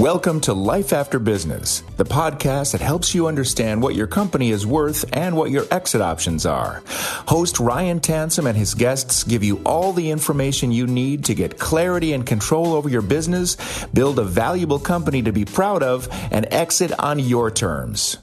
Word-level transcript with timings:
Welcome 0.00 0.40
to 0.42 0.54
Life 0.54 0.94
After 0.94 1.18
Business, 1.18 1.82
the 1.98 2.06
podcast 2.06 2.72
that 2.72 2.80
helps 2.80 3.14
you 3.14 3.26
understand 3.26 3.82
what 3.82 3.94
your 3.94 4.06
company 4.06 4.48
is 4.48 4.66
worth 4.66 5.04
and 5.14 5.36
what 5.36 5.50
your 5.50 5.66
exit 5.70 6.00
options 6.00 6.46
are. 6.46 6.82
Host 6.88 7.60
Ryan 7.60 8.00
Tansom 8.00 8.46
and 8.46 8.56
his 8.56 8.72
guests 8.72 9.24
give 9.24 9.44
you 9.44 9.60
all 9.66 9.92
the 9.92 10.10
information 10.10 10.72
you 10.72 10.86
need 10.86 11.26
to 11.26 11.34
get 11.34 11.58
clarity 11.58 12.14
and 12.14 12.24
control 12.24 12.72
over 12.72 12.88
your 12.88 13.02
business, 13.02 13.58
build 13.92 14.18
a 14.18 14.24
valuable 14.24 14.78
company 14.78 15.20
to 15.20 15.32
be 15.32 15.44
proud 15.44 15.82
of, 15.82 16.08
and 16.32 16.46
exit 16.50 16.98
on 16.98 17.18
your 17.18 17.50
terms. 17.50 18.16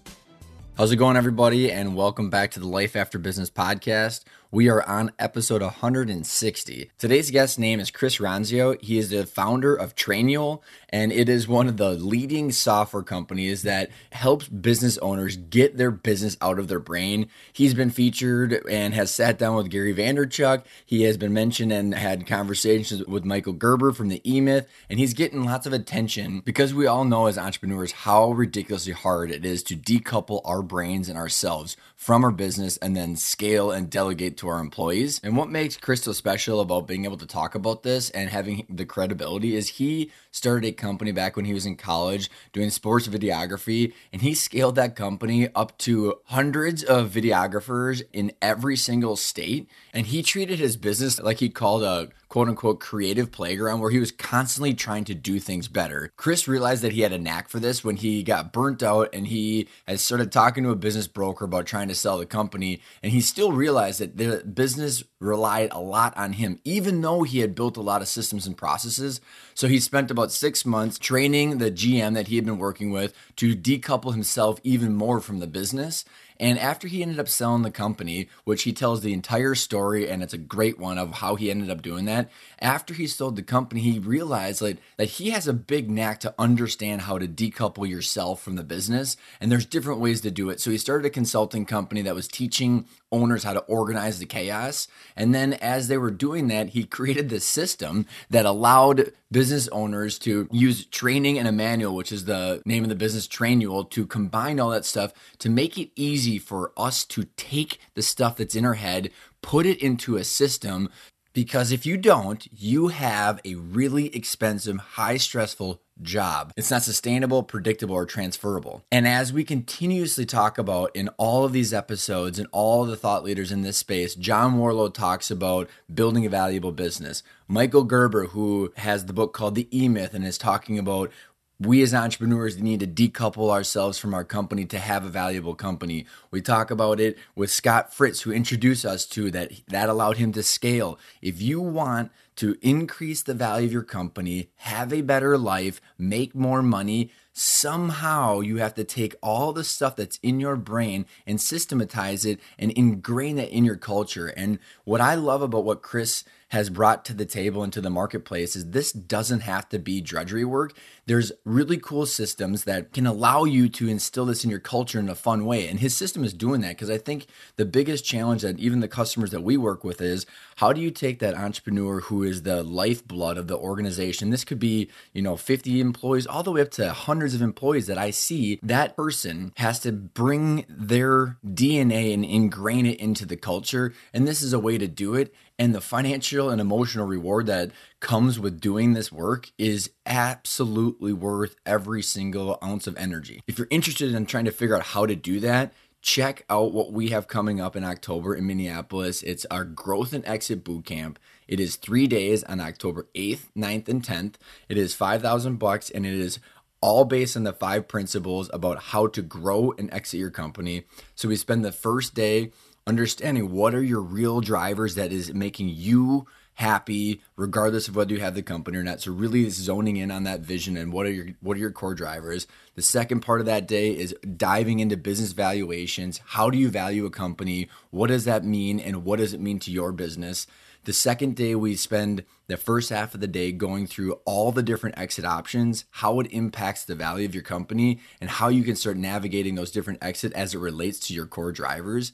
How's 0.78 0.92
it 0.92 0.96
going, 0.96 1.16
everybody? 1.16 1.72
And 1.72 1.96
welcome 1.96 2.32
back 2.32 2.50
to 2.52 2.60
the 2.60 2.68
Life 2.68 2.96
After 2.96 3.20
Business 3.20 3.52
podcast. 3.52 4.24
We 4.50 4.70
are 4.70 4.82
on 4.88 5.12
episode 5.20 5.62
160. 5.62 6.92
Today's 6.98 7.32
guest 7.32 7.60
name 7.60 7.82
is 7.82 7.92
Chris 7.92 8.20
Ronzio. 8.20 8.82
He 8.82 8.98
is 8.98 9.10
the 9.10 9.26
founder 9.26 9.76
of 9.76 9.94
Trainual, 9.94 10.62
and 10.88 11.12
it 11.12 11.28
is 11.28 11.50
one 11.50 11.68
of 11.68 11.76
the 11.76 11.90
leading 11.92 12.54
software 12.54 13.04
companies 13.04 13.64
that 13.64 13.90
helps 14.14 14.48
business 14.48 14.98
owners 15.00 15.36
get 15.36 15.76
their 15.76 15.92
business 15.92 16.38
out 16.40 16.60
of 16.60 16.70
their 16.70 16.80
brain. 16.80 17.28
He's 17.52 17.74
been 17.74 17.90
featured 17.90 18.66
and 18.70 18.94
has 18.94 19.14
sat 19.14 19.38
down 19.38 19.58
with 19.58 19.70
Gary 19.70 19.94
Vaynerchuk. 19.94 20.64
He 20.86 21.04
has 21.04 21.18
been 21.18 21.34
mentioned 21.34 21.74
and 21.74 21.94
had 21.94 22.26
conversations 22.26 23.06
with 23.06 23.26
Michael 23.26 23.52
Gerber 23.52 23.92
from 23.92 24.08
the 24.08 24.22
E 24.24 24.40
Myth, 24.40 24.66
and 24.90 24.98
he's 24.98 25.14
getting 25.14 25.44
lots 25.44 25.68
of 25.68 25.74
attention 25.74 26.40
because 26.46 26.74
we 26.74 26.88
all 26.88 27.04
know 27.04 27.26
as 27.26 27.38
entrepreneurs 27.38 27.92
how 27.92 28.32
ridiculously 28.32 28.94
hard 28.94 29.30
it 29.30 29.44
is 29.46 29.62
to 29.64 29.76
decouple 29.76 30.40
our 30.46 30.62
brains 30.62 31.10
and 31.10 31.18
ourselves 31.18 31.76
from 31.98 32.24
our 32.24 32.32
business 32.32 32.78
and 32.78 32.96
then 32.96 33.16
scale 33.16 33.72
and 33.72 33.90
delegate 33.90 34.38
to 34.38 34.48
our 34.48 34.60
employees. 34.60 35.20
And 35.24 35.36
what 35.36 35.50
makes 35.50 35.76
Crystal 35.76 36.14
special 36.14 36.62
about 36.62 36.88
being 36.88 37.06
able 37.06 37.18
to 37.18 37.26
talk 37.26 37.56
about 37.56 37.82
this 37.82 38.12
and 38.12 38.30
having 38.30 38.68
the 38.70 38.86
credibility 38.86 39.56
is 39.56 39.68
he 39.68 40.12
started 40.30 40.68
a 40.68 40.72
company 40.72 41.12
back 41.12 41.36
when 41.36 41.46
he 41.46 41.56
was 41.56 41.66
in 41.66 41.76
college 41.76 42.30
doing 42.54 42.70
sports 42.70 43.08
videography, 43.08 43.94
and 44.14 44.22
he 44.22 44.36
scaled 44.36 44.76
that 44.76 44.96
company 44.96 45.50
up 45.56 45.76
to 45.80 46.20
hundreds 46.26 46.84
of 46.84 47.10
videographers 47.10 48.04
in 48.14 48.32
every 48.44 48.78
single 48.78 49.16
state. 49.16 49.68
And 49.92 50.06
he 50.06 50.22
treated 50.22 50.60
his 50.60 50.78
business 50.78 51.20
like 51.20 51.40
he 51.40 51.50
called 51.50 51.82
a 51.82 52.10
quote 52.30 52.48
unquote 52.48 52.80
creative 52.80 53.32
playground 53.32 53.80
where 53.80 53.92
he 53.92 54.00
was 54.00 54.12
constantly 54.12 54.74
trying 54.74 55.04
to 55.06 55.16
do 55.16 55.40
things 55.40 55.68
better. 55.68 56.12
Chris 56.18 56.48
realized 56.48 56.84
that 56.84 56.94
he 56.94 57.02
had 57.02 57.14
a 57.14 57.18
knack 57.18 57.50
for 57.50 57.60
this 57.60 57.84
when 57.84 57.98
he 57.98 58.24
got 58.24 58.54
burnt 58.54 58.84
out 58.84 59.10
and 59.14 59.28
he 59.28 59.68
had 59.88 60.00
started 60.00 60.32
talking 60.32 60.64
to 60.64 60.70
a 60.70 60.76
business 60.76 61.08
broker 61.08 61.46
about 61.46 61.66
trying 61.66 61.88
to 61.88 61.96
sell 61.96 62.18
the 62.18 62.26
company. 62.26 62.82
And 63.02 63.12
he 63.12 63.22
still 63.22 63.52
realized 63.52 64.00
that 64.00 64.18
the 64.18 64.44
business 64.44 65.04
relied 65.20 65.70
a 65.72 65.80
lot 65.80 66.16
on 66.18 66.34
him, 66.34 66.60
even 66.64 67.02
though 67.02 67.24
he 67.24 67.40
had 67.40 67.56
built 67.56 67.78
a 67.78 67.82
lot 67.82 68.02
of 68.02 68.08
systems 68.08 68.46
and 68.46 68.56
processes. 68.56 69.20
So 69.54 69.68
he 69.68 69.80
spent 69.80 70.12
about 70.12 70.32
six 70.32 70.66
months 70.66 71.00
training 71.00 71.58
the 71.58 71.72
GM 71.72 72.14
that 72.14 72.28
he 72.28 72.36
had 72.36 72.46
been 72.46 72.60
working 72.60 72.92
with 72.92 73.14
to 73.38 73.56
decouple 73.56 74.12
himself 74.12 74.60
even 74.64 74.94
more 74.94 75.20
from 75.20 75.40
the 75.40 75.48
business. 75.48 76.06
And 76.40 76.60
after 76.60 76.88
he 76.88 77.02
ended 77.02 77.20
up 77.20 77.28
selling 77.28 77.64
the 77.64 77.72
company, 77.72 78.30
which 78.44 78.64
he 78.64 78.74
tells 78.74 79.02
the 79.02 79.14
entire 79.14 79.56
story, 79.56 80.10
and 80.10 80.22
it's 80.22 80.34
a 80.34 80.38
great 80.38 80.78
one 80.80 80.98
of 80.98 81.14
how 81.14 81.36
he 81.36 81.50
ended 81.50 81.70
up 81.70 81.82
doing 81.82 82.06
that. 82.06 82.30
After 82.60 82.94
he 82.94 83.08
sold 83.08 83.36
the 83.36 83.44
company, 83.44 83.82
he 83.82 84.00
realized 84.00 84.62
like 84.62 84.78
that 84.98 85.06
he 85.06 85.30
has 85.32 85.48
a 85.48 85.54
big 85.54 85.90
knack 85.90 86.20
to 86.22 86.34
understand 86.40 87.02
how 87.02 87.18
to 87.18 87.28
decouple 87.28 87.88
yourself 87.88 88.42
from 88.42 88.56
the 88.56 88.64
business, 88.64 89.18
and 89.40 89.52
there's 89.52 89.66
different 89.66 90.00
ways 90.00 90.22
to 90.22 90.32
do 90.32 90.50
it. 90.50 90.60
So 90.60 90.72
he 90.72 90.78
started 90.78 91.06
a 91.06 91.12
consulting 91.12 91.66
company 91.66 92.02
that 92.02 92.16
was 92.16 92.28
teaching 92.28 92.86
owners 93.12 93.44
how 93.44 93.54
to 93.54 93.60
organize 93.62 94.20
the 94.20 94.26
chaos. 94.26 94.88
And 95.16 95.34
then 95.34 95.54
as 95.54 95.88
they 95.88 95.98
were 95.98 96.12
doing 96.12 96.48
that, 96.50 96.70
he 96.70 96.84
created 96.84 97.30
this 97.30 97.46
system 97.46 98.06
that 98.30 98.46
allowed 98.46 99.12
business 99.32 99.68
owners 99.70 100.20
to 100.20 100.48
use 100.52 100.86
training 100.86 101.38
and 101.38 101.48
a 101.48 101.52
manual, 101.52 101.96
which 101.96 102.12
is 102.12 102.26
the 102.26 102.62
name 102.66 102.84
of 102.84 102.90
the 102.90 102.96
business 102.96 103.28
Trainual, 103.28 103.90
to 103.92 104.06
combine 104.06 104.60
all 104.60 104.70
that 104.72 104.86
stuff 104.86 105.14
to 105.40 105.50
make 105.50 105.78
it 105.78 105.92
easy 105.96 106.38
for 106.38 106.72
us 106.78 107.06
to 107.06 107.28
take 107.38 107.80
the 107.94 108.02
stuff 108.02 108.38
that's 108.38 108.56
in 108.56 108.66
our 108.66 108.76
head, 108.76 109.12
put 109.42 109.66
it 109.66 109.82
into 109.82 110.18
a 110.18 110.24
system 110.24 110.90
because 111.38 111.72
if 111.72 111.86
you 111.86 111.98
don't, 111.98 112.48
you 112.52 112.88
have 112.88 113.40
a 113.46 113.54
really 113.54 114.08
expensive, 114.16 114.76
high 114.78 115.18
stressful 115.18 115.80
job. 116.02 116.52
It's 116.58 116.72
not 116.72 116.82
sustainable, 116.82 117.44
predictable, 117.44 117.94
or 117.94 118.08
transferable. 118.08 118.84
And 118.92 119.08
as 119.08 119.32
we 119.32 119.44
continuously 119.44 120.26
talk 120.26 120.58
about 120.58 120.96
in 120.96 121.10
all 121.10 121.46
of 121.46 121.54
these 121.54 121.76
episodes 121.76 122.40
and 122.40 122.48
all 122.52 122.86
the 122.86 122.96
thought 122.96 123.24
leaders 123.24 123.52
in 123.52 123.62
this 123.62 123.78
space, 123.78 124.16
John 124.16 124.58
Warrillow 124.58 124.92
talks 124.92 125.30
about 125.30 125.70
building 125.94 126.26
a 126.26 126.30
valuable 126.30 126.72
business. 126.72 127.22
Michael 127.48 127.84
Gerber, 127.84 128.30
who 128.30 128.74
has 128.78 129.06
the 129.06 129.14
book 129.14 129.32
called 129.32 129.54
The 129.54 129.70
E 129.72 129.88
Myth 129.88 130.16
and 130.16 130.26
is 130.26 130.40
talking 130.40 130.80
about 130.80 131.12
we 131.60 131.82
as 131.82 131.94
entrepreneurs 131.94 132.60
need 132.60 132.80
to 132.82 132.88
decouple 132.88 133.50
ourselves 133.50 133.98
from 133.98 134.14
our 134.14 134.24
company 134.24 134.66
to 134.66 134.80
have 134.80 135.04
a 135.04 135.10
valuable 135.10 135.56
company. 135.56 136.06
We 136.30 136.42
talk 136.42 136.70
about 136.70 137.00
it 137.00 137.18
with 137.36 137.50
Scott 137.50 137.94
Fritz, 137.94 138.22
who 138.22 138.32
introduced 138.32 138.86
us 138.86 139.06
to 139.08 139.32
that. 139.32 139.52
That 139.68 139.90
allowed 139.90 140.18
him 140.18 140.32
to 140.34 140.44
scale. 140.44 141.00
If 141.22 141.42
you 141.42 141.60
want 141.60 142.12
to 142.38 142.58
increase 142.62 143.24
the 143.24 143.34
value 143.34 143.66
of 143.66 143.74
your 143.74 143.84
company, 143.84 144.50
have 144.58 144.94
a 144.94 145.02
better 145.02 145.38
life, 145.38 145.82
make 145.98 146.36
more 146.36 146.62
money, 146.62 147.12
somehow 147.34 148.40
you 148.40 148.58
have 148.58 148.76
to 148.76 148.84
take 148.84 149.16
all 149.22 149.54
the 149.54 149.64
stuff 149.64 149.96
that's 149.96 150.20
in 150.22 150.40
your 150.40 150.56
brain 150.56 151.06
and 151.26 151.42
systematize 151.42 152.26
it 152.26 152.40
and 152.60 152.72
ingrain 152.78 153.40
it 153.40 153.50
in 153.50 153.66
your 153.66 153.76
culture. 153.76 154.28
And 154.28 154.60
what 154.84 155.02
I 155.02 155.16
love 155.16 155.42
about 155.42 155.64
what 155.64 155.82
Chris 155.82 156.24
has 156.50 156.70
brought 156.70 157.04
to 157.06 157.14
the 157.14 157.26
table 157.26 157.62
and 157.62 157.74
to 157.74 157.82
the 157.82 157.90
marketplace 157.90 158.56
is 158.56 158.72
this 158.72 158.92
doesn't 158.92 159.42
have 159.42 159.68
to 159.70 159.80
be 159.80 160.00
drudgery 160.00 160.46
work. 160.46 160.74
There's 161.06 161.32
really 161.44 161.78
cool 161.78 162.06
systems 162.06 162.64
that 162.64 162.94
can 162.94 163.06
allow 163.06 163.44
you 163.44 163.68
to 163.70 163.90
instill 163.90 164.26
this 164.26 164.44
in 164.44 164.50
your 164.50 164.60
culture 164.60 165.00
in 165.00 165.10
a 165.10 165.16
fun 165.16 165.46
way. 165.46 165.68
And 165.68 165.80
his 165.80 165.96
system 165.96 166.24
is 166.24 166.34
doing 166.34 166.62
that 166.62 166.70
because 166.70 166.90
I 166.90 166.98
think 166.98 167.28
the 167.58 167.66
biggest 167.66 168.06
challenge 168.06 168.44
that 168.44 168.60
even 168.60 168.80
the 168.80 168.88
customers 168.88 169.32
that 169.32 169.44
we 169.44 169.58
work 169.58 169.84
with 169.84 170.02
is 170.02 170.26
how 170.58 170.72
do 170.72 170.80
you 170.80 170.90
take 170.90 171.20
that 171.20 171.36
entrepreneur 171.36 172.00
who 172.02 172.24
is 172.24 172.44
the 172.44 172.64
lifeblood 172.64 173.38
of 173.38 173.48
the 173.48 173.58
organization? 173.58 174.30
This 174.30 174.46
could 174.46 174.60
be, 174.60 174.90
you 175.14 175.22
know, 175.22 175.36
50 175.36 175.82
employees 175.82 176.28
all 176.28 176.44
the 176.44 176.52
way 176.52 176.62
up 176.62 176.72
to 176.72 176.94
hundreds 176.94 177.34
of 177.34 177.42
employees 177.42 177.88
that 177.88 177.98
I 177.98 178.12
see. 178.12 178.60
That 178.64 178.96
person 178.96 179.52
has 179.58 179.80
to 179.82 179.92
bring 179.92 180.66
their 180.70 181.38
DNA 181.46 182.14
and 182.14 182.24
ingrain 182.24 182.86
it 182.86 183.00
into 183.00 183.26
the 183.26 183.38
culture. 183.38 183.94
And 184.14 184.26
this 184.26 184.42
is 184.42 184.54
a 184.54 184.60
way 184.60 184.78
to 184.78 184.88
do 184.88 185.14
it 185.14 185.34
and 185.60 185.74
the 185.74 185.82
financial 185.82 186.50
and 186.50 186.62
emotional 186.62 187.08
reward 187.08 187.48
that 187.48 187.72
comes 188.00 188.40
with 188.40 188.62
doing 188.62 188.94
this 188.94 189.12
work 189.12 189.52
is 189.58 189.90
absolutely 190.06 191.14
worth 191.14 191.56
every 191.66 192.04
single 192.04 192.58
ounce 192.64 192.88
of 192.88 192.98
energy. 192.98 193.42
If 193.48 193.58
you're 193.58 193.68
interested 193.72 194.14
in 194.14 194.26
trying 194.26 194.46
to 194.46 194.52
figure 194.52 194.76
out 194.76 194.84
how 194.84 195.06
to 195.06 195.16
do 195.16 195.40
that, 195.40 195.74
check 196.02 196.46
out 196.50 196.74
what 196.74 196.94
we 196.94 197.10
have 197.10 197.28
coming 197.28 197.60
up 197.60 197.76
in 197.76 197.84
October 197.84 198.36
in 198.36 198.46
Minneapolis. 198.46 199.24
It's 199.24 199.46
our 199.46 199.66
Growth 199.66 200.14
and 200.14 200.26
Exit 200.28 200.64
Bootcamp. 200.64 201.18
It 201.48 201.60
is 201.60 201.76
three 201.76 202.08
days 202.08 202.44
on 202.44 202.60
October 202.60 203.08
8th, 203.16 203.48
9th, 203.58 203.88
and 203.88 204.04
10th. 204.04 204.36
It 204.70 204.78
is 204.78 204.94
5,000 204.94 205.58
bucks 205.58 205.90
and 205.90 206.06
it 206.06 206.14
is 206.14 206.40
all 206.82 207.06
based 207.06 207.36
on 207.36 207.44
the 207.44 207.54
five 207.54 207.88
principles 207.88 208.50
about 208.54 208.84
how 208.84 209.08
to 209.08 209.22
grow 209.24 209.74
and 209.80 209.92
exit 209.92 210.20
your 210.20 210.30
company. 210.30 210.84
So 211.16 211.28
we 211.28 211.36
spend 211.36 211.66
the 211.66 211.72
first 211.72 212.14
day 212.14 212.52
understanding 212.88 213.52
what 213.52 213.76
are 213.76 213.84
your 213.84 214.02
real 214.02 214.42
drivers 214.42 214.96
that 214.96 215.12
is 215.12 215.34
making 215.34 215.70
you 215.70 216.26
happy 216.58 217.22
regardless 217.36 217.88
of 217.88 217.96
whether 217.96 218.14
you 218.14 218.20
have 218.20 218.34
the 218.34 218.42
company 218.42 218.78
or 218.78 218.84
not. 218.84 219.00
So 219.00 219.12
really 219.12 219.48
zoning 219.52 219.98
in 219.98 220.10
on 220.10 220.24
that 220.24 220.40
vision 220.40 220.76
and 220.76 220.92
what 220.92 221.06
are 221.06 221.12
your 221.12 221.28
what 221.42 221.56
are 221.56 221.60
your 221.60 221.72
core 221.72 221.94
drivers. 221.94 222.48
The 222.74 222.82
second 222.82 223.20
part 223.20 223.42
of 223.42 223.46
that 223.46 223.68
day 223.68 223.92
is 223.92 224.16
diving 224.36 224.80
into 224.80 224.98
business 224.98 225.34
valuations. 225.34 226.20
How 226.26 226.50
do 226.50 226.58
you 226.58 226.70
value 226.70 227.06
a 227.06 227.12
company? 227.12 227.70
What 227.92 228.08
does 228.08 228.26
that 228.26 228.44
mean 228.44 228.80
and 228.80 229.04
what 229.06 229.20
does 229.20 229.36
it 229.36 229.40
mean 229.40 229.60
to 229.60 229.72
your 229.72 229.92
business? 229.92 230.48
The 230.86 230.94
second 230.94 231.36
day 231.36 231.54
we 231.54 231.76
spend 231.76 232.24
the 232.48 232.58
first 232.58 232.90
half 232.90 233.14
of 233.14 233.20
the 233.20 233.28
day 233.28 233.52
going 233.52 233.86
through 233.86 234.14
all 234.26 234.52
the 234.52 234.64
different 234.64 234.98
exit 234.98 235.26
options 235.26 235.84
how 235.92 236.20
it 236.22 236.32
impacts 236.32 236.86
the 236.86 236.96
value 236.96 237.26
of 237.26 237.36
your 237.36 237.44
company 237.44 238.00
and 238.20 238.30
how 238.30 238.48
you 238.48 238.64
can 238.64 238.76
start 238.76 238.98
navigating 238.98 239.56
those 239.56 239.70
different 239.70 240.02
exit 240.02 240.32
as 240.34 240.56
it 240.56 240.60
relates 240.60 240.98
to 241.02 241.14
your 241.14 241.26
core 241.28 241.52
drivers 241.52 242.14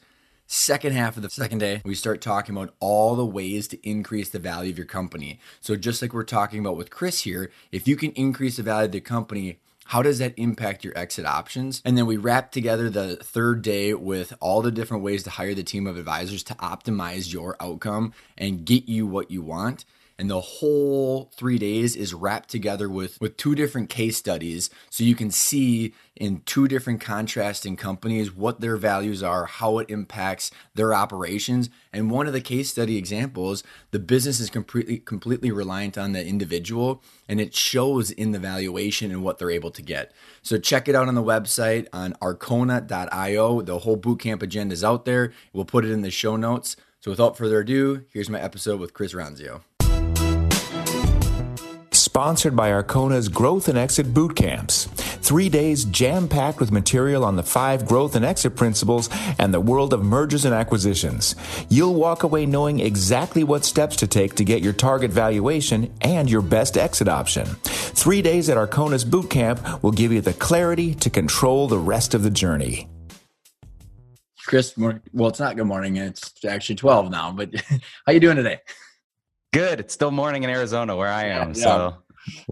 Second 0.56 0.94
half 0.94 1.18
of 1.18 1.24
the 1.24 1.32
second 1.32 1.58
day, 1.58 1.82
we 1.84 1.96
start 1.96 2.22
talking 2.22 2.56
about 2.56 2.76
all 2.80 3.16
the 3.16 3.26
ways 3.26 3.68
to 3.70 3.90
increase 3.90 4.30
the 4.30 4.38
value 4.38 4.70
of 4.70 4.78
your 4.78 4.86
company. 4.86 5.40
So, 5.62 5.76
just 5.76 6.00
like 6.00 6.14
we're 6.14 6.24
talking 6.24 6.60
about 6.60 6.78
with 6.78 6.92
Chris 6.92 7.22
here, 7.22 7.50
if 7.72 7.88
you 7.88 7.96
can 7.96 8.12
increase 8.12 8.58
the 8.58 8.62
value 8.62 8.86
of 8.86 8.92
the 8.92 9.02
company, 9.02 9.58
how 9.86 10.04
does 10.04 10.20
that 10.20 10.36
impact 10.38 10.84
your 10.84 10.96
exit 10.96 11.26
options? 11.26 11.82
And 11.84 11.98
then 11.98 12.06
we 12.06 12.18
wrap 12.18 12.52
together 12.52 12.88
the 12.88 13.16
third 13.16 13.64
day 13.64 13.96
with 13.96 14.32
all 14.40 14.62
the 14.62 14.72
different 14.72 15.02
ways 15.02 15.24
to 15.24 15.32
hire 15.32 15.56
the 15.56 15.64
team 15.64 15.88
of 15.88 15.98
advisors 15.98 16.44
to 16.44 16.54
optimize 16.56 17.34
your 17.34 17.56
outcome 17.60 18.14
and 18.38 18.64
get 18.64 18.88
you 18.88 19.08
what 19.08 19.32
you 19.32 19.42
want 19.42 19.86
and 20.18 20.30
the 20.30 20.40
whole 20.40 21.32
three 21.36 21.58
days 21.58 21.96
is 21.96 22.14
wrapped 22.14 22.50
together 22.50 22.88
with 22.90 23.20
with 23.20 23.38
two 23.38 23.56
different 23.56 23.90
case 23.90 24.18
studies. 24.18 24.70
So 24.90 25.04
you 25.04 25.16
can 25.16 25.32
see 25.32 25.94
in 26.16 26.42
two 26.46 26.68
different 26.68 27.02
contrasting 27.02 27.76
companies 27.76 28.34
what 28.34 28.62
their 28.62 28.78
values 28.78 29.24
are 29.24 29.46
how 29.46 29.80
it 29.80 29.90
impacts 29.90 30.52
their 30.76 30.94
operations. 30.94 31.70
And 31.92 32.12
one 32.12 32.28
of 32.28 32.34
the 32.34 32.42
case 32.42 32.70
study 32.70 32.98
examples 32.98 33.64
the 33.92 34.00
business 34.00 34.40
is 34.40 34.50
completely 34.50 35.00
completely 35.00 35.52
reliant 35.52 35.98
on 35.98 36.14
the 36.14 36.26
individual 36.26 37.04
and 37.28 37.42
it 37.42 37.56
shows 37.56 38.12
in 38.12 38.32
the 38.32 38.40
valuation 38.40 39.12
and 39.12 39.24
what 39.24 39.40
they're 39.40 39.52
able 39.52 39.72
to 39.72 39.82
get. 39.82 40.12
So 40.44 40.60
check 40.60 40.88
it 40.88 40.96
out 40.96 41.08
on 41.08 41.16
the 41.16 41.24
website 41.24 41.88
on 41.92 42.14
arkona.io 42.22 43.62
the 43.62 43.80
whole 43.80 43.98
bootcamp 43.98 44.44
agenda 44.44 44.74
is 44.74 44.84
out 44.84 45.06
there. 45.06 45.34
We'll 45.54 45.66
put 45.66 45.86
it 45.86 45.92
in 45.92 46.02
the 46.02 46.12
show 46.12 46.36
notes. 46.36 46.76
So 47.00 47.12
without 47.12 47.36
further 47.36 47.60
ado 47.60 48.06
here's 48.12 48.30
my 48.30 48.40
episode 48.40 48.80
with 48.80 48.94
chris 48.94 49.14
ronzio 49.14 49.62
sponsored 52.14 52.56
by 52.56 52.70
Arkona's 52.70 53.28
Growth 53.28 53.68
and 53.68 53.76
Exit 53.76 54.14
Boot 54.14 54.36
Camps. 54.36 54.86
Three 54.86 55.50
days 55.50 55.84
jam 55.86 56.28
packed 56.28 56.60
with 56.60 56.72
material 56.72 57.26
on 57.26 57.38
the 57.38 57.42
five 57.42 57.88
growth 57.88 58.16
and 58.16 58.24
exit 58.24 58.56
principles 58.56 59.10
and 59.40 59.52
the 59.52 59.60
world 59.60 59.94
of 59.94 60.06
mergers 60.06 60.46
and 60.46 60.54
acquisitions. 60.54 61.36
You'll 61.70 61.96
walk 61.96 62.22
away 62.22 62.46
knowing 62.46 62.82
exactly 62.82 63.44
what 63.44 63.66
steps 63.66 63.96
to 63.96 64.06
take 64.06 64.36
to 64.36 64.44
get 64.44 64.62
your 64.62 64.74
target 64.74 65.10
valuation 65.10 65.92
and 66.02 66.30
your 66.30 66.44
best 66.44 66.78
exit 66.78 67.08
option. 67.08 67.48
Three 67.64 68.22
days 68.22 68.48
at 68.48 68.58
Arkona's 68.58 69.06
Boot 69.06 69.32
Camp 69.32 69.82
will 69.82 69.92
give 69.92 70.12
you 70.12 70.22
the 70.22 70.34
clarity 70.34 70.94
to 70.94 71.10
control 71.10 71.68
the 71.68 71.80
rest 71.80 72.14
of 72.14 72.22
the 72.22 72.30
journey. 72.30 72.88
Chris, 74.46 74.78
well, 74.78 75.30
it's 75.30 75.40
not 75.40 75.56
good 75.56 75.66
morning. 75.66 75.96
It's 75.96 76.32
actually 76.46 76.76
12 76.76 77.10
now, 77.10 77.32
but 77.32 77.50
how 78.06 78.12
you 78.12 78.20
doing 78.20 78.36
today? 78.36 78.60
Good. 79.54 79.80
It's 79.80 79.94
still 79.94 80.10
morning 80.10 80.44
in 80.44 80.50
Arizona 80.50 80.96
where 80.96 81.10
I 81.10 81.26
am. 81.26 81.50
Yeah, 81.50 81.54
so 81.54 81.98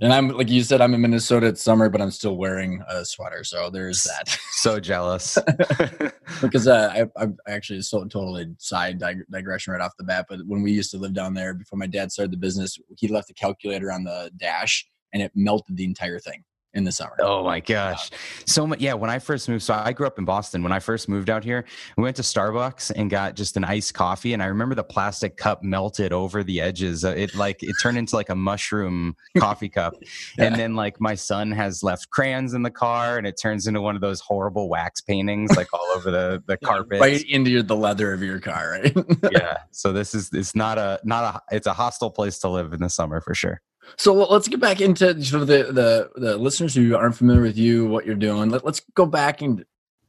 and 0.04 0.14
I'm 0.14 0.28
like 0.30 0.52
you 0.52 0.62
said, 0.62 0.82
I'm 0.82 0.94
in 0.94 1.02
Minnesota. 1.02 1.48
It's 1.48 1.60
summer, 1.62 1.90
but 1.90 2.00
I'm 2.00 2.12
still 2.12 2.38
wearing 2.38 2.84
a 2.88 3.04
sweater. 3.04 3.44
So 3.44 3.72
there's 3.72 4.04
that. 4.04 4.38
So 4.62 4.80
jealous. 4.80 5.40
because 6.42 6.68
uh, 6.68 7.08
I, 7.18 7.24
I 7.24 7.30
actually 7.48 7.82
so 7.82 8.04
totally 8.06 8.54
side 8.60 9.00
dig- 9.00 9.26
digression 9.32 9.74
right 9.74 9.82
off 9.82 9.98
the 9.98 10.04
bat. 10.04 10.28
But 10.30 10.42
when 10.46 10.62
we 10.62 10.72
used 10.72 10.92
to 10.92 10.98
live 11.00 11.16
down 11.16 11.34
there 11.34 11.56
before 11.56 11.80
my 11.80 11.88
dad 11.88 12.12
started 12.12 12.32
the 12.32 12.38
business, 12.38 12.78
he 12.96 13.08
left 13.08 13.32
a 13.32 13.34
calculator 13.34 13.92
on 13.92 14.04
the 14.04 14.30
dash, 14.38 14.86
and 15.14 15.24
it 15.24 15.32
melted 15.34 15.78
the 15.78 15.86
entire 15.86 16.20
thing 16.20 16.44
in 16.74 16.84
the 16.84 16.92
summer. 16.92 17.16
Oh 17.20 17.44
my 17.44 17.60
gosh. 17.60 18.10
So 18.46 18.66
much. 18.66 18.80
Yeah. 18.80 18.94
When 18.94 19.10
I 19.10 19.20
first 19.20 19.50
moved, 19.50 19.64
so 19.64 19.74
I 19.74 19.92
grew 19.92 20.08
up 20.08 20.18
in 20.18 20.26
Boston. 20.26 20.64
When 20.64 20.72
I 20.72 20.80
first 20.80 21.10
moved 21.10 21.30
out 21.30 21.44
here, 21.44 21.66
we 21.98 22.04
went 22.04 22.16
to 22.16 22.22
Starbucks 22.22 22.92
and 22.96 23.10
got 23.10 23.36
just 23.36 23.58
an 23.58 23.64
iced 23.64 23.94
coffee. 23.94 24.34
And 24.34 24.42
I 24.42 24.46
remember 24.46 24.76
the 24.76 24.84
plastic 24.84 25.36
cup 25.38 25.64
melted 25.64 26.14
over 26.14 26.44
the 26.44 26.62
edges. 26.62 27.04
Uh, 27.04 27.10
it 27.10 27.36
like, 27.36 27.62
it 27.62 27.76
turned 27.82 27.98
into 27.98 28.16
like 28.16 28.30
a 28.30 28.36
mushroom 28.36 29.16
coffee 29.38 29.70
cup. 29.70 29.96
yeah. 30.38 30.46
And 30.46 30.56
then 30.56 30.76
like 30.76 31.02
my 31.02 31.16
son 31.16 31.52
has 31.52 31.84
left 31.84 32.10
crayons 32.10 32.54
in 32.54 32.64
the 32.64 32.72
car 32.72 33.18
and 33.18 33.28
it 33.28 33.40
turns 33.42 33.68
into 33.68 33.82
one 33.82 33.96
of 33.96 34.02
those 34.02 34.22
horrible 34.22 34.70
wax 34.70 35.02
paintings 35.02 35.56
like 35.58 35.74
all 35.74 35.88
over 35.96 36.10
the, 36.10 36.42
the 36.48 36.58
carpet. 36.64 37.02
Right 37.02 37.24
into 37.30 37.64
the 37.64 37.76
leather 37.76 38.14
of 38.14 38.24
your 38.24 38.40
car. 38.40 38.72
Right. 38.72 38.96
yeah. 39.32 39.58
So 39.72 39.92
this 39.92 40.16
is, 40.16 40.30
it's 40.34 40.56
not 40.56 40.78
a, 40.78 41.00
not 41.04 41.36
a, 41.36 41.56
it's 41.56 41.68
a 41.68 41.74
hostile 41.74 42.12
place 42.12 42.40
to 42.40 42.50
live 42.50 42.72
in 42.72 42.80
the 42.80 42.90
summer 42.90 43.20
for 43.20 43.34
sure. 43.34 43.62
So 43.98 44.14
let's 44.14 44.48
get 44.48 44.60
back 44.60 44.82
into 44.82 45.14
the, 45.14 45.46
the 45.46 46.12
the 46.16 46.38
listeners 46.38 46.74
who 46.74 46.96
aren't 46.96 47.16
familiar 47.16 47.42
with 47.42 47.58
you, 47.58 47.88
what 47.88 48.06
you're 48.06 48.16
doing. 48.16 48.50
Let, 48.50 48.66
us 48.66 48.82
go 48.96 49.06
back 49.06 49.42
and 49.42 49.66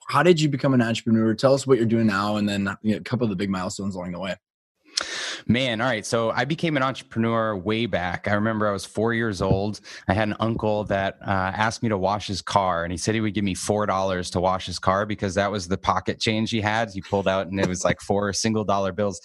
how 0.09 0.23
did 0.23 0.41
you 0.41 0.49
become 0.49 0.75
an 0.75 0.83
entrepreneur? 0.83 1.35
Tell 1.35 1.55
us 1.55 1.67
what 1.67 1.79
you're 1.79 1.87
doing 1.87 2.07
now, 2.07 2.37
and 2.37 2.49
then 2.49 2.77
you 2.83 2.93
know, 2.93 2.99
a 2.99 3.03
couple 3.03 3.25
of 3.25 3.31
the 3.31 3.37
big 3.37 3.51
milestones 3.51 3.95
along 3.95 4.13
the 4.13 4.19
way. 4.19 4.37
Man, 5.47 5.81
all 5.81 5.89
right. 5.89 6.05
So 6.05 6.31
I 6.31 6.45
became 6.45 6.77
an 6.77 6.83
entrepreneur 6.83 7.57
way 7.57 7.87
back. 7.87 8.29
I 8.29 8.35
remember 8.35 8.69
I 8.69 8.73
was 8.73 8.85
four 8.85 9.15
years 9.15 9.43
old. 9.43 9.81
I 10.07 10.15
had 10.15 10.29
an 10.29 10.37
uncle 10.39 10.85
that 10.85 11.19
uh, 11.23 11.31
asked 11.31 11.83
me 11.83 11.89
to 11.89 11.99
wash 11.99 12.27
his 12.27 12.43
car, 12.43 12.85
and 12.85 12.93
he 12.93 12.99
said 12.99 13.15
he 13.15 13.21
would 13.21 13.35
give 13.35 13.45
me 13.45 13.55
four 13.55 13.87
dollars 13.87 14.31
to 14.31 14.41
wash 14.41 14.67
his 14.67 14.79
car 14.79 15.07
because 15.07 15.35
that 15.35 15.51
was 15.51 15.67
the 15.67 15.79
pocket 15.79 16.21
change 16.21 16.51
he 16.51 16.61
had. 16.61 16.91
He 16.91 17.01
pulled 17.01 17.27
out, 17.27 17.49
and 17.49 17.59
it 17.59 17.67
was 17.67 17.85
like 17.85 18.01
four 18.01 18.33
single 18.33 18.65
dollar 18.65 18.93
bills. 18.93 19.21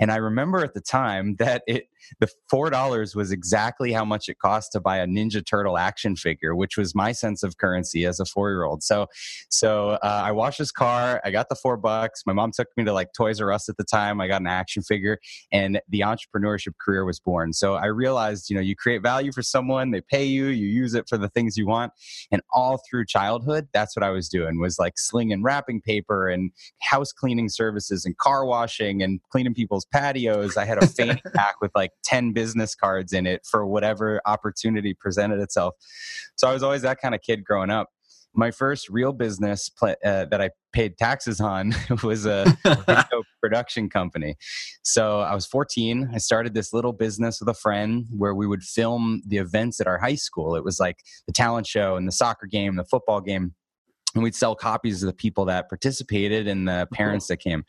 And 0.00 0.10
I 0.10 0.16
remember 0.16 0.64
at 0.64 0.74
the 0.74 0.80
time 0.80 1.36
that 1.36 1.62
it 1.66 1.89
the 2.18 2.28
four 2.48 2.70
dollars 2.70 3.14
was 3.14 3.30
exactly 3.30 3.92
how 3.92 4.04
much 4.04 4.28
it 4.28 4.38
cost 4.38 4.72
to 4.72 4.80
buy 4.80 4.98
a 4.98 5.06
Ninja 5.06 5.44
Turtle 5.44 5.78
action 5.78 6.16
figure, 6.16 6.54
which 6.54 6.76
was 6.76 6.94
my 6.94 7.12
sense 7.12 7.42
of 7.42 7.56
currency 7.58 8.04
as 8.04 8.20
a 8.20 8.24
four 8.24 8.50
year 8.50 8.64
old. 8.64 8.82
So, 8.82 9.06
so 9.48 9.90
uh, 9.90 10.22
I 10.24 10.32
washed 10.32 10.58
his 10.58 10.72
car. 10.72 11.20
I 11.24 11.30
got 11.30 11.48
the 11.48 11.54
four 11.54 11.76
bucks. 11.76 12.22
My 12.26 12.32
mom 12.32 12.52
took 12.52 12.68
me 12.76 12.84
to 12.84 12.92
like 12.92 13.12
Toys 13.16 13.40
R 13.40 13.52
Us 13.52 13.68
at 13.68 13.76
the 13.76 13.84
time. 13.84 14.20
I 14.20 14.28
got 14.28 14.40
an 14.40 14.46
action 14.46 14.82
figure, 14.82 15.18
and 15.52 15.80
the 15.88 16.00
entrepreneurship 16.00 16.74
career 16.80 17.04
was 17.04 17.20
born. 17.20 17.52
So 17.52 17.74
I 17.74 17.86
realized, 17.86 18.50
you 18.50 18.56
know, 18.56 18.62
you 18.62 18.76
create 18.76 19.02
value 19.02 19.32
for 19.32 19.42
someone, 19.42 19.90
they 19.90 20.00
pay 20.00 20.24
you, 20.24 20.46
you 20.46 20.66
use 20.66 20.94
it 20.94 21.08
for 21.08 21.18
the 21.18 21.28
things 21.28 21.56
you 21.56 21.66
want, 21.66 21.92
and 22.30 22.42
all 22.52 22.80
through 22.88 23.06
childhood, 23.06 23.68
that's 23.72 23.96
what 23.96 24.02
I 24.02 24.10
was 24.10 24.28
doing 24.28 24.60
was 24.60 24.78
like 24.78 24.98
slinging 24.98 25.42
wrapping 25.42 25.80
paper 25.80 26.28
and 26.28 26.50
house 26.80 27.12
cleaning 27.12 27.48
services 27.48 28.04
and 28.04 28.16
car 28.18 28.44
washing 28.44 29.02
and 29.02 29.20
cleaning 29.30 29.54
people's 29.54 29.86
patios. 29.86 30.56
I 30.56 30.64
had 30.64 30.82
a 30.82 30.86
fanny 30.86 31.20
pack 31.34 31.60
with 31.60 31.70
like 31.74 31.92
10 32.04 32.32
business 32.32 32.74
cards 32.74 33.12
in 33.12 33.26
it 33.26 33.42
for 33.44 33.66
whatever 33.66 34.20
opportunity 34.26 34.94
presented 34.94 35.40
itself. 35.40 35.74
So 36.36 36.48
I 36.48 36.52
was 36.52 36.62
always 36.62 36.82
that 36.82 37.00
kind 37.00 37.14
of 37.14 37.22
kid 37.22 37.44
growing 37.44 37.70
up. 37.70 37.88
My 38.32 38.52
first 38.52 38.88
real 38.88 39.12
business 39.12 39.70
uh, 39.82 39.96
that 40.04 40.40
I 40.40 40.50
paid 40.72 40.96
taxes 40.98 41.40
on 41.40 41.74
was 42.04 42.26
a 42.26 42.44
video 42.64 43.22
production 43.42 43.90
company. 43.90 44.36
So 44.82 45.20
I 45.20 45.34
was 45.34 45.46
14. 45.46 46.10
I 46.14 46.18
started 46.18 46.54
this 46.54 46.72
little 46.72 46.92
business 46.92 47.40
with 47.40 47.48
a 47.48 47.54
friend 47.54 48.06
where 48.16 48.34
we 48.34 48.46
would 48.46 48.62
film 48.62 49.22
the 49.26 49.38
events 49.38 49.80
at 49.80 49.88
our 49.88 49.98
high 49.98 50.14
school. 50.14 50.54
It 50.54 50.62
was 50.62 50.78
like 50.78 50.98
the 51.26 51.32
talent 51.32 51.66
show 51.66 51.96
and 51.96 52.06
the 52.06 52.12
soccer 52.12 52.46
game, 52.46 52.76
the 52.76 52.84
football 52.84 53.20
game. 53.20 53.54
And 54.14 54.22
we'd 54.22 54.34
sell 54.34 54.54
copies 54.54 55.00
to 55.00 55.06
the 55.06 55.12
people 55.12 55.44
that 55.46 55.68
participated 55.68 56.46
and 56.46 56.68
the 56.68 56.88
parents 56.92 57.28
that 57.28 57.38
came. 57.38 57.64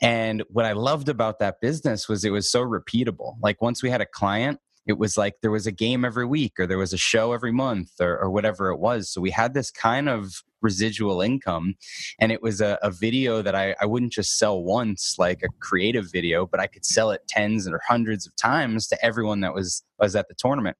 And 0.00 0.42
what 0.50 0.64
I 0.64 0.72
loved 0.72 1.08
about 1.08 1.38
that 1.38 1.60
business 1.60 2.08
was 2.08 2.24
it 2.24 2.30
was 2.30 2.50
so 2.50 2.62
repeatable. 2.62 3.36
Like 3.42 3.62
once 3.62 3.82
we 3.82 3.90
had 3.90 4.00
a 4.00 4.06
client, 4.06 4.60
it 4.86 4.98
was 4.98 5.16
like 5.16 5.34
there 5.42 5.50
was 5.50 5.66
a 5.66 5.72
game 5.72 6.04
every 6.04 6.26
week 6.26 6.60
or 6.60 6.66
there 6.66 6.78
was 6.78 6.92
a 6.92 6.98
show 6.98 7.32
every 7.32 7.52
month 7.52 7.90
or, 8.00 8.18
or 8.18 8.30
whatever 8.30 8.70
it 8.70 8.78
was. 8.78 9.10
So 9.10 9.20
we 9.20 9.30
had 9.30 9.52
this 9.52 9.70
kind 9.70 10.08
of 10.08 10.42
residual 10.62 11.20
income. 11.20 11.74
And 12.20 12.30
it 12.30 12.42
was 12.42 12.60
a, 12.60 12.78
a 12.82 12.90
video 12.90 13.42
that 13.42 13.54
I, 13.54 13.74
I 13.80 13.86
wouldn't 13.86 14.12
just 14.12 14.38
sell 14.38 14.62
once, 14.62 15.16
like 15.18 15.42
a 15.42 15.48
creative 15.60 16.10
video, 16.10 16.46
but 16.46 16.60
I 16.60 16.66
could 16.66 16.84
sell 16.84 17.10
it 17.10 17.26
tens 17.28 17.68
or 17.68 17.80
hundreds 17.86 18.26
of 18.26 18.36
times 18.36 18.86
to 18.88 19.04
everyone 19.04 19.40
that 19.40 19.54
was 19.54 19.82
was 19.98 20.14
at 20.14 20.28
the 20.28 20.34
tournament. 20.34 20.76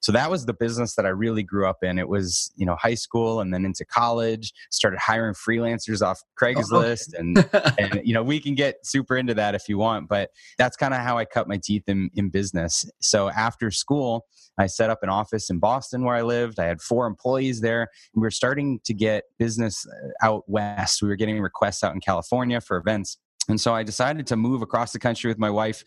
So 0.00 0.12
that 0.12 0.30
was 0.30 0.46
the 0.46 0.54
business 0.54 0.94
that 0.94 1.06
I 1.06 1.10
really 1.10 1.42
grew 1.42 1.66
up 1.66 1.82
in. 1.82 1.98
It 1.98 2.08
was, 2.08 2.50
you 2.56 2.66
know, 2.66 2.76
high 2.76 2.94
school 2.94 3.40
and 3.40 3.52
then 3.52 3.64
into 3.64 3.84
college, 3.84 4.52
started 4.70 4.98
hiring 4.98 5.34
freelancers 5.34 6.02
off 6.02 6.22
Craigslist. 6.40 7.14
Oh, 7.14 7.20
okay. 7.38 7.74
and, 7.78 7.78
and, 7.78 8.00
you 8.06 8.14
know, 8.14 8.22
we 8.22 8.40
can 8.40 8.54
get 8.54 8.84
super 8.84 9.16
into 9.16 9.34
that 9.34 9.54
if 9.54 9.68
you 9.68 9.78
want, 9.78 10.08
but 10.08 10.30
that's 10.58 10.76
kind 10.76 10.94
of 10.94 11.00
how 11.00 11.18
I 11.18 11.24
cut 11.24 11.48
my 11.48 11.60
teeth 11.62 11.84
in, 11.86 12.10
in 12.14 12.30
business. 12.30 12.90
So 13.00 13.28
after 13.30 13.70
school, 13.70 14.26
I 14.58 14.66
set 14.66 14.90
up 14.90 15.02
an 15.02 15.08
office 15.08 15.50
in 15.50 15.58
Boston 15.58 16.04
where 16.04 16.16
I 16.16 16.22
lived. 16.22 16.58
I 16.58 16.66
had 16.66 16.80
four 16.80 17.06
employees 17.06 17.60
there. 17.60 17.88
We 18.14 18.20
were 18.20 18.30
starting 18.30 18.80
to 18.84 18.94
get 18.94 19.24
business 19.38 19.86
uh, 19.86 20.26
out 20.26 20.44
west. 20.46 21.02
We 21.02 21.08
were 21.08 21.16
getting 21.16 21.40
requests 21.40 21.84
out 21.84 21.94
in 21.94 22.00
California 22.00 22.60
for 22.60 22.76
events 22.76 23.18
And 23.50 23.60
so 23.60 23.74
I 23.74 23.82
decided 23.82 24.26
to 24.28 24.36
move 24.36 24.62
across 24.62 24.92
the 24.92 24.98
country 24.98 25.28
with 25.28 25.38
my 25.38 25.50
wife, 25.50 25.82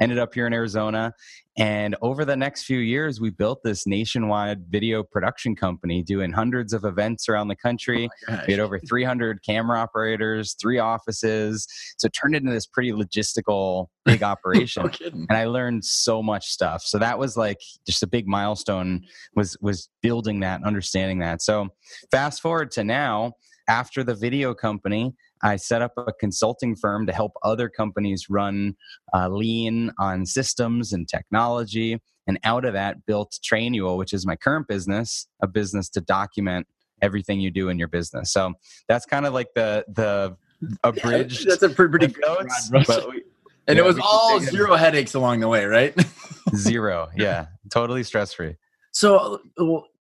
ended 0.00 0.18
up 0.18 0.34
here 0.34 0.46
in 0.46 0.52
Arizona. 0.52 1.12
And 1.58 1.96
over 2.02 2.24
the 2.24 2.36
next 2.36 2.64
few 2.64 2.78
years, 2.78 3.20
we 3.20 3.30
built 3.30 3.64
this 3.64 3.84
nationwide 3.84 4.66
video 4.68 5.02
production 5.02 5.56
company 5.56 6.04
doing 6.04 6.30
hundreds 6.30 6.72
of 6.72 6.84
events 6.84 7.28
around 7.28 7.48
the 7.48 7.56
country. 7.56 8.08
Oh 8.28 8.38
we 8.46 8.52
had 8.52 8.60
over 8.60 8.78
300 8.78 9.42
camera 9.44 9.80
operators, 9.80 10.54
three 10.54 10.78
offices. 10.78 11.66
So 11.98 12.06
it 12.06 12.12
turned 12.12 12.36
into 12.36 12.52
this 12.52 12.66
pretty 12.66 12.92
logistical 12.92 13.86
big 14.04 14.22
operation. 14.22 14.84
no 14.84 15.08
and 15.10 15.32
I 15.32 15.46
learned 15.46 15.84
so 15.84 16.22
much 16.22 16.46
stuff. 16.46 16.82
So 16.82 16.98
that 16.98 17.18
was 17.18 17.36
like 17.36 17.58
just 17.84 18.04
a 18.04 18.06
big 18.06 18.28
milestone 18.28 19.02
was 19.34 19.56
was 19.60 19.88
building 20.00 20.38
that, 20.40 20.62
understanding 20.62 21.18
that. 21.18 21.42
So 21.42 21.70
fast 22.12 22.40
forward 22.40 22.70
to 22.72 22.84
now, 22.84 23.32
after 23.68 24.04
the 24.04 24.14
video 24.14 24.54
company, 24.54 25.12
I 25.42 25.56
set 25.56 25.82
up 25.82 25.92
a 25.96 26.12
consulting 26.12 26.76
firm 26.76 27.06
to 27.06 27.12
help 27.12 27.32
other 27.42 27.68
companies 27.68 28.28
run 28.28 28.76
uh, 29.14 29.28
lean 29.28 29.92
on 29.98 30.26
systems 30.26 30.92
and 30.92 31.08
technology. 31.08 32.00
And 32.26 32.38
out 32.44 32.64
of 32.64 32.74
that, 32.74 33.06
built 33.06 33.38
Trainual, 33.42 33.96
which 33.96 34.12
is 34.12 34.26
my 34.26 34.36
current 34.36 34.68
business, 34.68 35.26
a 35.42 35.46
business 35.46 35.88
to 35.90 36.00
document 36.00 36.66
everything 37.00 37.40
you 37.40 37.50
do 37.50 37.68
in 37.68 37.78
your 37.78 37.88
business. 37.88 38.32
So 38.32 38.54
that's 38.88 39.06
kind 39.06 39.26
of 39.26 39.32
like 39.32 39.48
the 39.54 39.84
the 39.88 40.36
abridged. 40.84 41.46
Yeah, 41.46 41.50
that's 41.50 41.62
a 41.62 41.68
pretty, 41.68 42.08
pretty 42.08 42.20
notes, 42.20 42.70
we, 42.72 43.22
and 43.66 43.76
yeah, 43.76 43.84
it 43.84 43.86
was 43.86 43.98
all 43.98 44.40
zero 44.40 44.74
headaches 44.74 45.14
along 45.14 45.40
the 45.40 45.48
way, 45.48 45.64
right? 45.66 45.94
zero, 46.56 47.08
yeah, 47.16 47.46
totally 47.70 48.02
stress 48.02 48.32
free. 48.32 48.56
So, 48.92 49.40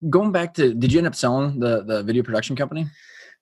going 0.08 0.32
back 0.32 0.54
to, 0.54 0.72
did 0.72 0.92
you 0.92 0.98
end 0.98 1.06
up 1.06 1.14
selling 1.14 1.58
the 1.60 1.82
the 1.82 2.02
video 2.02 2.22
production 2.22 2.56
company? 2.56 2.86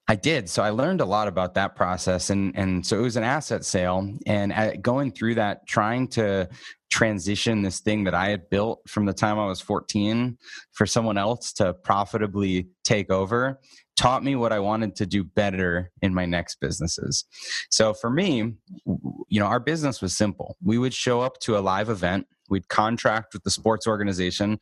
I 0.06 0.16
did. 0.16 0.50
So 0.50 0.62
I 0.62 0.70
learned 0.70 1.00
a 1.00 1.06
lot 1.06 1.28
about 1.28 1.54
that 1.54 1.76
process. 1.76 2.28
And, 2.28 2.56
and 2.56 2.84
so 2.84 2.98
it 2.98 3.02
was 3.02 3.16
an 3.16 3.24
asset 3.24 3.64
sale. 3.64 4.06
And 4.26 4.82
going 4.82 5.12
through 5.12 5.36
that, 5.36 5.66
trying 5.66 6.08
to 6.08 6.48
transition 6.90 7.62
this 7.62 7.80
thing 7.80 8.04
that 8.04 8.14
I 8.14 8.28
had 8.28 8.50
built 8.50 8.80
from 8.86 9.06
the 9.06 9.14
time 9.14 9.38
I 9.38 9.46
was 9.46 9.60
14 9.60 10.36
for 10.72 10.86
someone 10.86 11.16
else 11.16 11.52
to 11.54 11.72
profitably 11.72 12.68
take 12.84 13.10
over 13.10 13.60
taught 13.96 14.24
me 14.24 14.34
what 14.36 14.52
I 14.52 14.58
wanted 14.58 14.96
to 14.96 15.06
do 15.06 15.24
better 15.24 15.90
in 16.02 16.14
my 16.14 16.26
next 16.26 16.56
businesses. 16.60 17.24
So 17.70 17.94
for 17.94 18.10
me, 18.10 18.54
you 18.86 19.40
know, 19.40 19.46
our 19.46 19.60
business 19.60 20.02
was 20.02 20.16
simple. 20.16 20.56
We 20.62 20.78
would 20.78 20.94
show 20.94 21.20
up 21.20 21.38
to 21.40 21.56
a 21.56 21.60
live 21.60 21.88
event 21.88 22.26
We'd 22.48 22.68
contract 22.68 23.32
with 23.32 23.42
the 23.42 23.50
sports 23.50 23.86
organization 23.86 24.58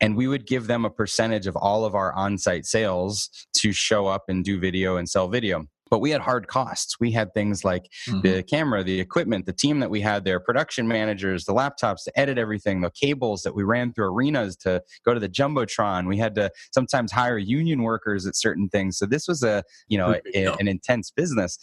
and 0.00 0.16
we 0.16 0.26
would 0.26 0.46
give 0.46 0.66
them 0.66 0.84
a 0.84 0.90
percentage 0.90 1.46
of 1.46 1.56
all 1.56 1.84
of 1.84 1.94
our 1.94 2.12
on 2.14 2.38
site 2.38 2.66
sales 2.66 3.30
to 3.54 3.72
show 3.72 4.06
up 4.06 4.24
and 4.28 4.44
do 4.44 4.58
video 4.58 4.96
and 4.96 5.08
sell 5.08 5.28
video. 5.28 5.66
But 5.90 6.00
we 6.00 6.10
had 6.10 6.20
hard 6.20 6.46
costs. 6.46 7.00
We 7.00 7.12
had 7.12 7.34
things 7.34 7.64
like 7.64 7.88
mm-hmm. 8.08 8.20
the 8.20 8.42
camera, 8.42 8.82
the 8.82 9.00
equipment, 9.00 9.46
the 9.46 9.52
team 9.52 9.80
that 9.80 9.90
we 9.90 10.00
had 10.00 10.24
there, 10.24 10.40
production 10.40 10.86
managers, 10.88 11.44
the 11.44 11.52
laptops 11.52 12.04
to 12.04 12.18
edit 12.18 12.38
everything, 12.38 12.80
the 12.80 12.90
cables 12.90 13.42
that 13.42 13.54
we 13.54 13.64
ran 13.64 13.92
through 13.92 14.12
arenas 14.12 14.56
to 14.58 14.82
go 15.04 15.12
to 15.12 15.20
the 15.20 15.28
jumbotron. 15.28 16.06
We 16.06 16.18
had 16.18 16.34
to 16.36 16.50
sometimes 16.72 17.12
hire 17.12 17.38
union 17.38 17.82
workers 17.82 18.26
at 18.26 18.36
certain 18.36 18.68
things. 18.68 18.98
So 18.98 19.06
this 19.06 19.26
was 19.28 19.42
a 19.42 19.64
you 19.88 19.98
know 19.98 20.14
a, 20.34 20.46
an 20.58 20.68
intense 20.68 21.10
business. 21.10 21.58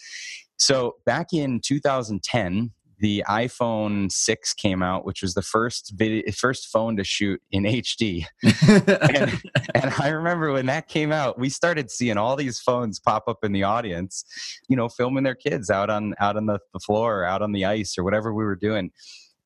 So 0.57 0.95
back 1.05 1.33
in 1.33 1.59
2010, 1.59 2.71
the 2.99 3.23
iPhone 3.27 4.11
6 4.11 4.53
came 4.55 4.81
out, 4.81 5.05
which 5.05 5.21
was 5.21 5.33
the 5.33 5.41
first 5.41 5.93
video, 5.95 6.23
first 6.31 6.67
phone 6.67 6.97
to 6.97 7.03
shoot 7.03 7.41
in 7.51 7.63
HD. 7.63 8.25
and, 8.43 9.41
and, 9.75 9.93
I 9.99 10.09
remember 10.09 10.51
when 10.51 10.65
that 10.65 10.87
came 10.87 11.11
out, 11.11 11.37
we 11.37 11.49
started 11.49 11.91
seeing 11.91 12.17
all 12.17 12.35
these 12.35 12.59
phones 12.59 12.99
pop 12.99 13.27
up 13.27 13.43
in 13.43 13.51
the 13.51 13.63
audience, 13.63 14.23
you 14.67 14.75
know, 14.75 14.89
filming 14.89 15.23
their 15.23 15.35
kids 15.35 15.69
out 15.69 15.89
on 15.89 16.15
out 16.19 16.37
on 16.37 16.47
the, 16.47 16.59
the 16.73 16.79
floor, 16.79 17.23
out 17.23 17.41
on 17.41 17.51
the 17.51 17.65
ice, 17.65 17.97
or 17.97 18.03
whatever 18.03 18.33
we 18.33 18.43
were 18.43 18.55
doing. 18.55 18.91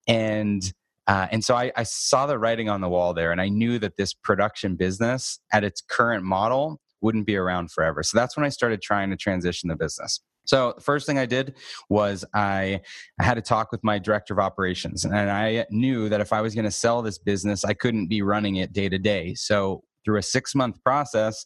And 0.08 0.64
uh, 1.08 1.28
and 1.32 1.44
so 1.44 1.56
I, 1.56 1.72
I 1.76 1.84
saw 1.84 2.26
the 2.28 2.40
writing 2.40 2.70
on 2.70 2.80
the 2.80 2.90
wall 2.90 3.14
there, 3.14 3.32
and 3.32 3.42
I 3.42 3.50
knew 3.50 3.80
that 3.80 3.98
this 3.98 4.14
production 4.14 4.76
business 4.76 5.40
at 5.52 5.64
its 5.64 5.82
current 5.82 6.24
model 6.24 6.80
wouldn't 7.02 7.26
be 7.26 7.36
around 7.36 7.72
forever. 7.72 8.04
So 8.04 8.18
that's 8.18 8.38
when 8.38 8.46
I 8.46 8.50
started 8.50 8.82
trying 8.82 9.10
to 9.10 9.18
transition 9.18 9.68
the 9.70 9.76
business. 9.76 10.22
So 10.46 10.74
the 10.76 10.82
first 10.82 11.06
thing 11.06 11.18
I 11.18 11.26
did 11.26 11.56
was 11.90 12.26
I, 12.34 12.82
I 13.20 13.24
had 13.24 13.38
a 13.38 13.42
talk 13.42 13.72
with 13.72 13.84
my 13.84 14.00
director 14.00 14.34
of 14.34 14.40
operations, 14.40 15.06
and 15.06 15.16
I 15.16 15.66
knew 15.70 16.10
that 16.10 16.22
if 16.22 16.34
I 16.34 16.42
was 16.42 16.56
going 16.56 16.66
to 16.66 16.72
sell 16.72 17.02
this 17.02 17.18
business, 17.18 17.64
I 17.64 17.74
couldn't 17.74 18.08
be 18.08 18.22
running 18.22 18.58
it 18.58 18.74
day 18.74 18.90
to 18.90 18.98
day. 18.98 19.34
So 19.36 19.84
through 20.04 20.18
a 20.18 20.24
six 20.24 20.56
month 20.56 20.84
process, 20.84 21.46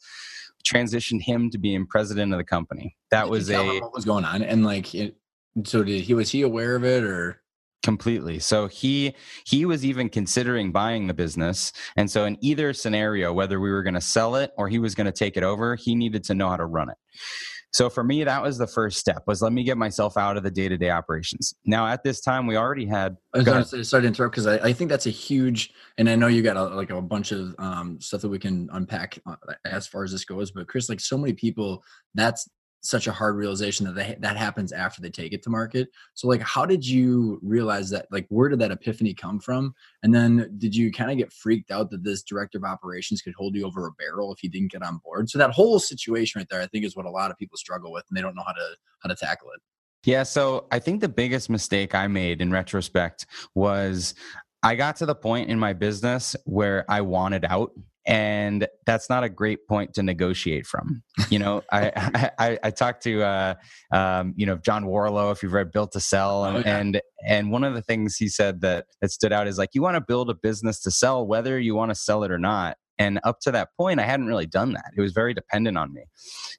transitioned 0.65 1.21
him 1.21 1.49
to 1.51 1.57
being 1.57 1.85
president 1.85 2.33
of 2.33 2.37
the 2.37 2.43
company. 2.43 2.95
That 3.11 3.29
was 3.29 3.49
a 3.49 3.79
what 3.79 3.93
was 3.93 4.05
going 4.05 4.25
on, 4.25 4.41
and 4.41 4.65
like, 4.65 4.95
it, 4.95 5.15
so 5.63 5.83
did 5.83 6.01
he 6.01 6.13
was 6.13 6.31
he 6.31 6.41
aware 6.41 6.75
of 6.75 6.83
it 6.83 7.03
or? 7.03 7.41
completely 7.83 8.39
so 8.39 8.65
he 8.65 9.13
he 9.45 9.63
was 9.63 9.85
even 9.85 10.09
considering 10.09 10.71
buying 10.71 11.05
the 11.05 11.13
business 11.13 11.71
and 11.95 12.09
so 12.09 12.25
in 12.25 12.35
either 12.41 12.73
scenario 12.73 13.31
whether 13.31 13.59
we 13.59 13.69
were 13.69 13.83
going 13.83 13.93
to 13.93 14.01
sell 14.01 14.35
it 14.35 14.51
or 14.57 14.67
he 14.67 14.79
was 14.79 14.95
going 14.95 15.05
to 15.05 15.11
take 15.11 15.37
it 15.37 15.43
over 15.43 15.75
he 15.75 15.93
needed 15.93 16.23
to 16.23 16.33
know 16.33 16.49
how 16.49 16.57
to 16.57 16.65
run 16.65 16.89
it 16.89 16.97
so 17.75 17.89
for 17.89 18.05
me, 18.05 18.24
that 18.24 18.41
was 18.41 18.58
the 18.58 18.67
first 18.67 18.98
step 18.98 19.24
was 19.27 19.41
let 19.41 19.51
me 19.51 19.62
get 19.65 19.77
myself 19.77 20.15
out 20.15 20.38
of 20.38 20.44
the 20.44 20.50
day 20.50 20.70
to 20.70 20.77
day 20.77 20.91
operations. 20.91 21.53
Now 21.65 21.88
at 21.88 22.05
this 22.05 22.22
time, 22.22 22.48
we 22.48 22.55
already 22.55 22.86
had. 22.86 23.17
I 23.34 23.39
was 23.39 23.46
going 23.46 23.65
to 23.65 23.84
start 23.84 24.03
to 24.03 24.08
interrupt 24.08 24.34
because 24.34 24.48
I, 24.48 24.55
I, 24.70 24.72
think 24.72 24.89
that's 24.89 25.08
a 25.08 25.10
huge, 25.10 25.74
and 25.98 26.10
I 26.10 26.15
know 26.15 26.27
you 26.27 26.41
got 26.41 26.55
a, 26.55 26.63
like 26.74 26.89
a 26.89 27.01
bunch 27.01 27.34
of 27.34 27.53
um, 27.60 28.00
stuff 28.00 28.22
that 28.22 28.29
we 28.29 28.39
can 28.39 28.70
unpack 28.72 29.20
uh, 29.25 29.36
as 29.65 29.88
far 29.88 30.05
as 30.05 30.13
this 30.13 30.24
goes. 30.24 30.51
But 30.51 30.70
Chris, 30.70 30.88
like 30.88 31.01
so 31.01 31.17
many 31.17 31.34
people, 31.34 31.84
that's 32.13 32.48
such 32.85 33.07
a 33.07 33.11
hard 33.11 33.35
realization 33.35 33.85
that 33.85 33.95
they, 33.95 34.15
that 34.19 34.37
happens 34.37 34.71
after 34.71 35.01
they 35.01 35.09
take 35.09 35.33
it 35.33 35.43
to 35.43 35.49
market. 35.49 35.89
So 36.13 36.27
like, 36.27 36.41
how 36.41 36.65
did 36.65 36.85
you 36.85 37.39
realize 37.41 37.89
that? 37.89 38.07
Like, 38.11 38.27
where 38.29 38.49
did 38.49 38.59
that 38.59 38.71
epiphany 38.71 39.13
come 39.13 39.39
from? 39.39 39.73
And 40.03 40.13
then 40.13 40.55
did 40.57 40.75
you 40.75 40.91
kind 40.91 41.11
of 41.11 41.17
get 41.17 41.33
freaked 41.33 41.71
out 41.71 41.89
that 41.91 42.03
this 42.03 42.23
director 42.23 42.57
of 42.57 42.63
operations 42.63 43.21
could 43.21 43.33
hold 43.33 43.55
you 43.55 43.65
over 43.65 43.87
a 43.87 43.91
barrel 43.91 44.33
if 44.33 44.39
he 44.39 44.47
didn't 44.47 44.71
get 44.71 44.83
on 44.83 44.99
board? 45.03 45.29
So 45.29 45.37
that 45.39 45.51
whole 45.51 45.79
situation 45.79 46.39
right 46.39 46.47
there, 46.49 46.61
I 46.61 46.67
think, 46.67 46.85
is 46.85 46.95
what 46.95 47.05
a 47.05 47.11
lot 47.11 47.31
of 47.31 47.37
people 47.37 47.57
struggle 47.57 47.91
with, 47.91 48.05
and 48.09 48.17
they 48.17 48.21
don't 48.21 48.35
know 48.35 48.43
how 48.45 48.53
to 48.53 48.75
how 48.99 49.09
to 49.09 49.15
tackle 49.15 49.49
it. 49.55 49.61
Yeah, 50.05 50.23
so 50.23 50.67
I 50.71 50.77
think 50.77 51.01
the 51.01 51.09
biggest 51.09 51.49
mistake 51.49 51.95
I 51.95 52.07
made 52.07 52.39
in 52.39 52.51
retrospect 52.51 53.25
was 53.55 54.13
I 54.61 54.75
got 54.75 54.95
to 54.97 55.05
the 55.05 55.15
point 55.15 55.49
in 55.49 55.57
my 55.57 55.73
business 55.73 56.35
where 56.45 56.85
I 56.89 57.01
wanted 57.01 57.45
out 57.45 57.71
and 58.05 58.67
that's 58.85 59.09
not 59.09 59.24
a 59.24 59.29
great 59.29 59.67
point 59.67 59.93
to 59.95 60.03
negotiate 60.03 60.67
from. 60.67 61.01
You 61.29 61.39
know, 61.39 61.63
I, 61.71 62.31
I, 62.38 62.59
I 62.63 62.71
talked 62.71 63.03
to 63.03 63.24
uh, 63.24 63.53
um, 63.91 64.33
you 64.35 64.45
know 64.45 64.57
John 64.57 64.85
Warrillow 64.85 65.31
if 65.31 65.43
you've 65.43 65.53
read 65.53 65.71
Built 65.71 65.91
to 65.93 66.00
Sell, 66.00 66.45
and, 66.45 66.57
oh, 66.57 66.59
yeah. 66.59 66.77
and 66.77 67.01
and 67.27 67.51
one 67.51 67.63
of 67.63 67.74
the 67.74 67.81
things 67.81 68.15
he 68.17 68.27
said 68.27 68.62
that 68.62 68.85
that 69.01 69.12
stood 69.12 69.33
out 69.33 69.47
is 69.47 69.57
like 69.57 69.69
you 69.74 69.81
want 69.81 69.95
to 69.95 70.01
build 70.01 70.29
a 70.29 70.35
business 70.35 70.81
to 70.81 70.91
sell 70.91 71.25
whether 71.25 71.59
you 71.59 71.75
want 71.75 71.91
to 71.91 71.95
sell 71.95 72.24
it 72.24 72.31
or 72.31 72.39
not. 72.39 72.77
And 72.97 73.19
up 73.25 73.39
to 73.41 73.51
that 73.51 73.69
point, 73.77 74.00
I 74.00 74.03
hadn't 74.03 74.27
really 74.27 74.45
done 74.45 74.71
that. 74.71 74.91
It 74.95 75.01
was 75.01 75.12
very 75.12 75.33
dependent 75.33 75.77
on 75.77 75.93
me. 75.93 76.03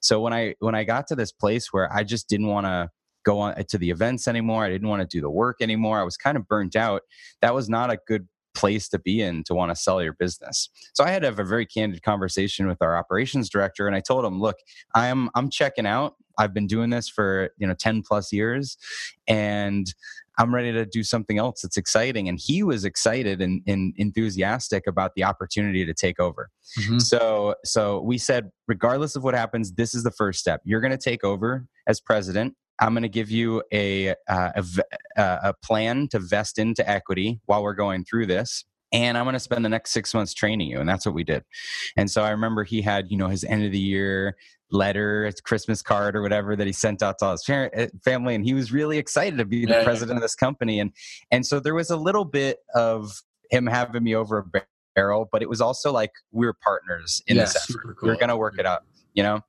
So 0.01 0.21
when 0.21 0.33
I 0.33 0.55
when 0.59 0.75
I 0.75 0.83
got 0.83 1.07
to 1.07 1.15
this 1.15 1.31
place 1.31 1.69
where 1.71 1.91
I 1.91 2.03
just 2.03 2.29
didn't 2.29 2.47
want 2.47 2.67
to 2.67 2.89
go 3.25 3.39
on 3.39 3.55
to 3.65 3.77
the 3.77 3.89
events 3.89 4.27
anymore, 4.27 4.63
I 4.63 4.69
didn't 4.69 4.87
want 4.87 5.01
to 5.01 5.07
do 5.07 5.21
the 5.21 5.31
work 5.31 5.57
anymore. 5.61 5.99
I 5.99 6.03
was 6.03 6.15
kind 6.15 6.37
of 6.37 6.47
burnt 6.47 6.75
out. 6.75 7.01
That 7.41 7.55
was 7.55 7.69
not 7.69 7.91
a 7.91 7.97
good 8.07 8.27
place 8.57 8.89
to 8.89 8.99
be 8.99 9.21
in 9.21 9.43
to 9.45 9.53
want 9.53 9.71
to 9.71 9.75
sell 9.75 10.01
your 10.01 10.13
business. 10.13 10.69
So 10.93 11.03
I 11.03 11.11
had 11.11 11.21
to 11.21 11.27
have 11.27 11.39
a 11.39 11.43
very 11.43 11.65
candid 11.65 12.03
conversation 12.03 12.67
with 12.67 12.81
our 12.81 12.97
operations 12.97 13.49
director 13.49 13.87
and 13.87 13.95
I 13.95 14.01
told 14.01 14.25
him, 14.25 14.39
"Look, 14.39 14.57
I'm 14.95 15.29
I'm 15.35 15.49
checking 15.49 15.85
out. 15.85 16.15
I've 16.37 16.53
been 16.53 16.67
doing 16.67 16.89
this 16.89 17.09
for, 17.09 17.49
you 17.57 17.67
know, 17.67 17.73
10 17.73 18.03
plus 18.03 18.31
years 18.31 18.77
and 19.27 19.93
I'm 20.37 20.53
ready 20.53 20.71
to 20.71 20.85
do 20.85 21.03
something 21.03 21.39
else 21.39 21.61
that's 21.61 21.77
exciting. 21.77 22.29
And 22.29 22.39
he 22.39 22.61
was 22.61 22.85
excited 22.85 23.41
and, 23.41 23.61
and 23.65 23.93
enthusiastic 23.97 24.85
about 24.85 25.15
the 25.15 25.23
opportunity 25.23 25.83
to 25.83 25.93
take 25.93 26.19
over. 26.19 26.51
Mm-hmm. 26.79 26.99
So, 26.99 27.55
so 27.65 28.01
we 28.01 28.19
said, 28.19 28.51
regardless 28.67 29.15
of 29.15 29.23
what 29.23 29.33
happens, 29.33 29.73
this 29.73 29.95
is 29.95 30.03
the 30.03 30.11
first 30.11 30.39
step. 30.39 30.61
You're 30.63 30.81
going 30.81 30.91
to 30.91 30.97
take 30.97 31.23
over 31.23 31.65
as 31.87 31.99
president. 31.99 32.55
I'm 32.79 32.93
going 32.93 33.03
to 33.03 33.09
give 33.09 33.31
you 33.31 33.63
a, 33.71 34.09
uh, 34.09 34.13
a, 34.27 34.63
uh, 35.17 35.37
a 35.43 35.53
plan 35.63 36.07
to 36.09 36.19
vest 36.19 36.59
into 36.59 36.87
equity 36.89 37.39
while 37.45 37.63
we're 37.63 37.73
going 37.73 38.05
through 38.05 38.27
this 38.27 38.65
and 38.91 39.17
I'm 39.17 39.25
going 39.25 39.33
to 39.33 39.39
spend 39.39 39.65
the 39.65 39.69
next 39.69 39.91
six 39.91 40.13
months 40.13 40.33
training 40.33 40.69
you. 40.69 40.79
And 40.79 40.87
that's 40.87 41.05
what 41.05 41.15
we 41.15 41.23
did. 41.23 41.43
And 41.97 42.09
so 42.09 42.23
I 42.23 42.29
remember 42.29 42.63
he 42.63 42.81
had, 42.81 43.11
you 43.11 43.17
know, 43.17 43.27
his 43.27 43.43
end 43.43 43.65
of 43.65 43.71
the 43.71 43.79
year 43.79 44.37
letter, 44.71 45.25
his 45.25 45.41
Christmas 45.41 45.81
card 45.81 46.15
or 46.15 46.21
whatever 46.21 46.55
that 46.55 46.67
he 46.67 46.73
sent 46.73 47.01
out 47.01 47.19
to 47.19 47.25
all 47.25 47.31
his 47.31 47.43
parent, 47.43 47.73
eh, 47.75 47.87
family. 48.03 48.35
And 48.35 48.45
he 48.45 48.53
was 48.53 48.71
really 48.71 48.97
excited 48.97 49.37
to 49.37 49.45
be 49.45 49.65
the 49.65 49.73
yeah, 49.73 49.83
president 49.83 50.15
yeah. 50.15 50.19
of 50.19 50.21
this 50.21 50.35
company. 50.35 50.79
And, 50.79 50.91
and 51.31 51.45
so 51.45 51.59
there 51.59 51.75
was 51.75 51.89
a 51.89 51.97
little 51.97 52.25
bit 52.25 52.59
of 52.73 53.21
him 53.49 53.67
having 53.67 54.03
me 54.03 54.15
over 54.15 54.37
a 54.39 54.61
barrel, 54.95 55.27
but 55.31 55.41
it 55.41 55.49
was 55.49 55.61
also 55.61 55.91
like 55.91 56.11
we 56.31 56.45
were 56.45 56.55
partners 56.61 57.21
in 57.27 57.37
yeah, 57.37 57.43
this 57.43 57.55
effort. 57.55 57.97
Cool. 57.99 58.09
We 58.09 58.15
are 58.15 58.17
going 58.17 58.29
to 58.29 58.37
work 58.37 58.57
it 58.57 58.65
out 58.65 58.83
you 59.17 59.23
know? 59.23 59.41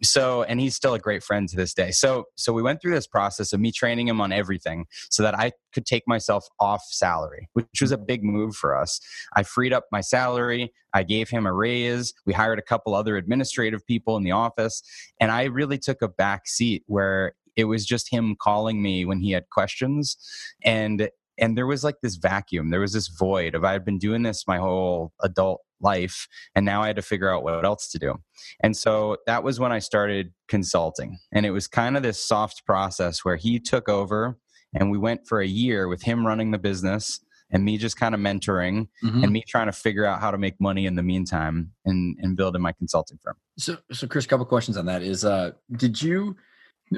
So 0.00 0.44
and 0.44 0.60
he's 0.60 0.76
still 0.76 0.94
a 0.94 0.98
great 1.00 1.24
friend 1.24 1.48
to 1.48 1.56
this 1.56 1.74
day. 1.74 1.90
So 1.90 2.26
so 2.36 2.52
we 2.52 2.62
went 2.62 2.80
through 2.80 2.94
this 2.94 3.08
process 3.08 3.52
of 3.52 3.58
me 3.58 3.72
training 3.72 4.06
him 4.06 4.20
on 4.20 4.30
everything 4.30 4.86
so 5.10 5.24
that 5.24 5.36
i 5.36 5.50
could 5.72 5.86
take 5.86 6.04
myself 6.06 6.46
off 6.60 6.82
salary 6.88 7.48
which 7.54 7.80
was 7.80 7.90
a 7.90 7.98
big 7.98 8.22
move 8.22 8.54
for 8.54 8.76
us. 8.76 9.00
I 9.34 9.42
freed 9.42 9.72
up 9.72 9.86
my 9.90 10.00
salary. 10.00 10.72
I 10.94 11.02
gave 11.02 11.28
him 11.28 11.46
a 11.46 11.52
raise. 11.52 12.14
We 12.26 12.32
hired 12.32 12.58
a 12.58 12.62
couple 12.62 12.94
other 12.94 13.16
administrative 13.16 13.84
people 13.86 14.16
in 14.16 14.22
the 14.22 14.32
office. 14.32 14.82
And 15.20 15.30
i 15.32 15.44
really 15.44 15.78
took 15.78 16.02
a 16.02 16.08
back 16.08 16.46
seat 16.46 16.84
where 16.86 17.32
it 17.56 17.64
was 17.64 17.84
just 17.84 18.10
him 18.10 18.36
calling 18.40 18.80
me 18.80 19.04
when 19.04 19.20
he 19.20 19.32
had 19.32 19.50
questions. 19.50 20.16
And 20.62 21.10
and 21.38 21.56
there 21.56 21.66
was 21.66 21.84
like 21.84 21.96
this 22.02 22.16
vacuum. 22.16 22.70
There 22.70 22.80
was 22.80 22.92
this 22.92 23.08
void 23.08 23.54
of 23.54 23.64
i'd 23.64 23.84
been 23.84 23.98
doing 23.98 24.22
this 24.22 24.44
my 24.46 24.58
whole 24.58 25.12
adult 25.22 25.60
life 25.80 26.26
and 26.54 26.66
now 26.66 26.82
i 26.82 26.88
had 26.88 26.96
to 26.96 27.02
figure 27.02 27.32
out 27.32 27.44
what 27.44 27.64
else 27.64 27.88
to 27.90 27.98
do. 27.98 28.16
And 28.62 28.76
so 28.76 29.16
that 29.26 29.42
was 29.42 29.60
when 29.60 29.72
i 29.72 29.78
started 29.78 30.32
consulting 30.48 31.18
and 31.32 31.46
it 31.46 31.50
was 31.50 31.66
kind 31.68 31.96
of 31.96 32.02
this 32.02 32.22
soft 32.24 32.64
process 32.66 33.24
where 33.24 33.36
he 33.36 33.60
took 33.60 33.88
over 33.88 34.38
and 34.74 34.90
we 34.90 34.98
went 34.98 35.26
for 35.26 35.40
a 35.40 35.46
year 35.46 35.88
with 35.88 36.02
him 36.02 36.26
running 36.26 36.50
the 36.50 36.58
business 36.58 37.20
and 37.50 37.64
me 37.64 37.78
just 37.78 37.96
kind 37.96 38.14
of 38.14 38.20
mentoring 38.20 38.88
mm-hmm. 39.02 39.22
and 39.22 39.32
me 39.32 39.42
trying 39.46 39.66
to 39.66 39.72
figure 39.72 40.04
out 40.04 40.20
how 40.20 40.30
to 40.30 40.38
make 40.38 40.60
money 40.60 40.86
in 40.86 40.96
the 40.96 41.02
meantime 41.02 41.72
and 41.84 42.16
and 42.20 42.36
building 42.36 42.62
my 42.62 42.72
consulting 42.72 43.18
firm. 43.22 43.36
So 43.58 43.78
so 43.92 44.06
chris 44.06 44.24
a 44.24 44.28
couple 44.28 44.46
questions 44.46 44.76
on 44.76 44.86
that 44.86 45.02
is 45.02 45.24
uh 45.24 45.52
did 45.76 46.00
you 46.02 46.36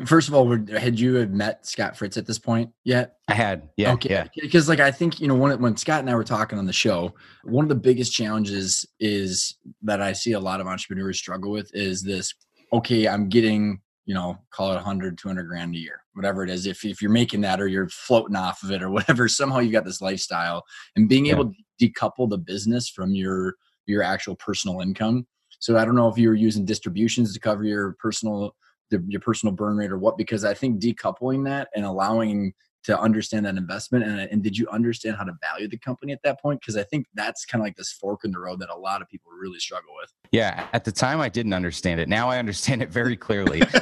First 0.06 0.28
of 0.28 0.34
all, 0.34 0.56
had 0.68 1.00
you 1.00 1.26
met 1.26 1.66
Scott 1.66 1.96
Fritz 1.96 2.16
at 2.16 2.26
this 2.26 2.38
point 2.38 2.70
yet? 2.84 3.16
I 3.28 3.34
had, 3.34 3.68
yeah, 3.76 3.92
okay. 3.94 4.10
yeah. 4.10 4.26
Because 4.40 4.68
like 4.68 4.78
I 4.80 4.90
think 4.90 5.20
you 5.20 5.26
know 5.26 5.34
when 5.34 5.60
when 5.60 5.76
Scott 5.76 6.00
and 6.00 6.08
I 6.10 6.14
were 6.14 6.24
talking 6.24 6.58
on 6.58 6.66
the 6.66 6.72
show, 6.72 7.14
one 7.44 7.64
of 7.64 7.68
the 7.68 7.74
biggest 7.74 8.12
challenges 8.12 8.86
is 9.00 9.56
that 9.82 10.00
I 10.00 10.12
see 10.12 10.32
a 10.32 10.40
lot 10.40 10.60
of 10.60 10.66
entrepreneurs 10.66 11.18
struggle 11.18 11.50
with 11.50 11.74
is 11.74 12.02
this. 12.02 12.32
Okay, 12.72 13.08
I'm 13.08 13.28
getting 13.28 13.80
you 14.06 14.14
know 14.14 14.36
call 14.50 14.72
it 14.72 14.74
100 14.74 15.18
200 15.18 15.46
grand 15.46 15.74
a 15.74 15.78
year 15.78 16.00
whatever 16.14 16.42
it 16.42 16.50
is 16.50 16.66
if, 16.66 16.84
if 16.84 17.00
you're 17.00 17.10
making 17.10 17.40
that 17.42 17.60
or 17.60 17.68
you're 17.68 17.88
floating 17.88 18.34
off 18.34 18.62
of 18.64 18.72
it 18.72 18.82
or 18.82 18.90
whatever 18.90 19.28
somehow 19.28 19.58
you 19.58 19.70
got 19.70 19.84
this 19.84 20.00
lifestyle 20.00 20.64
and 20.96 21.08
being 21.08 21.26
yeah. 21.26 21.32
able 21.32 21.52
to 21.52 21.54
decouple 21.80 22.28
the 22.28 22.36
business 22.36 22.88
from 22.88 23.14
your 23.14 23.54
your 23.86 24.02
actual 24.02 24.34
personal 24.34 24.80
income 24.80 25.26
so 25.60 25.76
i 25.76 25.84
don't 25.84 25.94
know 25.94 26.08
if 26.08 26.18
you 26.18 26.28
were 26.28 26.34
using 26.34 26.64
distributions 26.64 27.32
to 27.32 27.40
cover 27.40 27.62
your 27.62 27.94
personal 28.00 28.54
the, 28.90 29.02
your 29.08 29.20
personal 29.20 29.54
burn 29.54 29.76
rate 29.76 29.90
or 29.90 29.98
what 29.98 30.16
because 30.16 30.44
i 30.44 30.54
think 30.54 30.80
decoupling 30.80 31.44
that 31.44 31.68
and 31.74 31.84
allowing 31.84 32.52
to 32.82 32.98
understand 32.98 33.44
that 33.44 33.56
investment 33.56 34.04
and, 34.04 34.20
and 34.20 34.42
did 34.42 34.56
you 34.56 34.66
understand 34.68 35.16
how 35.16 35.24
to 35.24 35.32
value 35.40 35.68
the 35.68 35.76
company 35.76 36.12
at 36.12 36.22
that 36.22 36.40
point? 36.40 36.60
Because 36.60 36.76
i 36.76 36.82
think 36.82 37.06
that's 37.14 37.44
kind 37.44 37.60
of 37.60 37.66
like 37.66 37.76
this 37.76 37.92
fork 37.92 38.24
in 38.24 38.30
the 38.30 38.38
road 38.38 38.60
that 38.60 38.70
a 38.70 38.76
lot 38.76 39.02
of 39.02 39.08
people 39.08 39.30
really 39.32 39.58
struggle 39.58 39.90
with. 40.00 40.12
Yeah 40.32 40.66
at 40.72 40.84
the 40.84 40.92
time 40.92 41.20
i 41.20 41.28
didn't 41.28 41.52
understand 41.52 42.00
it. 42.00 42.08
Now 42.08 42.30
i 42.30 42.38
understand 42.38 42.82
it 42.82 42.90
very 42.90 43.16
clearly. 43.16 43.60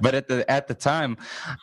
But 0.00 0.14
at 0.14 0.28
the 0.28 0.44
at 0.48 0.68
the 0.68 0.74
time 0.74 1.16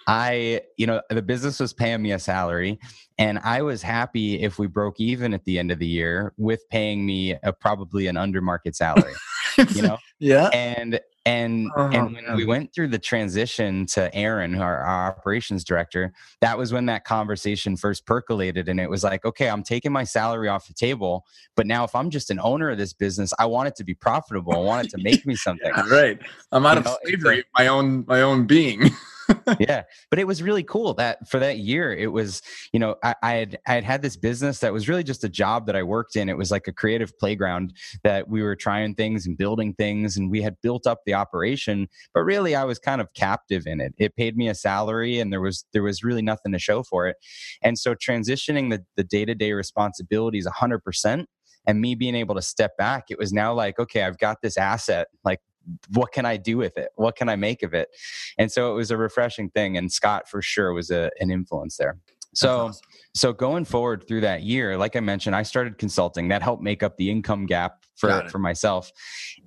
i 0.08 0.62
you 0.78 0.88
know 0.88 1.02
the 1.10 1.22
business 1.22 1.60
was 1.60 1.74
paying 1.74 2.02
me 2.02 2.12
a 2.12 2.20
salary 2.20 2.80
and 3.18 3.40
i 3.40 3.62
was 3.62 3.82
happy 3.82 4.42
if 4.42 4.60
we 4.60 4.68
broke 4.68 5.00
even 5.00 5.34
at 5.34 5.44
the 5.46 5.60
end 5.60 5.72
of 5.72 5.80
the 5.80 5.88
year 5.88 6.34
with 6.38 6.68
paying 6.70 7.06
me 7.06 7.36
a, 7.44 7.54
probably 7.54 8.08
an 8.08 8.18
under 8.18 8.42
market 8.42 8.76
salary 8.76 9.14
you 9.58 9.82
know? 9.82 9.98
Yeah. 10.20 10.48
And 10.54 11.02
and 11.26 11.70
oh, 11.76 11.88
and 11.88 12.14
when 12.14 12.26
man. 12.26 12.36
we 12.38 12.46
went 12.46 12.74
through 12.74 12.88
the 12.90 13.00
transition 13.00 13.86
to 13.88 14.14
aaron 14.14 14.56
our, 14.56 14.78
our, 14.78 15.08
operations 15.08 15.64
director 15.64 16.14
that 16.42 16.58
was 16.58 16.72
when 16.74 16.86
that 16.86 17.06
conversation 17.06 17.78
first 17.78 18.06
percolated 18.06 18.68
and 18.68 18.80
it 18.80 18.90
was 18.90 19.04
like 19.04 19.24
okay 19.26 19.50
i'm 19.50 19.64
taking 19.64 19.92
my 19.92 20.04
salary 20.04 20.50
off 20.50 20.68
the 20.68 20.74
table 20.74 21.26
but 21.56 21.66
now 21.66 21.84
if 21.84 21.96
i'm 21.96 22.10
just 22.10 22.30
an 22.30 22.40
owner 22.42 22.70
of 22.70 22.78
this 22.78 22.94
business 22.94 23.34
i 23.40 23.46
want 23.46 23.68
it 23.68 23.76
to 23.76 23.84
be 23.84 23.94
profitable. 23.94 24.54
I 24.54 24.58
want 24.58 24.86
it 24.86 24.90
to 24.92 24.98
make 25.02 25.26
me 25.26 25.36
something. 25.48 25.72
Yeah, 25.76 25.88
right. 25.90 26.20
I'm 26.52 26.66
out 26.66 26.74
you 26.74 26.80
of 26.80 26.86
know, 26.86 26.98
slavery 27.04 27.44
my 27.58 27.68
own 27.68 28.06
my 28.08 28.22
own 28.22 28.46
being 28.46 28.90
yeah, 29.60 29.84
but 30.10 30.20
it 30.20 30.28
was 30.28 30.42
really 30.42 30.64
cool 30.64 30.94
that 30.96 31.28
for 31.30 31.40
that 31.40 31.58
year, 31.60 31.94
it 31.94 32.12
was 32.12 32.42
you 32.72 32.80
know 32.80 32.96
I, 33.04 33.16
had 33.22 33.60
I 33.68 33.74
had 33.74 33.84
had 33.84 34.02
this 34.02 34.18
business 34.18 34.60
that 34.60 34.74
was 34.74 34.90
really 34.90 35.04
just 35.04 35.24
a 35.24 35.30
job 35.30 35.66
that 35.68 35.76
I 35.76 35.84
worked 35.84 36.16
in. 36.16 36.30
It 36.30 36.38
was 36.38 36.52
like 36.52 36.68
a 36.68 36.74
creative 36.74 37.18
playground 37.18 37.74
that 38.04 38.30
we 38.30 38.42
were 38.42 38.56
trying 38.56 38.96
things 38.96 39.26
and 39.26 39.38
building 39.38 39.74
things, 39.74 40.18
and 40.18 40.30
we 40.30 40.42
had 40.42 40.56
built 40.62 40.88
up 40.88 41.02
the 41.06 41.14
operation. 41.14 41.88
But 42.14 42.22
really, 42.22 42.56
I 42.56 42.64
was 42.64 42.80
kind 42.80 43.02
of 43.02 43.14
captive 43.14 43.64
in 43.66 43.82
it. 43.82 43.94
It 43.98 44.16
paid 44.16 44.38
me 44.38 44.50
a 44.50 44.56
salary, 44.56 45.20
and 45.20 45.32
there 45.32 45.42
was 45.42 45.66
there 45.74 45.84
was 45.84 46.04
really 46.04 46.22
nothing 46.22 46.52
to 46.52 46.60
show 46.60 46.84
for 46.84 47.08
it. 47.08 47.18
And 47.62 47.78
so 47.78 47.96
transitioning 47.96 48.70
the 48.70 48.84
the 48.96 49.04
day 49.04 49.26
to 49.26 49.36
day 49.36 49.54
responsibilities, 49.54 50.48
hundred 50.48 50.80
percent 50.84 51.28
and 51.66 51.80
me 51.80 51.96
being 51.96 52.16
able 52.16 52.36
to 52.36 52.42
step 52.42 52.76
back 52.78 53.06
it 53.10 53.18
was 53.18 53.32
now 53.32 53.54
like 53.54 53.80
okay 53.80 54.04
i've 54.04 54.18
got 54.18 54.38
this 54.42 54.58
asset 54.58 55.08
like 55.24 55.40
what 55.90 56.12
can 56.12 56.26
I 56.26 56.38
do 56.38 56.58
with 56.58 56.78
it? 56.78 56.90
What 56.96 57.16
can 57.16 57.30
I 57.30 57.36
make 57.36 57.64
of 57.64 57.74
it? 57.74 57.90
And 58.38 58.52
so 58.52 58.72
it 58.72 58.76
was 58.76 58.92
a 58.92 58.98
refreshing 58.98 59.50
thing. 59.50 59.78
And 59.78 59.92
Scott 59.92 60.30
for 60.30 60.42
sure 60.42 60.74
was 60.74 60.90
a, 60.90 61.10
an 61.20 61.32
influence 61.32 61.78
there. 61.78 61.98
So, 62.34 62.68
awesome. 62.68 62.82
so 63.14 63.34
going 63.34 63.66
forward 63.66 64.08
through 64.08 64.22
that 64.22 64.42
year, 64.42 64.78
like 64.78 64.96
I 64.96 65.00
mentioned, 65.00 65.36
I 65.36 65.44
started 65.44 65.78
consulting. 65.78 66.30
That 66.30 66.42
helped 66.42 66.64
make 66.64 66.82
up 66.82 66.98
the 66.98 67.10
income 67.10 67.46
gap 67.46 67.86
for 67.96 68.28
for 68.30 68.40
myself. 68.40 68.92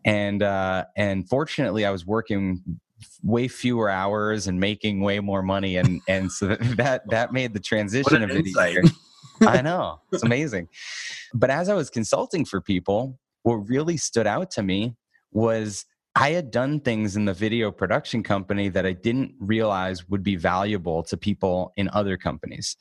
And 0.05 0.42
uh, 0.42 0.85
and 0.96 1.29
fortunately, 1.29 1.85
I 1.85 1.90
was 1.90 2.07
working 2.07 2.62
way 3.22 3.48
fewer 3.48 3.90
hours 3.90 4.46
and 4.46 4.61
making 4.61 5.00
way 5.00 5.20
more 5.20 5.42
money, 5.42 5.76
and 5.76 6.00
and 6.09 6.31
so 6.31 6.57
that 6.76 7.02
that 7.11 7.33
made 7.33 7.55
the 7.55 7.61
transition 7.61 8.22
a 8.22 8.26
bit 8.29 8.46
easier. 8.46 8.83
I 9.40 9.62
know 9.62 10.00
it's 10.12 10.22
amazing. 10.22 10.68
But 11.35 11.50
as 11.50 11.68
I 11.68 11.74
was 11.74 11.90
consulting 11.90 12.44
for 12.44 12.61
people, 12.61 13.18
what 13.42 13.68
really 13.68 13.96
stood 13.96 14.26
out 14.26 14.50
to 14.52 14.62
me 14.62 14.96
was 15.33 15.85
I 16.16 16.31
had 16.31 16.50
done 16.50 16.81
things 16.81 17.14
in 17.14 17.26
the 17.26 17.35
video 17.35 17.70
production 17.70 18.22
company 18.22 18.70
that 18.70 18.87
I 18.87 18.94
didn't 18.94 19.35
realize 19.38 20.09
would 20.09 20.22
be 20.22 20.35
valuable 20.35 21.02
to 21.05 21.16
people 21.16 21.74
in 21.76 21.90
other 21.92 22.16
companies. 22.16 22.74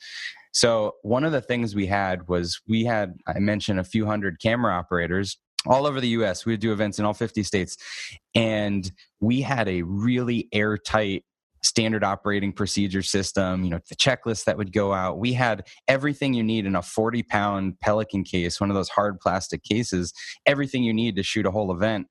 So, 0.52 0.94
one 1.02 1.22
of 1.22 1.32
the 1.32 1.42
things 1.42 1.74
we 1.74 1.86
had 1.86 2.28
was 2.28 2.62
we 2.66 2.84
had, 2.86 3.12
I 3.26 3.38
mentioned, 3.38 3.78
a 3.78 3.84
few 3.84 4.06
hundred 4.06 4.40
camera 4.40 4.72
operators 4.72 5.36
all 5.66 5.86
over 5.86 6.00
the 6.00 6.08
US. 6.08 6.46
We 6.46 6.54
would 6.54 6.60
do 6.60 6.72
events 6.72 6.98
in 6.98 7.04
all 7.04 7.12
50 7.12 7.42
states. 7.42 7.76
And 8.34 8.90
we 9.20 9.42
had 9.42 9.68
a 9.68 9.82
really 9.82 10.48
airtight 10.50 11.24
standard 11.62 12.04
operating 12.04 12.52
procedure 12.52 13.02
system, 13.02 13.64
you 13.64 13.70
know, 13.70 13.80
the 13.88 13.96
checklist 13.96 14.44
that 14.44 14.56
would 14.56 14.72
go 14.72 14.92
out. 14.92 15.18
We 15.18 15.32
had 15.32 15.66
everything 15.88 16.34
you 16.34 16.42
need 16.42 16.66
in 16.66 16.76
a 16.76 16.82
40 16.82 17.22
pound 17.24 17.80
Pelican 17.80 18.24
case, 18.24 18.60
one 18.60 18.70
of 18.70 18.76
those 18.76 18.88
hard 18.88 19.20
plastic 19.20 19.62
cases, 19.62 20.12
everything 20.46 20.84
you 20.84 20.94
need 20.94 21.16
to 21.16 21.22
shoot 21.22 21.46
a 21.46 21.50
whole 21.50 21.72
event. 21.72 22.06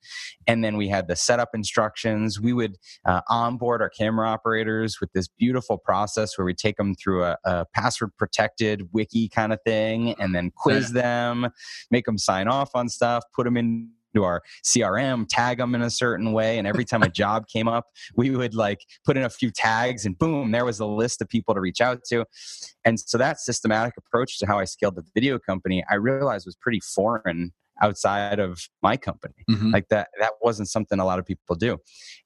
And 0.48 0.64
then 0.64 0.78
we 0.78 0.88
had 0.88 1.08
the 1.08 1.16
setup 1.16 1.50
instructions. 1.54 2.40
We 2.40 2.54
would 2.54 2.78
uh, 3.06 3.22
onboard 3.30 3.82
our 3.82 3.90
camera 3.90 4.30
operators 4.30 5.00
with 5.00 5.12
this 5.14 5.28
beautiful 5.28 5.78
process 5.78 6.38
where 6.38 6.46
we 6.46 6.54
take 6.54 6.78
them 6.78 6.96
through 6.96 7.24
a, 7.24 7.38
a 7.46 7.66
password 7.74 8.12
protected 8.18 8.90
wiki 8.92 9.30
kind 9.30 9.54
of 9.54 9.60
thing 9.66 10.14
and 10.20 10.36
then 10.36 10.52
quiz 10.56 10.92
them, 10.92 11.50
make 11.92 12.06
them 12.06 12.18
sign 12.18 12.48
off 12.48 12.72
on 12.76 12.90
stuff, 12.90 13.24
put 13.34 13.46
them 13.46 13.58
in 13.58 13.90
to 14.16 14.24
our 14.24 14.42
CRM, 14.64 15.26
tag 15.30 15.58
them 15.58 15.76
in 15.76 15.82
a 15.82 15.90
certain 15.90 16.32
way. 16.34 16.58
And 16.58 16.68
every 16.68 16.86
time 16.86 17.04
a 17.04 17.10
job 17.16 17.48
came 17.48 17.68
up, 17.68 17.86
we 18.16 18.32
would 18.32 18.56
like 18.56 18.82
put 19.06 19.18
in 19.18 19.24
a 19.24 19.30
few 19.30 19.52
tags 19.52 20.06
and 20.06 20.18
boom, 20.18 20.52
there 20.52 20.66
was 20.66 20.80
a 20.80 20.86
list 20.86 21.22
of 21.22 21.30
people 21.30 21.54
to 21.54 21.62
reach 21.62 21.82
out 21.82 22.02
to. 22.10 22.26
And 22.84 23.00
so 23.00 23.18
that 23.18 23.40
systematic 23.40 23.94
approach 23.98 24.40
to 24.40 24.46
how 24.46 24.60
I 24.60 24.66
scaled 24.66 24.96
the 24.96 25.04
video 25.14 25.40
company, 25.40 25.84
I 25.90 25.96
realized 25.96 26.46
was 26.46 26.56
pretty 26.56 26.80
foreign 26.80 27.52
outside 27.82 28.40
of 28.40 28.60
my 28.82 28.96
company 28.96 29.34
mm-hmm. 29.50 29.72
like 29.72 29.88
that 29.90 30.08
that 30.20 30.34
wasn't 30.42 30.70
something 30.70 31.00
a 31.00 31.06
lot 31.06 31.20
of 31.20 31.26
people 31.26 31.56
do 31.56 31.78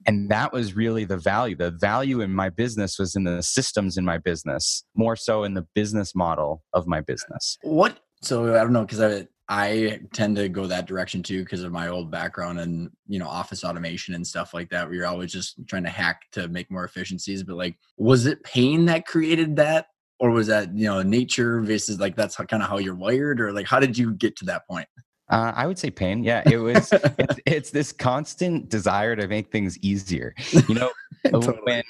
and 0.06 0.30
that 0.30 0.54
was 0.54 0.75
really 0.75 1.06
the 1.06 1.17
value 1.17 1.56
the 1.56 1.71
value 1.71 2.21
in 2.21 2.32
my 2.32 2.49
business 2.49 2.99
was 2.99 3.15
in 3.15 3.23
the 3.23 3.41
systems 3.41 3.97
in 3.97 4.06
my 4.06 4.17
business 4.17 4.84
more 4.95 5.15
so 5.15 5.43
in 5.43 5.56
the 5.56 5.65
business 5.73 6.13
model 6.13 6.63
of 6.73 6.86
my 6.86 7.02
business 7.02 7.58
what 7.63 7.99
so 8.21 8.56
i 8.56 8.60
don't 8.60 8.73
know 8.73 8.86
because 8.86 9.25
i 9.49 9.99
tend 10.13 10.35
to 10.35 10.47
go 10.47 10.67
that 10.67 10.85
direction 10.85 11.23
too 11.23 11.43
because 11.43 11.63
of 11.63 11.71
my 11.71 11.88
old 11.88 12.12
background 12.12 12.59
and 12.59 12.91
you 13.07 13.17
know 13.19 13.27
office 13.27 13.63
automation 13.63 14.13
and 14.13 14.25
stuff 14.25 14.53
like 14.53 14.69
that. 14.69 14.85
Where 14.85 14.95
you're 14.95 15.07
always 15.07 15.33
just 15.33 15.55
trying 15.67 15.83
to 15.83 15.89
hack 15.89 16.21
to 16.33 16.47
make 16.47 16.71
more 16.71 16.85
efficiencies. 16.85 17.43
But 17.43 17.57
like, 17.57 17.77
was 17.97 18.25
it 18.27 18.43
pain 18.43 18.85
that 18.85 19.05
created 19.05 19.55
that, 19.57 19.88
or 20.19 20.29
was 20.29 20.47
that 20.47 20.73
you 20.77 20.85
know 20.85 21.01
nature 21.01 21.59
versus 21.62 21.99
like 21.99 22.15
that's 22.15 22.38
kind 22.38 22.63
of 22.63 22.69
how 22.69 22.77
you're 22.77 22.95
wired, 22.95 23.41
or 23.41 23.51
like 23.51 23.67
how 23.67 23.79
did 23.79 23.97
you 23.97 24.13
get 24.13 24.38
to 24.38 24.45
that 24.45 24.67
point? 24.67 24.88
Uh, 25.29 25.51
I 25.55 25.67
would 25.67 25.77
say 25.77 25.91
pain. 25.91 26.23
Yeah, 26.23 26.43
it 26.45 26.57
was. 26.57 26.91
it's, 26.93 27.39
it's, 27.45 27.69
this 27.71 27.91
constant 27.91 28.69
desire 28.69 29.15
to 29.15 29.27
make 29.27 29.51
things 29.51 29.77
easier. 29.79 30.33
You 30.67 30.75
know, 30.75 30.91
totally. 31.27 31.59
when 31.63 31.83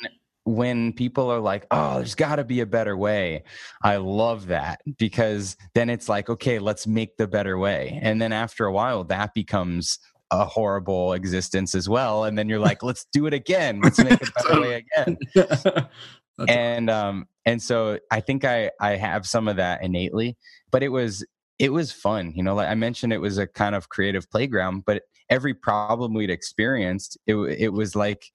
when 0.55 0.93
people 0.93 1.31
are 1.31 1.39
like, 1.39 1.67
oh, 1.71 1.97
there's 1.97 2.15
got 2.15 2.37
to 2.37 2.43
be 2.43 2.59
a 2.61 2.65
better 2.65 2.97
way, 2.97 3.43
I 3.83 3.97
love 3.97 4.47
that 4.47 4.81
because 4.97 5.55
then 5.75 5.89
it's 5.89 6.09
like, 6.09 6.29
okay, 6.29 6.59
let's 6.59 6.87
make 6.87 7.17
the 7.17 7.27
better 7.27 7.57
way. 7.57 7.99
And 8.01 8.21
then 8.21 8.33
after 8.33 8.65
a 8.65 8.71
while, 8.71 9.03
that 9.05 9.33
becomes 9.33 9.99
a 10.31 10.45
horrible 10.45 11.13
existence 11.13 11.75
as 11.75 11.87
well. 11.87 12.23
And 12.23 12.37
then 12.37 12.49
you're 12.49 12.59
like, 12.59 12.83
let's 12.83 13.05
do 13.11 13.27
it 13.27 13.33
again. 13.33 13.81
Let's 13.81 13.97
make 14.03 14.21
a 14.21 14.31
better 14.43 14.61
way 14.61 14.85
again. 14.97 15.17
and 16.47 16.89
um 16.89 17.27
and 17.45 17.61
so 17.61 17.99
I 18.11 18.21
think 18.21 18.45
I 18.45 18.71
I 18.79 18.95
have 18.95 19.27
some 19.27 19.47
of 19.47 19.57
that 19.57 19.83
innately, 19.83 20.37
but 20.71 20.83
it 20.83 20.89
was 20.89 21.25
it 21.59 21.73
was 21.73 21.91
fun. 21.91 22.31
You 22.35 22.43
know, 22.43 22.55
like 22.55 22.69
I 22.69 22.75
mentioned, 22.75 23.13
it 23.13 23.21
was 23.21 23.37
a 23.37 23.47
kind 23.47 23.75
of 23.75 23.89
creative 23.89 24.29
playground, 24.29 24.83
but 24.85 25.03
every 25.29 25.53
problem 25.53 26.13
we'd 26.13 26.29
experienced, 26.29 27.17
it, 27.27 27.35
it 27.35 27.73
was 27.73 27.95
like 27.95 28.25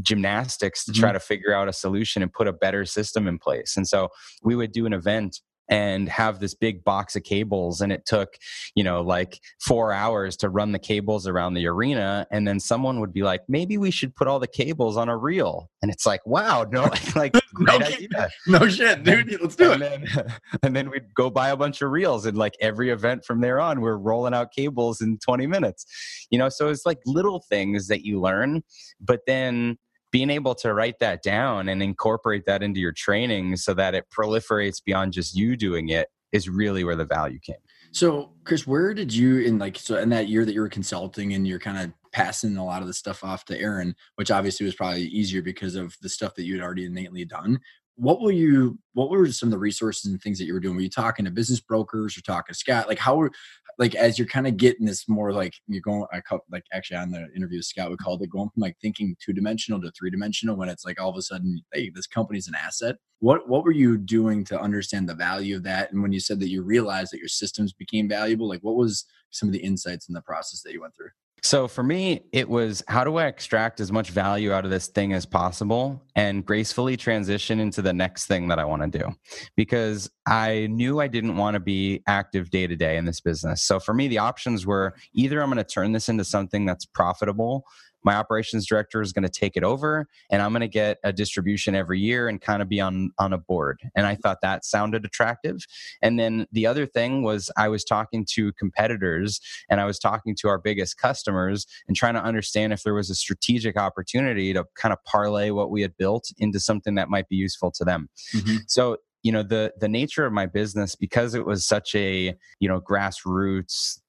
gymnastics 0.00 0.84
to 0.84 0.92
try 0.92 1.10
mm-hmm. 1.10 1.14
to 1.14 1.20
figure 1.20 1.54
out 1.54 1.68
a 1.68 1.72
solution 1.72 2.22
and 2.22 2.32
put 2.32 2.48
a 2.48 2.52
better 2.52 2.84
system 2.84 3.28
in 3.28 3.38
place. 3.38 3.76
And 3.76 3.86
so 3.86 4.08
we 4.42 4.56
would 4.56 4.72
do 4.72 4.86
an 4.86 4.92
event 4.92 5.40
and 5.68 6.08
have 6.08 6.40
this 6.40 6.54
big 6.54 6.84
box 6.84 7.16
of 7.16 7.22
cables 7.22 7.80
and 7.80 7.92
it 7.92 8.04
took 8.04 8.36
you 8.74 8.84
know 8.84 9.00
like 9.00 9.40
four 9.60 9.92
hours 9.92 10.36
to 10.36 10.48
run 10.48 10.72
the 10.72 10.78
cables 10.78 11.26
around 11.26 11.54
the 11.54 11.66
arena 11.66 12.26
and 12.30 12.46
then 12.46 12.58
someone 12.58 13.00
would 13.00 13.12
be 13.12 13.22
like 13.22 13.40
maybe 13.48 13.78
we 13.78 13.90
should 13.90 14.14
put 14.14 14.28
all 14.28 14.38
the 14.38 14.46
cables 14.46 14.96
on 14.96 15.08
a 15.08 15.16
reel. 15.16 15.70
And 15.80 15.90
it's 15.90 16.06
like 16.06 16.24
wow 16.26 16.66
no 16.70 16.90
like 17.16 17.34
no, 17.58 17.76
idea. 17.78 18.30
no 18.46 18.68
shit 18.68 19.04
dude 19.04 19.40
let's 19.40 19.56
do 19.56 19.72
and 19.72 19.82
it. 19.82 20.08
then, 20.14 20.26
and 20.62 20.76
then 20.76 20.90
we'd 20.90 21.12
go 21.14 21.30
buy 21.30 21.50
a 21.50 21.56
bunch 21.56 21.82
of 21.82 21.90
reels 21.90 22.26
and 22.26 22.36
like 22.36 22.54
every 22.60 22.90
event 22.90 23.24
from 23.24 23.40
there 23.40 23.60
on 23.60 23.80
we're 23.80 23.96
rolling 23.96 24.34
out 24.34 24.52
cables 24.52 25.00
in 25.00 25.18
20 25.18 25.46
minutes. 25.46 25.86
You 26.30 26.38
know 26.38 26.48
so 26.48 26.68
it's 26.68 26.86
like 26.86 26.98
little 27.06 27.44
things 27.48 27.88
that 27.88 28.04
you 28.04 28.20
learn 28.20 28.62
but 29.00 29.20
then 29.26 29.78
being 30.12 30.30
able 30.30 30.54
to 30.54 30.72
write 30.72 31.00
that 31.00 31.22
down 31.22 31.68
and 31.68 31.82
incorporate 31.82 32.44
that 32.44 32.62
into 32.62 32.78
your 32.78 32.92
training 32.92 33.56
so 33.56 33.74
that 33.74 33.94
it 33.94 34.04
proliferates 34.10 34.82
beyond 34.84 35.12
just 35.12 35.34
you 35.34 35.56
doing 35.56 35.88
it 35.88 36.08
is 36.30 36.48
really 36.48 36.84
where 36.84 36.94
the 36.94 37.04
value 37.04 37.38
came. 37.40 37.56
So, 37.90 38.30
Chris, 38.44 38.66
where 38.66 38.94
did 38.94 39.12
you 39.12 39.40
in 39.40 39.58
like 39.58 39.76
so 39.76 39.96
in 39.96 40.10
that 40.10 40.28
year 40.28 40.44
that 40.44 40.52
you 40.52 40.60
were 40.60 40.68
consulting 40.68 41.34
and 41.34 41.46
you're 41.46 41.58
kind 41.58 41.78
of 41.78 41.92
passing 42.12 42.56
a 42.56 42.64
lot 42.64 42.82
of 42.82 42.86
the 42.86 42.94
stuff 42.94 43.24
off 43.24 43.44
to 43.46 43.58
Aaron, 43.58 43.94
which 44.16 44.30
obviously 44.30 44.64
was 44.64 44.74
probably 44.74 45.02
easier 45.02 45.42
because 45.42 45.74
of 45.74 45.96
the 46.00 46.08
stuff 46.08 46.34
that 46.36 46.44
you 46.44 46.54
had 46.54 46.62
already 46.62 46.84
innately 46.84 47.24
done 47.24 47.58
what 47.96 48.20
were 48.20 48.32
you 48.32 48.78
what 48.94 49.10
were 49.10 49.30
some 49.30 49.48
of 49.48 49.50
the 49.50 49.58
resources 49.58 50.10
and 50.10 50.20
things 50.20 50.38
that 50.38 50.44
you 50.44 50.54
were 50.54 50.60
doing 50.60 50.74
were 50.74 50.82
you 50.82 50.88
talking 50.88 51.24
to 51.24 51.30
business 51.30 51.60
brokers 51.60 52.16
or 52.16 52.22
talking 52.22 52.52
to 52.52 52.58
scott 52.58 52.88
like 52.88 52.98
how 52.98 53.16
were 53.16 53.30
like 53.78 53.94
as 53.94 54.18
you're 54.18 54.28
kind 54.28 54.46
of 54.46 54.56
getting 54.56 54.86
this 54.86 55.08
more 55.08 55.32
like 55.32 55.54
you're 55.66 55.80
going 55.80 56.04
i 56.12 56.20
call 56.20 56.40
like 56.50 56.64
actually 56.72 56.96
on 56.96 57.10
the 57.10 57.28
interview 57.34 57.62
scott 57.62 57.90
we 57.90 57.96
called 57.96 58.22
it 58.22 58.30
going 58.30 58.48
from 58.50 58.60
like 58.60 58.76
thinking 58.80 59.16
two 59.20 59.32
dimensional 59.32 59.80
to 59.80 59.90
three 59.92 60.10
dimensional 60.10 60.56
when 60.56 60.68
it's 60.68 60.84
like 60.84 61.00
all 61.00 61.10
of 61.10 61.16
a 61.16 61.22
sudden 61.22 61.60
hey 61.72 61.90
this 61.94 62.06
company's 62.06 62.48
an 62.48 62.54
asset. 62.54 62.96
What 63.20 63.48
what 63.48 63.64
were 63.64 63.72
you 63.72 63.98
doing 63.98 64.44
to 64.46 64.60
understand 64.60 65.08
the 65.08 65.14
value 65.14 65.56
of 65.56 65.62
that? 65.64 65.92
And 65.92 66.02
when 66.02 66.12
you 66.12 66.20
said 66.20 66.40
that 66.40 66.48
you 66.48 66.62
realized 66.62 67.12
that 67.12 67.18
your 67.18 67.28
systems 67.28 67.72
became 67.72 68.08
valuable 68.08 68.48
like 68.48 68.60
what 68.62 68.76
was 68.76 69.04
some 69.30 69.48
of 69.48 69.52
the 69.52 69.60
insights 69.60 70.08
in 70.08 70.14
the 70.14 70.22
process 70.22 70.62
that 70.62 70.72
you 70.72 70.80
went 70.80 70.94
through 70.94 71.10
so 71.42 71.66
for 71.66 71.82
me, 71.82 72.22
it 72.32 72.48
was 72.48 72.84
how 72.86 73.02
do 73.02 73.16
I 73.16 73.26
extract 73.26 73.80
as 73.80 73.90
much 73.90 74.10
value 74.10 74.52
out 74.52 74.64
of 74.64 74.70
this 74.70 74.86
thing 74.86 75.12
as 75.12 75.26
possible 75.26 76.00
and 76.14 76.46
gracefully 76.46 76.96
transition 76.96 77.58
into 77.58 77.82
the 77.82 77.92
next 77.92 78.26
thing 78.26 78.46
that 78.48 78.60
I 78.60 78.64
want 78.64 78.82
to 78.82 78.98
do? 78.98 79.10
Because 79.56 80.08
I 80.24 80.68
knew 80.70 81.00
I 81.00 81.08
didn't 81.08 81.36
want 81.36 81.54
to 81.54 81.60
be 81.60 82.00
active 82.06 82.50
day 82.50 82.68
to 82.68 82.76
day 82.76 82.96
in 82.96 83.06
this 83.06 83.20
business. 83.20 83.64
So 83.64 83.80
for 83.80 83.92
me, 83.92 84.06
the 84.06 84.18
options 84.18 84.64
were 84.66 84.94
either 85.14 85.42
I'm 85.42 85.50
going 85.50 85.56
to 85.56 85.64
turn 85.64 85.90
this 85.90 86.08
into 86.08 86.24
something 86.24 86.64
that's 86.64 86.86
profitable 86.86 87.64
my 88.04 88.14
operations 88.14 88.66
director 88.66 89.00
is 89.00 89.12
going 89.12 89.22
to 89.22 89.28
take 89.28 89.56
it 89.56 89.64
over 89.64 90.06
and 90.30 90.42
i'm 90.42 90.52
going 90.52 90.60
to 90.60 90.68
get 90.68 90.98
a 91.04 91.12
distribution 91.12 91.74
every 91.74 92.00
year 92.00 92.28
and 92.28 92.40
kind 92.40 92.62
of 92.62 92.68
be 92.68 92.80
on 92.80 93.10
on 93.18 93.32
a 93.32 93.38
board. 93.38 93.80
And 93.94 94.06
i 94.06 94.14
thought 94.14 94.38
that 94.42 94.64
sounded 94.64 95.04
attractive. 95.04 95.64
And 96.00 96.18
then 96.18 96.46
the 96.52 96.66
other 96.66 96.86
thing 96.86 97.22
was 97.22 97.50
i 97.56 97.68
was 97.68 97.84
talking 97.84 98.26
to 98.32 98.52
competitors 98.52 99.40
and 99.70 99.80
i 99.80 99.84
was 99.84 99.98
talking 99.98 100.34
to 100.36 100.48
our 100.48 100.58
biggest 100.58 100.98
customers 100.98 101.66
and 101.88 101.96
trying 101.96 102.14
to 102.14 102.22
understand 102.22 102.72
if 102.72 102.82
there 102.82 102.94
was 102.94 103.10
a 103.10 103.14
strategic 103.14 103.76
opportunity 103.76 104.52
to 104.52 104.64
kind 104.76 104.92
of 104.92 105.02
parlay 105.04 105.50
what 105.50 105.70
we 105.70 105.82
had 105.82 105.96
built 105.96 106.30
into 106.38 106.60
something 106.60 106.94
that 106.94 107.08
might 107.08 107.28
be 107.28 107.36
useful 107.36 107.70
to 107.72 107.84
them. 107.84 108.08
Mm-hmm. 108.34 108.56
so 108.66 108.96
you 109.22 109.32
know 109.32 109.42
the 109.42 109.72
the 109.78 109.88
nature 109.88 110.26
of 110.26 110.32
my 110.32 110.46
business 110.46 110.94
because 110.94 111.34
it 111.34 111.46
was 111.46 111.64
such 111.64 111.94
a 111.94 112.34
you 112.60 112.68
know 112.68 112.80
grassroots 112.80 114.00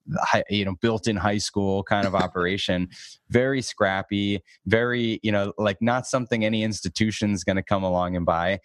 you 0.50 0.66
know 0.66 0.76
built 0.82 1.08
in 1.08 1.16
high 1.16 1.38
school 1.38 1.84
kind 1.84 2.06
of 2.06 2.16
operation 2.26 2.88
very 3.30 3.62
scrappy 3.62 4.42
very 4.66 5.20
you 5.24 5.32
know 5.32 5.54
like 5.58 5.78
not 5.82 6.06
something 6.08 6.44
any 6.44 6.64
institution's 6.64 7.44
going 7.44 7.56
to 7.56 7.64
come 7.64 7.84
along 7.84 8.16
and 8.16 8.26
buy. 8.26 8.60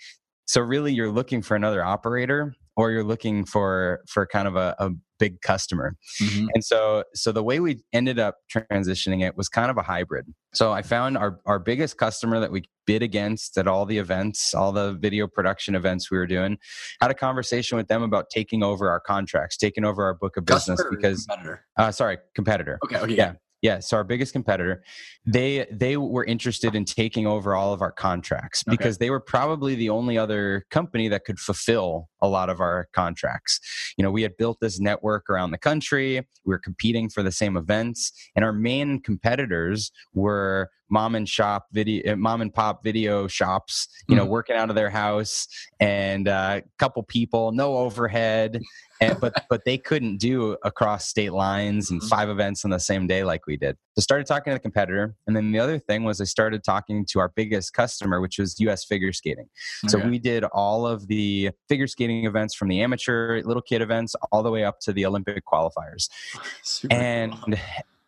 So 0.46 0.62
really 0.62 0.94
you're 0.94 1.10
looking 1.10 1.42
for 1.42 1.56
another 1.56 1.84
operator 1.84 2.54
or 2.78 2.92
you're 2.92 3.04
looking 3.04 3.44
for 3.44 4.00
for 4.08 4.24
kind 4.24 4.46
of 4.46 4.54
a, 4.54 4.74
a 4.78 4.90
big 5.18 5.40
customer. 5.40 5.96
Mm-hmm. 6.22 6.46
and 6.54 6.64
so 6.64 7.02
so 7.12 7.32
the 7.32 7.42
way 7.42 7.58
we 7.58 7.82
ended 7.92 8.20
up 8.20 8.36
transitioning 8.50 9.26
it 9.26 9.36
was 9.36 9.48
kind 9.48 9.70
of 9.70 9.76
a 9.76 9.82
hybrid. 9.82 10.26
So 10.54 10.72
i 10.72 10.82
found 10.82 11.18
our 11.18 11.40
our 11.44 11.58
biggest 11.58 11.98
customer 11.98 12.38
that 12.40 12.52
we 12.52 12.62
bid 12.86 13.02
against 13.02 13.58
at 13.58 13.66
all 13.66 13.84
the 13.84 13.98
events 13.98 14.54
all 14.54 14.72
the 14.72 14.92
video 14.92 15.26
production 15.26 15.74
events 15.74 16.10
we 16.10 16.16
were 16.16 16.26
doing 16.26 16.56
had 17.02 17.10
a 17.10 17.14
conversation 17.14 17.76
with 17.76 17.88
them 17.88 18.02
about 18.02 18.30
taking 18.30 18.62
over 18.62 18.88
our 18.88 19.00
contracts 19.00 19.56
taking 19.58 19.84
over 19.84 20.04
our 20.04 20.14
book 20.14 20.38
of 20.38 20.46
business 20.46 20.82
because 20.90 21.26
competitor? 21.26 21.66
Uh, 21.76 21.90
sorry 21.90 22.16
competitor. 22.34 22.78
Okay 22.84 22.96
okay 22.96 23.14
yeah 23.14 23.32
yeah, 23.60 23.80
so 23.80 23.96
our 23.96 24.04
biggest 24.04 24.32
competitor, 24.32 24.84
they 25.26 25.66
they 25.70 25.96
were 25.96 26.24
interested 26.24 26.74
in 26.76 26.84
taking 26.84 27.26
over 27.26 27.56
all 27.56 27.72
of 27.72 27.82
our 27.82 27.90
contracts 27.90 28.62
because 28.62 28.96
okay. 28.96 29.06
they 29.06 29.10
were 29.10 29.20
probably 29.20 29.74
the 29.74 29.90
only 29.90 30.16
other 30.16 30.64
company 30.70 31.08
that 31.08 31.24
could 31.24 31.40
fulfill 31.40 32.08
a 32.22 32.28
lot 32.28 32.50
of 32.50 32.60
our 32.60 32.88
contracts. 32.92 33.60
You 33.96 34.04
know, 34.04 34.12
we 34.12 34.22
had 34.22 34.36
built 34.36 34.58
this 34.60 34.78
network 34.78 35.28
around 35.28 35.50
the 35.50 35.58
country, 35.58 36.16
we 36.44 36.50
were 36.50 36.58
competing 36.58 37.08
for 37.08 37.22
the 37.22 37.32
same 37.32 37.56
events, 37.56 38.12
and 38.36 38.44
our 38.44 38.52
main 38.52 39.00
competitors 39.00 39.90
were 40.14 40.70
mom 40.90 41.14
and 41.14 41.28
shop 41.28 41.66
video 41.72 42.16
mom 42.16 42.40
and 42.40 42.52
pop 42.52 42.82
video 42.82 43.26
shops 43.26 43.88
you 44.08 44.16
know 44.16 44.22
mm-hmm. 44.22 44.32
working 44.32 44.56
out 44.56 44.70
of 44.70 44.76
their 44.76 44.90
house 44.90 45.46
and 45.80 46.28
a 46.28 46.32
uh, 46.32 46.60
couple 46.78 47.02
people 47.02 47.52
no 47.52 47.76
overhead 47.76 48.60
and, 49.00 49.18
but 49.20 49.32
but 49.50 49.64
they 49.64 49.78
couldn't 49.78 50.18
do 50.18 50.56
across 50.64 51.06
state 51.06 51.32
lines 51.32 51.90
and 51.90 52.00
mm-hmm. 52.00 52.08
five 52.08 52.28
events 52.28 52.64
on 52.64 52.70
the 52.70 52.80
same 52.80 53.06
day 53.06 53.24
like 53.24 53.46
we 53.46 53.56
did. 53.56 53.76
So 53.96 54.02
started 54.02 54.26
talking 54.26 54.50
to 54.50 54.54
the 54.54 54.60
competitor, 54.60 55.14
and 55.26 55.36
then 55.36 55.52
the 55.52 55.58
other 55.58 55.78
thing 55.78 56.04
was 56.04 56.20
I 56.20 56.24
started 56.24 56.64
talking 56.64 57.04
to 57.06 57.20
our 57.20 57.30
biggest 57.34 57.72
customer, 57.74 58.20
which 58.20 58.38
was 58.38 58.58
U.S. 58.60 58.84
Figure 58.84 59.12
Skating. 59.12 59.48
Okay. 59.84 59.90
So 59.90 59.98
we 59.98 60.18
did 60.18 60.44
all 60.44 60.86
of 60.86 61.06
the 61.08 61.50
figure 61.68 61.86
skating 61.86 62.26
events 62.26 62.54
from 62.54 62.68
the 62.68 62.80
amateur 62.80 63.42
little 63.42 63.62
kid 63.62 63.82
events 63.82 64.14
all 64.32 64.42
the 64.42 64.50
way 64.50 64.64
up 64.64 64.80
to 64.80 64.92
the 64.92 65.06
Olympic 65.06 65.42
qualifiers, 65.46 66.08
Super 66.62 66.94
and 66.94 67.32
cool. 67.32 67.54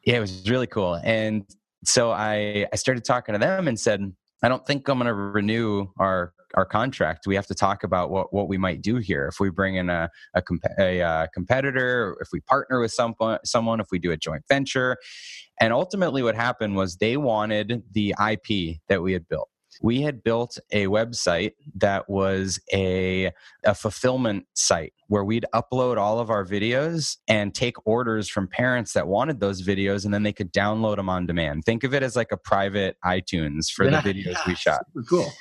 yeah, 0.05 0.17
it 0.17 0.21
was 0.21 0.49
really 0.49 0.67
cool. 0.67 1.01
And 1.03 1.45
so 1.85 2.11
I 2.11 2.67
I 2.73 2.77
started 2.77 3.05
talking 3.05 3.35
to 3.35 3.39
them 3.39 3.69
and 3.69 3.79
said. 3.79 4.13
I 4.43 4.49
don't 4.49 4.67
think 4.67 4.89
I'm 4.89 4.97
going 4.97 5.07
to 5.07 5.13
renew 5.13 5.89
our 5.99 6.33
our 6.55 6.65
contract, 6.65 7.27
we 7.27 7.35
have 7.35 7.47
to 7.47 7.55
talk 7.55 7.85
about 7.85 8.11
what, 8.11 8.33
what 8.33 8.49
we 8.49 8.59
might 8.59 8.83
do 8.83 8.97
here. 8.97 9.29
If 9.29 9.41
we 9.41 9.51
bring 9.51 9.77
in 9.77 9.89
a, 9.89 10.11
a, 10.35 10.43
comp- 10.43 10.65
a, 10.79 10.99
a 10.99 11.07
uh, 11.07 11.27
competitor, 11.33 12.17
if 12.21 12.29
we 12.33 12.41
partner 12.41 12.81
with 12.81 12.93
someone, 12.93 13.39
someone, 13.45 13.81
if 13.81 13.87
we 13.91 13.99
do 13.99 14.11
a 14.11 14.17
joint 14.17 14.43
venture. 14.49 14.97
And 15.61 15.73
ultimately, 15.73 16.23
what 16.23 16.35
happened 16.35 16.77
was 16.77 16.97
they 16.97 17.17
wanted 17.17 17.83
the 17.93 18.15
IP 18.19 18.79
that 18.89 19.03
we 19.03 19.13
had 19.13 19.29
built 19.29 19.49
we 19.83 20.03
had 20.03 20.23
built 20.23 20.59
a 20.73 20.87
website 20.87 21.53
that 21.77 22.09
was 22.09 22.61
a, 22.73 23.31
a 23.65 23.75
fulfillment 23.75 24.47
site 24.55 24.93
where 25.09 25.25
we'd 25.25 25.47
upload 25.55 25.97
all 25.97 26.19
of 26.19 26.31
our 26.31 26.45
videos 26.45 27.17
and 27.29 27.55
take 27.55 27.75
orders 27.87 28.29
from 28.29 28.47
parents 28.47 28.93
that 28.93 29.07
wanted 29.07 29.41
those 29.41 29.63
videos 29.63 30.05
and 30.05 30.13
then 30.13 30.23
they 30.23 30.33
could 30.33 30.53
download 30.53 30.97
them 30.97 31.09
on 31.09 31.27
demand. 31.27 31.65
Think 31.65 31.85
of 31.85 31.95
it 31.95 32.03
as 32.03 32.17
like 32.17 32.33
a 32.33 32.37
private 32.37 32.97
iTunes 33.05 33.71
for 33.71 33.85
yeah, 33.85 34.01
the 34.01 34.13
videos 34.13 34.35
yeah, 34.35 34.43
we 34.47 34.55
shot. 34.55 34.83
cool. 35.09 35.33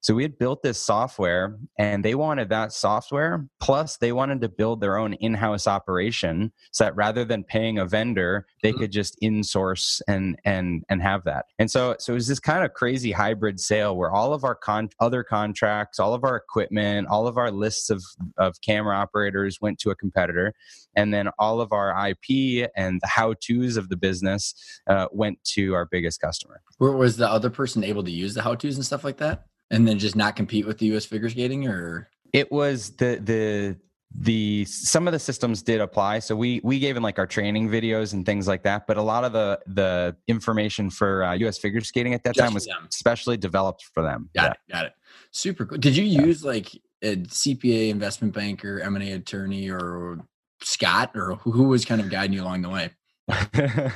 So 0.00 0.14
we 0.14 0.22
had 0.22 0.38
built 0.38 0.62
this 0.62 0.80
software 0.80 1.58
and 1.78 2.04
they 2.04 2.14
wanted 2.14 2.48
that 2.50 2.72
software. 2.72 3.46
Plus, 3.60 3.96
they 3.96 4.12
wanted 4.12 4.40
to 4.42 4.48
build 4.48 4.80
their 4.80 4.96
own 4.96 5.14
in 5.14 5.34
house 5.34 5.66
operation 5.66 6.52
so 6.70 6.84
that 6.84 6.96
rather 6.96 7.24
than 7.24 7.42
paying 7.42 7.78
a 7.78 7.86
vendor, 7.86 8.46
they 8.62 8.70
mm-hmm. 8.70 8.80
could 8.80 8.92
just 8.92 9.18
in-source 9.20 10.00
and 10.06 10.38
and 10.44 10.84
and 10.88 11.02
have 11.02 11.24
that. 11.24 11.46
And 11.58 11.70
so 11.70 11.96
so 11.98 12.12
it 12.12 12.14
was 12.14 12.28
this 12.28 12.40
kind 12.40 12.64
of 12.64 12.74
crazy 12.74 13.12
hybrid 13.12 13.58
sale 13.58 13.96
where 13.96 14.10
all 14.10 14.32
of 14.32 14.44
our 14.44 14.54
con- 14.54 14.90
other 15.00 15.24
contracts, 15.24 15.98
all 15.98 16.14
of 16.14 16.24
our 16.24 16.36
equipment, 16.36 17.08
all 17.08 17.26
of 17.26 17.36
our 17.36 17.50
lists 17.50 17.90
of, 17.90 18.02
of 18.36 18.60
camera 18.60 18.96
operators 18.96 19.60
went 19.60 19.78
to 19.80 19.90
a 19.90 19.96
competitor. 19.96 20.54
And 20.94 21.12
then 21.12 21.28
all 21.38 21.60
of 21.60 21.72
our 21.72 22.08
IP 22.08 22.70
and 22.76 23.00
the 23.00 23.06
how-tos 23.06 23.76
of 23.76 23.88
the 23.88 23.96
business 23.96 24.54
uh, 24.86 25.06
went 25.12 25.42
to 25.54 25.74
our 25.74 25.86
biggest 25.86 26.20
customer. 26.20 26.60
Where 26.78 26.92
Was 26.92 27.16
the 27.16 27.28
other 27.28 27.50
person 27.50 27.84
able 27.84 28.04
to 28.04 28.10
use 28.10 28.34
the 28.34 28.42
how-tos 28.42 28.76
and 28.76 28.84
stuff 28.84 29.04
like 29.04 29.18
that? 29.18 29.46
And 29.70 29.86
then 29.86 29.98
just 29.98 30.16
not 30.16 30.36
compete 30.36 30.66
with 30.66 30.78
the 30.78 30.86
U.S. 30.86 31.04
figure 31.04 31.28
skating, 31.28 31.66
or 31.66 32.08
it 32.32 32.50
was 32.50 32.90
the 32.96 33.20
the 33.22 33.76
the 34.14 34.64
some 34.64 35.06
of 35.06 35.12
the 35.12 35.18
systems 35.18 35.62
did 35.62 35.80
apply 35.80 36.18
so 36.18 36.34
we 36.34 36.60
we 36.64 36.78
gave 36.78 36.96
in 36.96 37.02
like 37.02 37.18
our 37.18 37.26
training 37.26 37.68
videos 37.68 38.14
and 38.14 38.24
things 38.24 38.48
like 38.48 38.62
that 38.62 38.86
but 38.86 38.96
a 38.96 39.02
lot 39.02 39.22
of 39.22 39.32
the 39.32 39.60
the 39.66 40.16
information 40.26 40.88
for 40.88 41.22
uh, 41.22 41.36
us 41.36 41.58
figure 41.58 41.80
skating 41.82 42.14
at 42.14 42.24
that 42.24 42.34
Just 42.34 42.44
time 42.46 42.54
was 42.54 42.64
them. 42.64 42.86
especially 42.88 43.36
developed 43.36 43.84
for 43.92 44.02
them 44.02 44.30
got 44.34 44.44
yeah. 44.44 44.50
it 44.50 44.72
got 44.72 44.86
it 44.86 44.92
super 45.30 45.66
cool 45.66 45.76
did 45.76 45.94
you 45.94 46.04
use 46.04 46.42
like 46.42 46.70
a 47.02 47.16
cpa 47.16 47.90
investment 47.90 48.32
banker 48.32 48.80
m&a 48.80 49.12
attorney 49.12 49.68
or 49.68 50.18
scott 50.62 51.10
or 51.14 51.34
who 51.36 51.64
was 51.64 51.84
kind 51.84 52.00
of 52.00 52.08
guiding 52.08 52.32
you 52.32 52.42
along 52.42 52.62
the 52.62 52.70
way 52.70 52.90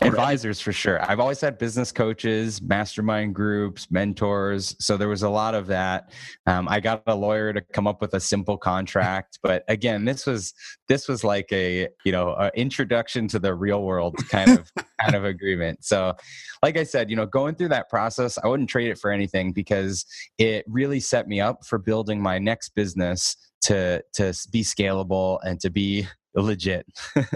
advisors 0.00 0.60
for 0.60 0.72
sure. 0.72 1.02
I've 1.10 1.20
always 1.20 1.40
had 1.40 1.58
business 1.58 1.92
coaches 1.92 2.62
mastermind 2.62 3.34
groups 3.34 3.90
mentors. 3.90 4.74
So 4.78 4.96
there 4.96 5.08
was 5.08 5.22
a 5.22 5.28
lot 5.28 5.54
of 5.54 5.66
that. 5.68 6.10
Um, 6.46 6.68
i 6.68 6.80
got 6.80 7.02
a 7.06 7.14
lawyer 7.14 7.52
to 7.52 7.60
come 7.60 7.86
up 7.86 8.00
with 8.00 8.14
a 8.14 8.20
simple 8.20 8.56
contract. 8.56 9.38
But 9.42 9.64
again 9.68 10.04
this 10.04 10.26
was 10.26 10.54
this 10.88 11.08
was 11.08 11.24
like 11.24 11.52
a 11.52 11.88
you 12.04 12.12
know 12.12 12.30
a 12.30 12.50
introduction 12.54 13.28
to 13.28 13.38
the 13.38 13.54
real 13.54 13.82
world 13.82 14.16
kind 14.28 14.58
of 14.58 14.70
kind 15.00 15.14
of 15.14 15.24
agreement. 15.24 15.84
So 15.84 16.14
like 16.62 16.76
i 16.76 16.84
said 16.84 17.10
you 17.10 17.16
know 17.16 17.26
going 17.26 17.54
through 17.54 17.68
that 17.68 17.88
process 17.90 18.38
i 18.42 18.46
wouldn't 18.46 18.70
trade 18.70 18.88
it 18.88 18.98
for 18.98 19.10
anything 19.10 19.52
because 19.52 20.06
it 20.38 20.64
really 20.68 21.00
set 21.00 21.28
me 21.28 21.40
up 21.40 21.64
for 21.66 21.78
building 21.78 22.22
my 22.22 22.38
next 22.38 22.70
business 22.74 23.36
to 23.60 24.02
to 24.12 24.32
be 24.50 24.62
scalable 24.62 25.38
and 25.42 25.60
to 25.60 25.70
be 25.70 26.06
legit. 26.40 26.86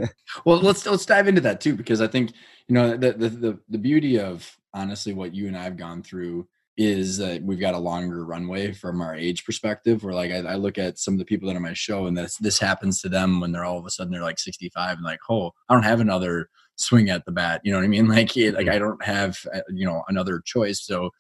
well, 0.45 0.59
let's 0.59 0.87
let's 0.87 1.07
dive 1.07 1.29
into 1.29 1.41
that 1.43 1.61
too 1.61 1.77
because 1.77 2.01
I 2.01 2.07
think 2.07 2.33
you 2.69 2.75
know 2.75 2.97
the 2.97 3.13
the 3.13 3.29
the, 3.29 3.59
the 3.69 3.79
beauty 3.79 4.19
of 4.19 4.57
honestly 4.73 5.13
what 5.13 5.35
you 5.35 5.49
and 5.49 5.57
I've 5.57 5.77
gone 5.77 6.03
through 6.03 6.49
is 6.77 7.17
that 7.17 7.43
we've 7.43 7.61
got 7.61 7.75
a 7.75 7.79
longer 7.79 8.25
runway 8.25 8.71
from 8.73 9.01
our 9.01 9.15
age 9.15 9.45
perspective. 9.45 10.03
Where 10.05 10.15
like 10.15 10.31
I, 10.31 10.39
I, 10.39 10.55
look 10.57 10.77
at 10.77 10.99
some 10.99 11.15
of 11.15 11.19
the 11.19 11.25
people 11.25 11.47
that 11.47 11.55
are 11.55 11.57
on 11.57 11.63
my 11.63 11.73
show, 11.73 12.07
and 12.07 12.17
this 12.17 12.37
this 12.37 12.59
happens 12.59 13.01
to 13.01 13.09
them 13.09 13.41
when 13.41 13.53
they're 13.53 13.65
all 13.65 13.79
of 13.79 13.87
a 13.87 13.91
sudden 13.91 14.13
they're 14.13 14.23
like 14.23 14.39
65 14.39 14.97
and 14.97 15.05
like, 15.05 15.21
oh, 15.31 15.53
I 15.69 15.75
don't 15.75 15.83
have 15.85 16.01
another 16.01 16.49
swing 16.77 17.09
at 17.09 17.25
the 17.25 17.33
bat. 17.33 17.63
You 17.65 17.73
know 17.73 17.79
what 17.79 17.85
I 17.85 17.89
mean? 17.89 18.09
Like, 18.17 18.37
it, 18.37 18.55
like 18.55 18.67
mm-hmm. 18.67 18.75
I 18.75 18.79
don't 18.79 19.05
have 19.05 19.39
uh, 19.55 19.61
you 19.71 19.87
know 19.87 20.03
another 20.09 20.43
choice. 20.45 20.85
So, 20.85 21.11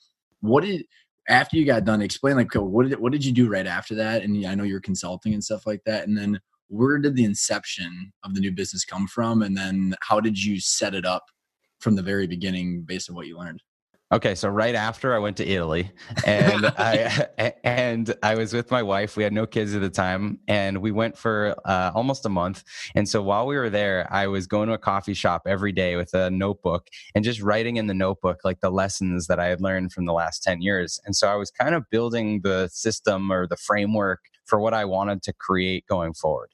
what 0.40 0.64
did 0.64 0.84
after 1.28 1.56
you 1.56 1.64
got 1.64 1.84
done? 1.84 2.02
Explain 2.02 2.36
like 2.36 2.54
what 2.54 2.88
did 2.88 2.98
what 3.00 3.12
did 3.12 3.24
you 3.24 3.32
do 3.32 3.48
right 3.48 3.66
after 3.66 3.94
that? 3.96 4.22
And 4.22 4.46
I 4.46 4.54
know 4.54 4.64
you're 4.64 4.80
consulting 4.80 5.32
and 5.32 5.42
stuff 5.42 5.66
like 5.66 5.82
that. 5.86 6.06
And 6.06 6.16
then 6.16 6.38
where 6.68 6.98
did 6.98 7.16
the 7.16 7.24
inception 7.24 8.12
of 8.24 8.34
the 8.34 8.40
new 8.40 8.52
business 8.52 8.84
come 8.84 9.06
from? 9.06 9.42
And 9.42 9.56
then 9.56 9.94
how 10.00 10.20
did 10.20 10.42
you 10.42 10.60
set 10.60 10.94
it 10.94 11.04
up 11.04 11.24
from 11.80 11.96
the 11.96 12.02
very 12.02 12.26
beginning 12.26 12.82
based 12.82 13.08
on 13.10 13.16
what 13.16 13.26
you 13.26 13.38
learned? 13.38 13.62
Okay, 14.12 14.36
so 14.36 14.48
right 14.48 14.76
after 14.76 15.16
I 15.16 15.18
went 15.18 15.36
to 15.38 15.44
Italy, 15.44 15.90
and 16.24 16.66
I 16.78 17.26
and 17.64 18.14
I 18.22 18.36
was 18.36 18.52
with 18.52 18.70
my 18.70 18.80
wife. 18.80 19.16
We 19.16 19.24
had 19.24 19.32
no 19.32 19.46
kids 19.46 19.74
at 19.74 19.80
the 19.80 19.90
time, 19.90 20.38
and 20.46 20.78
we 20.78 20.92
went 20.92 21.18
for 21.18 21.56
uh, 21.64 21.90
almost 21.92 22.24
a 22.24 22.28
month. 22.28 22.62
And 22.94 23.08
so 23.08 23.20
while 23.20 23.48
we 23.48 23.56
were 23.56 23.68
there, 23.68 24.06
I 24.12 24.28
was 24.28 24.46
going 24.46 24.68
to 24.68 24.74
a 24.74 24.78
coffee 24.78 25.12
shop 25.14 25.42
every 25.48 25.72
day 25.72 25.96
with 25.96 26.14
a 26.14 26.30
notebook 26.30 26.86
and 27.16 27.24
just 27.24 27.42
writing 27.42 27.78
in 27.78 27.88
the 27.88 27.94
notebook 27.94 28.42
like 28.44 28.60
the 28.60 28.70
lessons 28.70 29.26
that 29.26 29.40
I 29.40 29.46
had 29.46 29.60
learned 29.60 29.92
from 29.92 30.04
the 30.04 30.12
last 30.12 30.40
ten 30.44 30.62
years. 30.62 31.00
And 31.04 31.16
so 31.16 31.26
I 31.26 31.34
was 31.34 31.50
kind 31.50 31.74
of 31.74 31.82
building 31.90 32.42
the 32.42 32.68
system 32.68 33.32
or 33.32 33.48
the 33.48 33.56
framework 33.56 34.20
for 34.46 34.58
what 34.60 34.74
I 34.74 34.84
wanted 34.84 35.22
to 35.24 35.32
create 35.32 35.86
going 35.86 36.14
forward. 36.14 36.50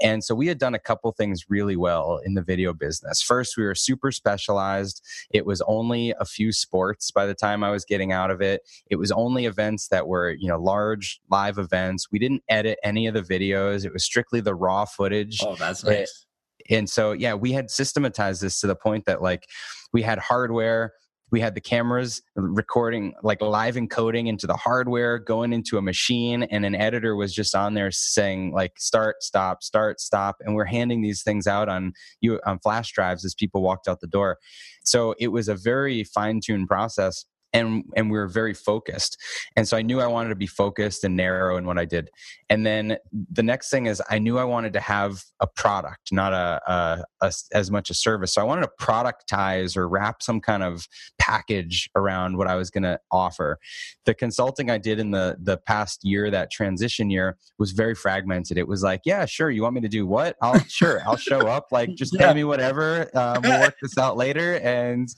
And 0.00 0.22
so 0.22 0.34
we 0.34 0.46
had 0.46 0.58
done 0.58 0.74
a 0.74 0.78
couple 0.78 1.10
things 1.12 1.46
really 1.48 1.76
well 1.76 2.20
in 2.24 2.34
the 2.34 2.42
video 2.42 2.74
business. 2.74 3.22
First, 3.22 3.56
we 3.56 3.64
were 3.64 3.74
super 3.74 4.12
specialized. 4.12 5.02
It 5.30 5.46
was 5.46 5.62
only 5.62 6.14
a 6.20 6.24
few 6.24 6.52
sports 6.52 7.10
by 7.10 7.24
the 7.24 7.34
time 7.34 7.64
I 7.64 7.70
was 7.70 7.84
getting 7.84 8.12
out 8.12 8.30
of 8.30 8.42
it. 8.42 8.62
It 8.90 8.96
was 8.96 9.10
only 9.10 9.46
events 9.46 9.88
that 9.88 10.06
were, 10.06 10.32
you 10.32 10.48
know, 10.48 10.58
large 10.58 11.20
live 11.30 11.56
events. 11.58 12.08
We 12.12 12.18
didn't 12.18 12.42
edit 12.48 12.78
any 12.84 13.06
of 13.06 13.14
the 13.14 13.22
videos. 13.22 13.86
It 13.86 13.92
was 13.92 14.04
strictly 14.04 14.40
the 14.40 14.54
raw 14.54 14.84
footage. 14.84 15.38
Oh, 15.42 15.56
that's 15.56 15.84
eh, 15.84 16.00
nice. 16.00 16.26
and 16.68 16.90
so 16.90 17.12
yeah, 17.12 17.32
we 17.32 17.52
had 17.52 17.70
systematized 17.70 18.42
this 18.42 18.60
to 18.60 18.66
the 18.66 18.76
point 18.76 19.06
that 19.06 19.22
like 19.22 19.46
we 19.92 20.02
had 20.02 20.18
hardware 20.18 20.92
we 21.30 21.40
had 21.40 21.54
the 21.54 21.60
cameras 21.60 22.22
recording 22.36 23.14
like 23.22 23.40
live 23.40 23.74
encoding 23.74 24.28
into 24.28 24.46
the 24.46 24.56
hardware 24.56 25.18
going 25.18 25.52
into 25.52 25.76
a 25.76 25.82
machine 25.82 26.44
and 26.44 26.64
an 26.64 26.74
editor 26.74 27.16
was 27.16 27.34
just 27.34 27.54
on 27.54 27.74
there 27.74 27.90
saying 27.90 28.52
like 28.52 28.72
start 28.78 29.22
stop 29.22 29.62
start 29.62 30.00
stop 30.00 30.36
and 30.40 30.54
we're 30.54 30.64
handing 30.64 31.02
these 31.02 31.22
things 31.22 31.46
out 31.46 31.68
on 31.68 31.92
you 32.20 32.40
on 32.46 32.58
flash 32.60 32.92
drives 32.92 33.24
as 33.24 33.34
people 33.34 33.62
walked 33.62 33.88
out 33.88 34.00
the 34.00 34.06
door. 34.06 34.38
So 34.84 35.14
it 35.18 35.28
was 35.28 35.48
a 35.48 35.56
very 35.56 36.04
fine-tuned 36.04 36.68
process 36.68 37.24
and 37.56 37.84
and 37.96 38.10
we 38.10 38.18
were 38.18 38.28
very 38.28 38.54
focused. 38.54 39.16
And 39.56 39.66
so 39.66 39.76
i 39.76 39.82
knew 39.82 40.00
i 40.00 40.06
wanted 40.06 40.28
to 40.28 40.36
be 40.36 40.46
focused 40.46 41.04
and 41.04 41.16
narrow 41.16 41.56
in 41.56 41.64
what 41.66 41.78
i 41.78 41.84
did. 41.84 42.10
And 42.50 42.64
then 42.64 42.98
the 43.32 43.42
next 43.42 43.70
thing 43.70 43.86
is 43.86 44.02
i 44.10 44.18
knew 44.18 44.38
i 44.38 44.44
wanted 44.44 44.72
to 44.74 44.80
have 44.80 45.22
a 45.40 45.46
product 45.46 46.12
not 46.12 46.32
a, 46.32 46.60
a, 46.70 47.04
a, 47.22 47.32
as 47.52 47.70
much 47.70 47.90
a 47.90 47.94
service. 47.94 48.34
So 48.34 48.40
i 48.40 48.44
wanted 48.44 48.62
to 48.62 48.70
productize 48.80 49.76
or 49.76 49.88
wrap 49.88 50.22
some 50.22 50.40
kind 50.40 50.62
of 50.62 50.86
package 51.18 51.90
around 51.96 52.36
what 52.36 52.46
i 52.46 52.54
was 52.54 52.70
going 52.70 52.84
to 52.84 52.98
offer. 53.10 53.58
The 54.04 54.14
consulting 54.14 54.70
i 54.70 54.78
did 54.78 54.98
in 54.98 55.10
the 55.10 55.36
the 55.40 55.56
past 55.56 56.04
year 56.04 56.30
that 56.30 56.50
transition 56.50 57.10
year 57.10 57.36
was 57.58 57.72
very 57.72 57.94
fragmented. 57.94 58.58
It 58.58 58.68
was 58.68 58.82
like 58.82 59.02
yeah 59.04 59.24
sure 59.24 59.50
you 59.50 59.62
want 59.62 59.74
me 59.74 59.80
to 59.80 59.88
do 59.88 60.06
what? 60.06 60.36
I'll 60.42 60.58
sure 60.68 61.00
i'll 61.06 61.16
show 61.16 61.46
up. 61.48 61.68
Like 61.70 61.94
just 61.94 62.14
yeah. 62.14 62.28
pay 62.28 62.34
me 62.34 62.44
whatever 62.44 63.10
um, 63.16 63.42
we'll 63.42 63.60
work 63.66 63.76
this 63.80 63.96
out 63.98 64.16
later. 64.16 64.58
And 64.58 65.08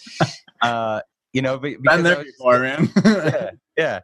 uh, 0.62 1.00
you 1.38 1.42
know, 1.42 1.56
but 1.56 1.80
been 1.82 2.02
there 2.02 2.24
before, 2.24 2.58
man. 2.58 2.90
yeah, 3.04 3.50
yeah. 3.76 4.00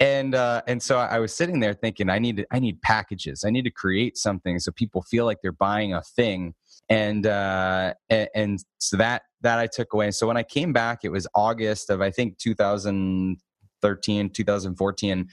And 0.00 0.34
uh, 0.34 0.62
and 0.66 0.82
so 0.82 0.98
I 0.98 1.20
was 1.20 1.32
sitting 1.32 1.60
there 1.60 1.74
thinking, 1.74 2.10
I 2.10 2.18
need 2.18 2.44
I 2.50 2.58
need 2.58 2.82
packages. 2.82 3.44
I 3.46 3.50
need 3.50 3.62
to 3.62 3.70
create 3.70 4.16
something 4.16 4.58
so 4.58 4.72
people 4.72 5.02
feel 5.02 5.24
like 5.24 5.38
they're 5.44 5.52
buying 5.52 5.94
a 5.94 6.02
thing. 6.02 6.54
And 6.88 7.24
uh, 7.24 7.94
and, 8.10 8.28
and 8.34 8.58
so 8.78 8.96
that 8.96 9.22
that 9.42 9.60
I 9.60 9.68
took 9.68 9.92
away. 9.92 10.10
So 10.10 10.26
when 10.26 10.36
I 10.36 10.42
came 10.42 10.72
back, 10.72 11.04
it 11.04 11.10
was 11.10 11.28
August 11.36 11.88
of 11.88 12.00
I 12.00 12.10
think 12.10 12.38
2013, 12.38 14.30
2014. 14.30 15.28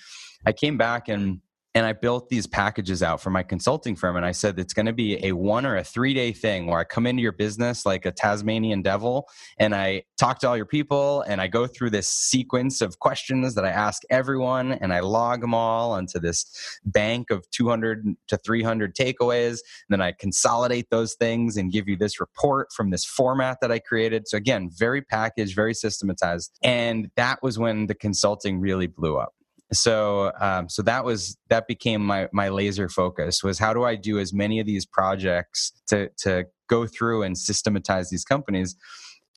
I 0.46 0.52
came 0.52 0.78
back 0.78 1.10
and 1.10 1.42
and 1.76 1.86
I 1.86 1.94
built 1.94 2.30
these 2.30 2.48
packages 2.48 3.04
out 3.04 3.22
for 3.22 3.30
my 3.30 3.44
consulting 3.44 3.96
firm. 3.96 4.16
And 4.16 4.26
I 4.26 4.32
said 4.32 4.58
it's 4.58 4.74
going 4.74 4.88
to 4.88 4.94
be 4.94 5.24
a 5.24 5.34
one 5.34 5.66
or 5.66 5.78
a 5.78 5.84
three 5.84 6.14
day 6.14 6.32
thing 6.32 6.66
where 6.66 6.80
I 6.80 6.84
come 6.84 7.06
into 7.06 7.22
your 7.22 7.32
business 7.32 7.86
like 7.86 8.06
a 8.06 8.12
Tasmanian 8.12 8.82
devil 8.82 9.30
and 9.60 9.76
I 9.76 10.04
talk 10.18 10.40
to 10.40 10.48
all 10.50 10.58
your 10.58 10.66
people 10.66 11.22
and 11.22 11.40
I 11.40 11.48
go 11.48 11.68
through 11.68 11.92
this 11.92 12.08
sequence 12.08 12.82
of 12.82 12.98
questions 13.00 13.54
that 13.54 13.66
I 13.66 13.70
ask 13.70 14.02
everyone 14.10 14.72
and 14.72 14.92
I 14.92 15.02
log 15.02 15.42
them 15.42 15.54
all 15.54 15.92
onto 15.92 16.20
this 16.20 16.80
bank 16.86 17.30
of 17.30 17.50
200 17.52 18.04
to 18.30 18.38
300 18.38 18.96
takeaways. 18.96 19.60
And 19.88 19.90
then 19.90 20.02
I 20.02 20.12
consolidate 20.12 20.90
those 20.90 21.14
things 21.14 21.56
and 21.56 21.72
give 21.72 21.88
you 21.88 21.98
this 21.98 22.20
report 22.20 22.70
from 22.76 22.90
this 22.90 23.06
format 23.06 23.60
that 23.62 23.72
I 23.72 23.78
created. 23.78 24.28
So 24.28 24.38
again, 24.38 24.72
very 24.76 25.04
packaged, 25.04 25.56
very 25.56 25.76
systematized. 25.76 26.52
And 26.64 27.12
that 27.16 27.44
was 27.44 27.60
when 27.60 27.86
the 27.86 27.96
consulting 27.96 28.60
really 28.60 28.88
blew 28.88 29.18
up 29.18 29.34
so 29.72 30.32
um, 30.40 30.68
so 30.68 30.82
that 30.84 31.06
was 31.06 31.38
that 31.50 31.68
became 31.68 32.04
my 32.04 32.28
my 32.34 32.50
laser 32.50 32.90
focus 32.90 33.44
was 33.44 33.60
how 33.60 33.74
do 33.74 33.84
i 33.84 33.96
do 33.96 34.20
as 34.20 34.34
many 34.34 34.60
of 34.60 34.66
these 34.66 34.86
projects 34.86 35.72
to 35.88 36.10
to 36.18 36.46
go 36.68 36.88
through 36.88 37.24
and 37.24 37.38
systematize 37.38 38.10
these 38.10 38.24
companies? 38.24 38.76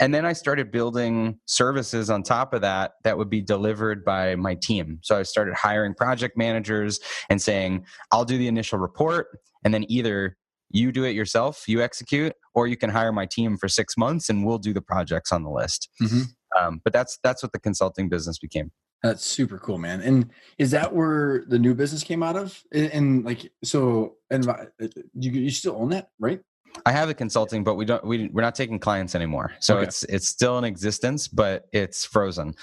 And 0.01 0.14
then 0.14 0.25
i 0.25 0.33
started 0.33 0.73
building 0.73 1.38
services 1.47 2.09
on 2.09 2.23
top 2.23 2.55
of 2.55 2.62
that 2.62 2.92
that 3.05 3.18
would 3.18 3.31
be 3.31 3.42
delivered 3.42 4.05
by 4.05 4.37
my 4.37 4.55
team. 4.55 4.99
So 5.03 5.18
i 5.18 5.23
started 5.23 5.55
hiring 5.55 5.95
project 5.95 6.37
managers 6.37 6.99
and 7.29 7.40
saying 7.40 7.85
i'll 8.11 8.25
do 8.25 8.38
the 8.38 8.49
initial 8.49 8.79
report 8.79 9.27
and 9.64 9.73
then 9.75 9.85
either 9.88 10.37
you 10.71 10.90
do 10.90 11.05
it 11.05 11.14
yourself 11.14 11.64
you 11.68 11.83
execute 11.83 12.33
or 12.55 12.66
you 12.66 12.77
can 12.79 12.88
hire 12.88 13.12
my 13.12 13.27
team 13.27 13.59
for 13.59 13.68
six 13.68 13.97
months 13.99 14.31
and 14.31 14.47
we'll 14.47 14.59
do 14.59 14.73
the 14.73 14.81
projects 14.81 15.31
on 15.31 15.42
the 15.42 15.51
list. 15.51 15.90
Mm-hmm. 16.01 16.23
um, 16.59 16.81
but 16.83 16.92
that's 16.95 17.18
that's 17.23 17.42
what 17.42 17.53
the 17.53 17.61
consulting 17.61 18.09
business 18.09 18.38
became 18.38 18.73
that's 19.03 19.25
super 19.25 19.59
cool, 19.59 19.79
man. 19.79 20.01
And 20.01 20.31
is 20.59 20.71
that 20.71 20.95
where 20.95 21.45
the 21.49 21.59
new 21.59 21.75
business 21.75 22.05
came 22.05 22.23
out 22.23 22.37
of? 22.37 22.62
And, 22.73 22.91
and 22.93 23.25
like, 23.25 23.51
so, 23.65 24.15
and 24.31 24.49
uh, 24.49 24.67
you, 25.15 25.33
you 25.33 25.51
still 25.51 25.77
own 25.77 25.91
that, 25.91 26.11
right? 26.21 26.41
I 26.87 26.93
have 26.93 27.09
the 27.09 27.15
consulting, 27.15 27.65
but 27.65 27.75
we 27.75 27.85
don't. 27.85 28.03
We 28.05 28.29
we're 28.29 28.43
not 28.43 28.55
taking 28.55 28.79
clients 28.79 29.15
anymore. 29.15 29.53
So 29.61 29.77
okay. 29.77 29.87
it's 29.87 30.05
it's 30.05 30.29
still 30.29 30.57
in 30.57 30.65
existence, 30.65 31.29
but 31.29 31.67
it's 31.71 32.07
frozen. 32.07 32.55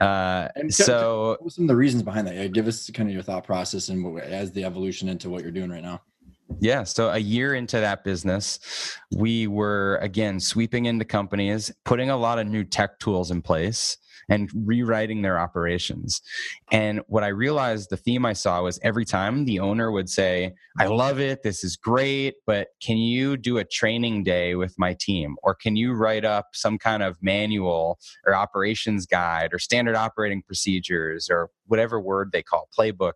Uh, 0.00 0.48
and 0.54 0.72
so, 0.72 1.36
what 1.40 1.52
some 1.52 1.64
of 1.64 1.68
the 1.68 1.74
reasons 1.74 2.04
behind 2.04 2.28
that? 2.28 2.36
Yeah, 2.36 2.46
give 2.46 2.68
us 2.68 2.88
kind 2.90 3.08
of 3.08 3.12
your 3.12 3.24
thought 3.24 3.44
process 3.44 3.88
and 3.88 4.20
as 4.20 4.52
the 4.52 4.64
evolution 4.64 5.08
into 5.08 5.28
what 5.30 5.42
you're 5.42 5.50
doing 5.50 5.68
right 5.68 5.82
now. 5.82 6.00
Yeah. 6.60 6.84
So 6.84 7.10
a 7.10 7.18
year 7.18 7.54
into 7.54 7.78
that 7.78 8.04
business, 8.04 8.96
we 9.12 9.46
were 9.46 9.98
again 10.00 10.38
sweeping 10.40 10.86
into 10.86 11.04
companies, 11.04 11.72
putting 11.84 12.10
a 12.10 12.16
lot 12.16 12.38
of 12.38 12.46
new 12.46 12.64
tech 12.64 12.98
tools 12.98 13.30
in 13.30 13.42
place 13.42 13.96
and 14.30 14.48
rewriting 14.54 15.22
their 15.22 15.38
operations. 15.38 16.22
And 16.70 17.00
what 17.08 17.24
I 17.24 17.28
realized 17.28 17.90
the 17.90 17.96
theme 17.96 18.24
I 18.24 18.32
saw 18.32 18.62
was 18.62 18.78
every 18.82 19.04
time 19.04 19.44
the 19.44 19.58
owner 19.58 19.90
would 19.90 20.08
say, 20.08 20.54
I 20.78 20.86
love 20.86 21.18
it, 21.18 21.42
this 21.42 21.64
is 21.64 21.76
great, 21.76 22.36
but 22.46 22.68
can 22.80 22.96
you 22.96 23.36
do 23.36 23.58
a 23.58 23.64
training 23.64 24.22
day 24.22 24.54
with 24.54 24.78
my 24.78 24.94
team? 24.98 25.36
Or 25.42 25.54
can 25.54 25.74
you 25.74 25.92
write 25.92 26.24
up 26.24 26.50
some 26.54 26.78
kind 26.78 27.02
of 27.02 27.18
manual 27.20 27.98
or 28.24 28.34
operations 28.34 29.04
guide 29.04 29.52
or 29.52 29.58
standard 29.58 29.96
operating 29.96 30.42
procedures 30.42 31.28
or 31.28 31.50
whatever 31.66 32.00
word 32.00 32.30
they 32.32 32.42
call 32.42 32.68
playbook? 32.78 33.14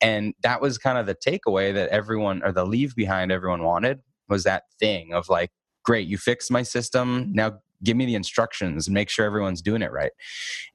And 0.00 0.34
that 0.42 0.62
was 0.62 0.78
kind 0.78 0.96
of 0.96 1.06
the 1.06 1.14
takeaway 1.14 1.74
that 1.74 1.90
everyone 1.90 2.42
or 2.42 2.52
the 2.52 2.64
leave 2.64 2.96
behind 2.96 3.30
everyone 3.30 3.62
wanted 3.62 4.00
was 4.30 4.44
that 4.44 4.64
thing 4.80 5.12
of 5.12 5.28
like, 5.28 5.50
great 5.84 6.08
you 6.08 6.18
fixed 6.18 6.50
my 6.50 6.62
system 6.62 7.30
now 7.32 7.58
give 7.84 7.96
me 7.96 8.06
the 8.06 8.14
instructions 8.14 8.86
and 8.86 8.94
make 8.94 9.08
sure 9.08 9.24
everyone's 9.24 9.62
doing 9.62 9.82
it 9.82 9.92
right. 9.92 10.12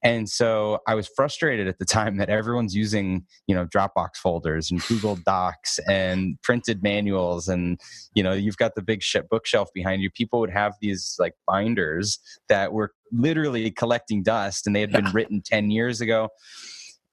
And 0.04 0.30
so 0.30 0.80
i 0.88 0.96
was 0.96 1.08
frustrated 1.08 1.68
at 1.68 1.80
the 1.80 1.86
time 1.86 2.18
that 2.18 2.30
everyone's 2.30 2.76
using 2.76 3.26
you 3.48 3.56
know 3.56 3.66
dropbox 3.66 4.16
folders 4.22 4.72
and 4.72 4.82
google 4.88 5.18
docs 5.26 5.80
and 5.88 6.38
printed 6.42 6.82
manuals 6.84 7.48
and 7.48 7.80
you 8.14 8.24
know 8.24 8.34
you've 8.34 8.58
got 8.58 8.76
the 8.76 8.82
big 8.82 9.02
bookshelf 9.30 9.70
behind 9.74 10.02
you. 10.02 10.10
People 10.10 10.40
would 10.40 10.52
have 10.52 10.74
these 10.82 11.16
like 11.20 11.34
binders 11.48 12.20
that 12.50 12.74
were 12.74 12.92
literally 13.12 13.72
collecting 13.72 14.24
dust 14.24 14.66
and 14.68 14.76
they 14.76 14.82
had 14.82 14.92
been 14.92 15.06
written 15.14 15.42
10 15.42 15.72
years 15.72 16.02
ago. 16.02 16.30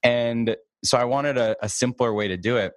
And 0.03 0.55
so 0.83 0.97
i 0.97 1.03
wanted 1.03 1.37
a, 1.37 1.55
a 1.61 1.69
simpler 1.69 2.11
way 2.13 2.27
to 2.27 2.37
do 2.37 2.57
it 2.57 2.73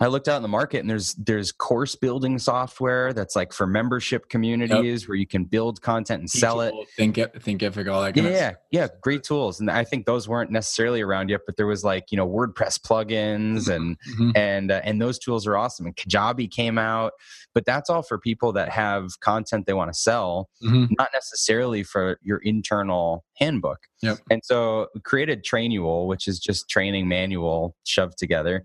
I 0.00 0.08
looked 0.08 0.28
out 0.28 0.36
in 0.36 0.42
the 0.42 0.48
market 0.48 0.80
and 0.80 0.90
there's 0.90 1.14
there's 1.14 1.52
course 1.52 1.94
building 1.94 2.38
software 2.38 3.12
that's 3.12 3.34
like 3.34 3.52
for 3.52 3.66
membership 3.66 4.28
communities 4.28 5.02
yep. 5.02 5.08
where 5.08 5.16
you 5.16 5.26
can 5.26 5.44
build 5.44 5.80
content 5.80 6.20
and 6.20 6.30
sell 6.30 6.60
it. 6.60 6.74
Think 6.96 7.16
Thinkific, 7.16 7.90
all 7.90 8.02
that. 8.02 8.14
Kind 8.14 8.28
yeah, 8.28 8.54
yeah, 8.70 8.88
great 9.00 9.22
tools. 9.22 9.60
And 9.60 9.70
I 9.70 9.84
think 9.84 10.06
those 10.06 10.28
weren't 10.28 10.50
necessarily 10.50 11.00
around 11.00 11.30
yet, 11.30 11.42
but 11.46 11.56
there 11.56 11.66
was 11.66 11.82
like 11.82 12.10
you 12.10 12.16
know 12.16 12.28
WordPress 12.28 12.78
plugins 12.80 13.68
mm-hmm. 13.68 13.70
and 13.70 13.96
mm-hmm. 14.00 14.30
and 14.34 14.70
uh, 14.70 14.80
and 14.84 15.00
those 15.00 15.18
tools 15.18 15.46
are 15.46 15.56
awesome. 15.56 15.86
And 15.86 15.96
Kajabi 15.96 16.50
came 16.50 16.76
out, 16.76 17.12
but 17.54 17.64
that's 17.64 17.88
all 17.88 18.02
for 18.02 18.18
people 18.18 18.52
that 18.52 18.68
have 18.68 19.20
content 19.20 19.66
they 19.66 19.72
want 19.72 19.92
to 19.92 19.98
sell, 19.98 20.50
mm-hmm. 20.62 20.92
not 20.98 21.08
necessarily 21.14 21.82
for 21.82 22.18
your 22.22 22.38
internal 22.38 23.24
handbook. 23.36 23.78
Yep. 24.02 24.18
And 24.30 24.42
so 24.44 24.88
created 25.04 25.42
Trainual, 25.42 26.06
which 26.06 26.28
is 26.28 26.38
just 26.38 26.68
training 26.68 27.08
manual 27.08 27.74
shoved 27.84 28.18
together 28.18 28.64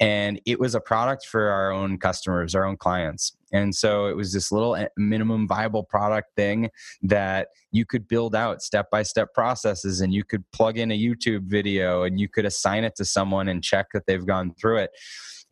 and 0.00 0.40
it 0.46 0.60
was 0.60 0.74
a 0.74 0.80
product 0.80 1.26
for 1.26 1.48
our 1.48 1.72
own 1.72 1.98
customers 1.98 2.54
our 2.54 2.64
own 2.64 2.76
clients. 2.76 3.36
And 3.52 3.74
so 3.74 4.06
it 4.06 4.16
was 4.16 4.32
this 4.32 4.52
little 4.52 4.76
eh, 4.76 4.88
minimum 4.96 5.48
viable 5.48 5.82
product 5.82 6.34
thing 6.36 6.70
that 7.02 7.48
you 7.72 7.84
could 7.84 8.06
build 8.06 8.34
out 8.34 8.62
step 8.62 8.90
by 8.90 9.02
step 9.02 9.32
processes 9.34 10.00
and 10.00 10.12
you 10.12 10.24
could 10.24 10.48
plug 10.52 10.78
in 10.78 10.90
a 10.90 10.98
youtube 10.98 11.44
video 11.44 12.02
and 12.02 12.20
you 12.20 12.28
could 12.28 12.44
assign 12.44 12.84
it 12.84 12.94
to 12.96 13.04
someone 13.04 13.48
and 13.48 13.64
check 13.64 13.86
that 13.92 14.06
they've 14.06 14.26
gone 14.26 14.54
through 14.54 14.78
it. 14.78 14.90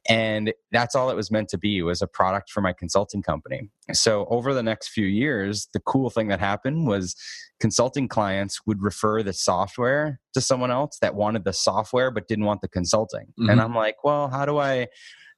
And 0.09 0.53
that's 0.71 0.95
all 0.95 1.11
it 1.11 1.17
was 1.17 1.33
meant 1.33 1.49
to 1.49 1.59
be 1.59 1.83
was 1.83 2.01
a 2.01 2.07
product 2.07 2.51
for 2.51 2.61
my 2.61 2.73
consulting 2.73 3.23
company 3.23 3.71
so 3.93 4.27
over 4.31 4.53
the 4.55 4.63
next 4.63 4.89
few 4.89 5.07
years 5.07 5.69
the 5.73 5.81
cool 5.81 6.11
thing 6.11 6.29
that 6.29 6.41
happened 6.41 6.87
was 6.87 7.15
consulting 7.61 8.09
clients 8.09 8.61
would 8.67 8.83
refer 8.83 9.23
the 9.23 9.33
software 9.33 10.21
to 10.35 10.41
someone 10.41 10.71
else 10.71 10.99
that 11.01 11.15
wanted 11.15 11.45
the 11.45 11.53
software 11.53 12.11
but 12.11 12.29
didn't 12.29 12.45
want 12.45 12.61
the 12.61 12.69
consulting 12.69 13.27
mm-hmm. 13.39 13.51
and 13.51 13.61
i'm 13.61 13.75
like 13.75 13.97
well 14.05 14.29
how 14.29 14.45
do 14.45 14.59
i 14.59 14.87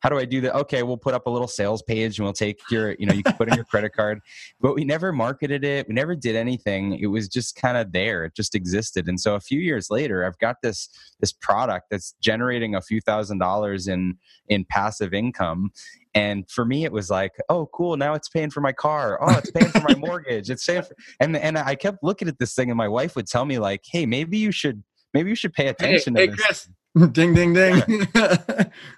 how 0.01 0.09
do 0.09 0.19
I 0.19 0.25
do 0.25 0.41
that? 0.43 0.55
Okay, 0.55 0.83
we'll 0.83 0.97
put 0.97 1.15
up 1.15 1.27
a 1.27 1.31
little 1.31 1.49
sales 1.49 1.83
page 1.83 2.19
and 2.19 2.25
we'll 2.25 2.33
take 2.33 2.59
your, 2.71 2.95
you 2.99 3.07
know, 3.07 3.13
you 3.13 3.23
can 3.23 3.35
put 3.35 3.49
in 3.49 3.55
your 3.55 3.65
credit 3.65 3.93
card. 3.93 4.21
But 4.61 4.75
we 4.75 4.85
never 4.85 5.13
marketed 5.13 5.65
it. 5.65 5.89
We 5.89 5.95
never 5.95 6.15
did 6.15 6.37
anything. 6.37 6.99
It 7.01 7.09
was 7.09 7.29
just 7.29 7.57
kind 7.57 7.77
of 7.77 7.93
there. 7.93 8.25
It 8.25 8.35
just 8.37 8.55
existed. 8.55 9.09
And 9.09 9.21
so 9.21 9.35
a 9.35 9.41
few 9.41 9.61
years 9.61 9.91
later, 9.91 10.25
I've 10.25 10.39
got 10.39 10.57
this 10.63 10.89
this 11.21 11.33
product 11.33 11.87
that's 11.91 12.15
generating 12.21 12.77
a 12.77 12.81
few 12.81 13.01
thousand 13.01 13.39
dollars 13.39 13.89
in 13.89 14.17
in 14.49 14.65
passive 14.65 15.13
income. 15.13 15.71
And 16.19 16.51
for 16.51 16.65
me, 16.65 16.85
it 16.85 16.93
was 16.93 17.11
like, 17.11 17.33
oh, 17.49 17.67
cool. 17.73 17.97
Now 17.97 18.15
it's 18.15 18.29
paying 18.29 18.51
for 18.51 18.61
my 18.61 18.73
car. 18.73 19.19
Oh, 19.21 19.37
it's 19.39 19.51
paying 19.53 19.71
for 19.71 19.81
my 19.81 19.95
mortgage. 19.99 20.51
It's 20.51 20.67
paying 20.67 20.83
for, 20.83 20.97
and 21.21 21.37
and 21.37 21.57
I 21.57 21.77
kept 21.77 22.03
looking 22.03 22.27
at 22.27 22.39
this 22.39 22.55
thing, 22.55 22.71
and 22.71 22.77
my 22.77 22.89
wife 22.89 23.15
would 23.15 23.29
tell 23.29 23.45
me 23.45 23.59
like, 23.59 23.83
hey, 23.91 24.05
maybe 24.05 24.37
you 24.37 24.51
should 24.51 24.83
maybe 25.15 25.31
you 25.31 25.37
should 25.37 25.53
pay 25.53 25.69
attention 25.69 26.17
hey, 26.17 26.27
to 26.27 26.33
hey, 26.33 26.37
this. 26.37 26.47
Chris. 26.47 26.69
Ding 27.13 27.35
ding 27.35 27.53
ding. 27.53 28.09
yeah 28.15 28.65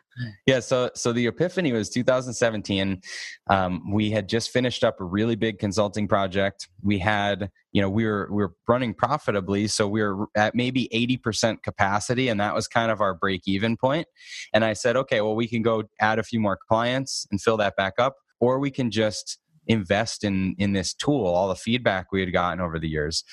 so 0.61 0.91
so 0.95 1.13
the 1.13 1.27
epiphany 1.27 1.73
was 1.73 1.89
2017 1.91 3.01
um, 3.49 3.93
we 3.93 4.11
had 4.11 4.29
just 4.29 4.51
finished 4.51 4.85
up 4.85 5.01
a 5.01 5.05
really 5.05 5.37
big 5.37 5.59
consulting 5.59 6.09
project. 6.09 6.69
We 6.83 6.99
had 6.99 7.51
you 7.73 7.81
know 7.83 7.91
we 7.91 8.05
were 8.05 8.29
we 8.31 8.43
were 8.43 8.55
running 8.69 8.95
profitably 8.95 9.67
so 9.67 9.89
we 9.89 10.03
were 10.03 10.27
at 10.37 10.55
maybe 10.55 10.89
80% 10.93 11.63
capacity 11.63 12.29
and 12.29 12.41
that 12.41 12.55
was 12.55 12.69
kind 12.69 12.91
of 12.91 13.01
our 13.01 13.15
break 13.15 13.43
even 13.47 13.77
point. 13.77 14.07
And 14.53 14.65
i 14.65 14.73
said 14.73 14.97
okay 14.97 15.21
well 15.21 15.37
we 15.37 15.49
can 15.49 15.63
go 15.63 15.85
add 16.01 16.19
a 16.19 16.23
few 16.23 16.41
more 16.41 16.59
clients 16.69 17.27
and 17.31 17.41
fill 17.41 17.57
that 17.59 17.77
back 17.77 17.95
up 17.99 18.17
or 18.41 18.59
we 18.59 18.71
can 18.71 18.91
just 18.91 19.39
invest 19.67 20.25
in 20.25 20.55
in 20.59 20.73
this 20.73 20.95
tool 20.95 21.27
all 21.27 21.49
the 21.49 21.55
feedback 21.55 22.13
we 22.13 22.21
had 22.21 22.33
gotten 22.33 22.61
over 22.61 22.79
the 22.79 22.89
years 22.89 23.25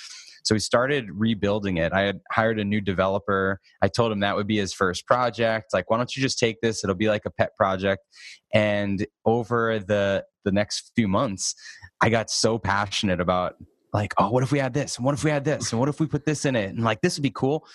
so 0.48 0.56
we 0.56 0.60
started 0.60 1.10
rebuilding 1.12 1.76
it. 1.76 1.92
I 1.92 2.04
had 2.04 2.22
hired 2.32 2.58
a 2.58 2.64
new 2.64 2.80
developer. 2.80 3.60
I 3.82 3.90
told 3.90 4.14
him 4.14 4.22
that 4.22 4.38
would 4.38 4.48
be 4.48 4.56
his 4.56 4.74
first 4.74 5.06
project. 5.06 5.74
Like, 5.74 5.90
why 5.90 5.98
don't 5.98 6.16
you 6.16 6.22
just 6.22 6.40
take 6.40 6.62
this? 6.62 6.86
It'll 6.86 6.96
be 6.96 7.10
like 7.10 7.26
a 7.26 7.32
pet 7.32 7.50
project. 7.58 8.02
And 8.54 9.06
over 9.26 9.80
the 9.80 10.24
the 10.46 10.54
next 10.54 10.94
few 10.96 11.10
months, 11.10 11.54
I 12.00 12.08
got 12.10 12.30
so 12.30 12.58
passionate 12.58 13.20
about 13.20 13.56
like, 13.92 14.14
oh, 14.18 14.30
what 14.32 14.42
if 14.42 14.54
we 14.54 14.60
had 14.60 14.74
this? 14.74 14.96
And 14.96 15.06
what 15.06 15.16
if 15.16 15.26
we 15.26 15.32
had 15.32 15.44
this? 15.44 15.74
And 15.74 15.82
what 15.82 15.90
if 15.90 16.00
we 16.00 16.08
put 16.08 16.26
this 16.26 16.46
in 16.46 16.56
it? 16.56 16.70
And 16.70 16.82
like, 16.82 17.02
this 17.02 17.18
would 17.18 17.24
be 17.24 17.30
cool. 17.30 17.68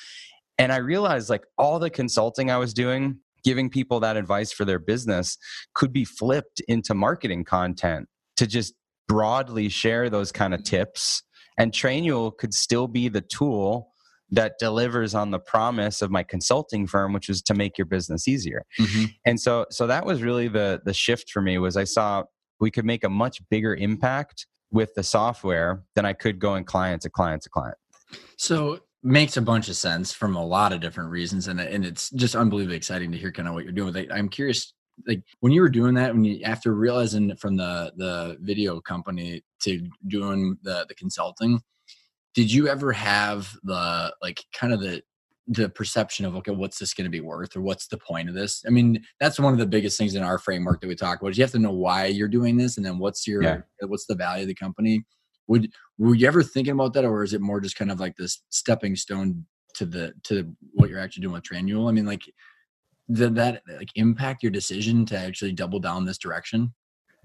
And 0.57 0.73
I 0.73 0.77
realized 0.77 1.29
like 1.29 1.45
all 1.59 1.79
the 1.79 1.91
consulting 1.91 2.51
I 2.51 2.57
was 2.57 2.73
doing, 2.73 3.19
giving 3.45 3.69
people 3.69 4.01
that 4.01 4.17
advice 4.17 4.51
for 4.51 4.65
their 4.65 4.79
business 4.79 5.37
could 5.75 5.93
be 5.93 6.07
flipped 6.07 6.63
into 6.69 6.95
marketing 6.95 7.45
content 7.45 8.09
to 8.39 8.47
just 8.47 8.73
broadly 9.09 9.69
share 9.69 10.09
those 10.09 10.33
kind 10.33 10.55
of 10.55 10.65
tips 10.65 11.23
and 11.59 11.73
Trainual 11.73 12.37
could 12.37 12.55
still 12.55 12.89
be 12.89 13.09
the 13.09 13.21
tool 13.21 13.93
that 14.31 14.55
delivers 14.59 15.15
on 15.15 15.31
the 15.31 15.39
promise 15.39 16.01
of 16.01 16.11
my 16.11 16.23
consulting 16.23 16.87
firm 16.87 17.13
which 17.13 17.29
is 17.29 17.43
to 17.43 17.55
make 17.55 17.77
your 17.77 17.87
business 17.87 18.27
easier. 18.27 18.65
Mm-hmm. 18.81 19.05
and 19.27 19.41
so 19.41 19.67
so 19.71 19.87
that 19.87 20.07
was 20.07 20.23
really 20.23 20.49
the 20.49 20.81
the 20.85 20.95
shift 20.95 21.31
for 21.31 21.43
me 21.43 21.59
was 21.59 21.77
i 21.77 21.85
saw 21.85 22.25
we 22.61 22.71
could 22.71 22.85
make 22.85 23.05
a 23.05 23.11
much 23.11 23.41
bigger 23.51 23.75
impact 23.75 24.47
with 24.71 24.95
the 24.95 25.03
software 25.03 25.83
than 25.95 26.05
i 26.07 26.13
could 26.13 26.39
going 26.39 26.65
client 26.65 27.03
to 27.03 27.11
client 27.11 27.43
to 27.43 27.51
client. 27.51 27.77
So 28.37 28.81
makes 29.03 29.37
a 29.37 29.43
bunch 29.43 29.69
of 29.69 29.77
sense 29.77 30.13
from 30.13 30.37
a 30.37 30.45
lot 30.45 30.73
of 30.73 30.81
different 30.81 31.11
reasons 31.11 31.49
and, 31.49 31.61
and 31.61 31.85
it's 31.85 32.09
just 32.11 32.37
unbelievably 32.37 32.77
exciting 32.77 33.11
to 33.13 33.19
hear 33.19 33.33
kind 33.33 33.49
of 33.49 33.55
what 33.55 33.65
you're 33.65 33.73
doing 33.73 33.87
with 33.87 33.97
it. 33.97 34.13
I'm 34.13 34.29
curious 34.29 34.73
like 35.07 35.23
when 35.41 35.53
you 35.53 35.61
were 35.61 35.69
doing 35.69 35.95
that 35.95 36.13
when 36.13 36.25
you 36.25 36.43
after 36.45 36.75
realizing 36.75 37.35
from 37.37 37.57
the 37.57 37.93
the 37.97 38.37
video 38.41 38.81
company 38.81 39.43
to 39.63 39.89
doing 40.07 40.57
the 40.63 40.85
the 40.89 40.95
consulting 40.95 41.61
did 42.35 42.53
you 42.53 42.69
ever 42.69 42.93
have 42.93 43.55
the 43.65 44.15
like 44.23 44.45
kind 44.53 44.73
of 44.73 44.81
the 44.81 45.03
the 45.49 45.69
perception 45.69 46.25
of 46.25 46.37
okay 46.37 46.53
what's 46.53 46.79
this 46.79 46.95
going 46.95 47.05
to 47.05 47.11
be 47.11 47.21
worth 47.21 47.57
or 47.57 47.61
what's 47.61 47.89
the 47.89 47.99
point 47.99 48.29
of 48.29 48.35
this 48.35 48.63
i 48.67 48.71
mean 48.71 49.03
that's 49.19 49.41
one 49.41 49.53
of 49.53 49.59
the 49.59 49.67
biggest 49.67 49.99
things 49.99 50.15
in 50.15 50.23
our 50.23 50.39
framework 50.39 50.81
that 50.81 50.87
we 50.87 50.95
talk 50.95 51.21
about 51.21 51.31
is 51.31 51.39
you 51.39 51.45
have 51.45 51.51
to 51.51 51.59
know 51.59 51.73
why 51.73 52.07
you're 52.07 52.29
doing 52.29 52.57
this 52.57 52.77
and 52.77 52.87
then 52.87 52.99
what's 52.99 53.27
your 53.27 53.43
yeah. 53.43 53.59
what's 53.81 54.07
the 54.07 54.15
value 54.15 54.43
of 54.43 54.49
the 54.49 54.55
company 54.55 55.05
would 55.49 55.69
were 55.99 56.15
you 56.15 56.27
ever 56.29 56.43
thinking 56.43 56.73
about 56.73 56.93
that 56.93 57.05
or 57.05 57.25
is 57.25 57.35
it 57.35 57.41
more 57.41 57.61
just 57.61 57.77
kind 57.77 57.91
of 57.91 57.99
like 57.99 58.15
this 58.17 58.43
stepping 58.51 58.95
stone 58.95 59.45
to 59.75 59.85
the 59.85 60.13
to 60.23 60.55
what 60.75 60.89
you're 60.89 61.01
actually 61.01 61.23
doing 61.23 61.35
with 61.35 61.43
Trainual? 61.43 61.89
i 61.89 61.93
mean 61.93 62.07
like 62.07 62.23
did 63.13 63.35
that 63.37 63.63
like 63.79 63.91
impact 63.95 64.43
your 64.43 64.53
decision 64.53 65.05
to 65.07 65.19
actually 65.19 65.53
double 65.53 65.81
down 65.81 66.05
this 66.05 66.19
direction? 66.19 66.73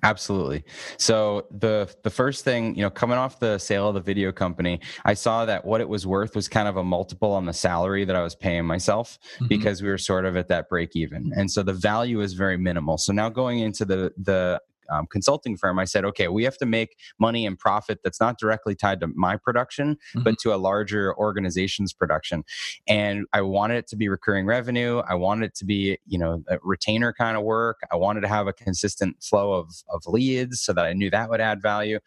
Absolutely. 0.04 0.64
So 0.98 1.48
the 1.50 1.94
the 2.04 2.12
first 2.12 2.44
thing, 2.44 2.76
you 2.76 2.84
know, 2.84 2.90
coming 2.90 3.18
off 3.18 3.40
the 3.40 3.58
sale 3.58 3.88
of 3.88 3.96
the 3.96 4.02
video 4.02 4.32
company, 4.32 4.80
I 5.06 5.16
saw 5.16 5.46
that 5.46 5.66
what 5.66 5.82
it 5.82 5.90
was 5.90 6.06
worth 6.06 6.36
was 6.36 6.48
kind 6.48 6.68
of 6.68 6.78
a 6.78 6.84
multiple 6.84 7.32
on 7.32 7.46
the 7.46 7.54
salary 7.54 8.06
that 8.06 8.16
I 8.16 8.22
was 8.22 8.36
paying 8.36 8.66
myself 8.66 9.18
mm-hmm. 9.36 9.48
because 9.48 9.82
we 9.82 9.90
were 9.90 9.98
sort 9.98 10.26
of 10.26 10.38
at 10.38 10.50
that 10.50 10.70
break 10.70 10.96
even. 10.96 11.32
And 11.36 11.50
so 11.50 11.64
the 11.64 11.74
value 11.74 12.22
is 12.22 12.34
very 12.34 12.58
minimal. 12.58 13.00
So 13.00 13.12
now 13.12 13.30
going 13.30 13.60
into 13.60 13.86
the 13.86 14.14
the 14.18 14.62
um, 14.90 15.08
consulting 15.08 15.58
firm, 15.58 15.80
I 15.80 15.86
said, 15.86 16.06
okay, 16.06 16.28
we 16.28 16.44
have 16.44 16.58
to 16.58 16.66
make 16.66 16.98
money 17.20 17.46
and 17.46 17.58
profit 17.58 18.00
that's 18.04 18.20
not 18.20 18.40
directly 18.40 18.76
tied 18.76 19.00
to 19.02 19.08
my 19.08 19.38
production, 19.38 19.96
mm-hmm. 19.96 20.24
but 20.24 20.38
to 20.40 20.54
a 20.54 20.58
larger 20.58 21.16
organization's 21.18 21.94
production. 21.94 22.44
And 22.88 23.26
I 23.34 23.42
wanted 23.42 23.78
it 23.78 23.88
to 23.88 23.96
be 23.96 24.10
recurring 24.10 24.46
revenue. 24.46 25.02
I 25.08 25.16
wanted 25.16 25.48
it 25.48 25.56
to 25.56 25.66
be, 25.66 25.98
you 26.06 26.18
know, 26.18 26.44
a 26.50 26.58
retainer 26.64 27.14
kind 27.14 27.38
of 27.38 27.44
work. 27.44 27.80
I 27.92 27.96
wanted 27.96 28.22
to 28.22 28.28
have 28.28 28.48
a 28.48 28.54
consistent 28.54 29.22
flow 29.24 29.54
of, 29.54 29.72
of 29.90 30.04
leads 30.08 30.62
so 30.62 30.74
that 30.74 30.86
I 30.86 30.94
knew 30.94 31.10
that 31.10 31.30
would 31.30 31.42
add 31.42 31.62
value. 31.62 32.00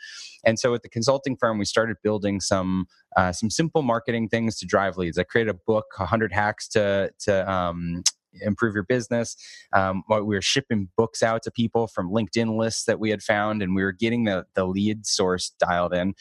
And 0.44 0.58
so 0.58 0.72
with 0.72 0.82
the 0.82 0.88
consulting 0.88 1.36
firm, 1.36 1.58
we 1.58 1.64
started 1.64 1.96
building 2.02 2.40
some 2.40 2.86
uh, 3.16 3.32
some 3.32 3.50
simple 3.50 3.82
marketing 3.82 4.28
things 4.28 4.56
to 4.56 4.66
drive 4.66 4.96
leads. 4.96 5.18
I 5.18 5.24
created 5.24 5.50
a 5.50 5.58
book, 5.66 5.86
100 5.96 6.32
hacks 6.32 6.68
to 6.68 7.10
to 7.20 7.50
um, 7.50 8.02
improve 8.40 8.74
your 8.74 8.84
business. 8.84 9.36
Um, 9.72 10.02
we 10.08 10.20
were 10.20 10.42
shipping 10.42 10.88
books 10.96 11.22
out 11.22 11.42
to 11.44 11.50
people 11.50 11.86
from 11.86 12.10
LinkedIn 12.10 12.56
lists 12.56 12.84
that 12.84 13.00
we 13.00 13.10
had 13.10 13.22
found, 13.22 13.62
and 13.62 13.74
we 13.74 13.82
were 13.82 13.92
getting 13.92 14.24
the 14.24 14.46
the 14.54 14.64
lead 14.64 15.06
source 15.06 15.50
dialed 15.58 15.94
in. 15.94 16.14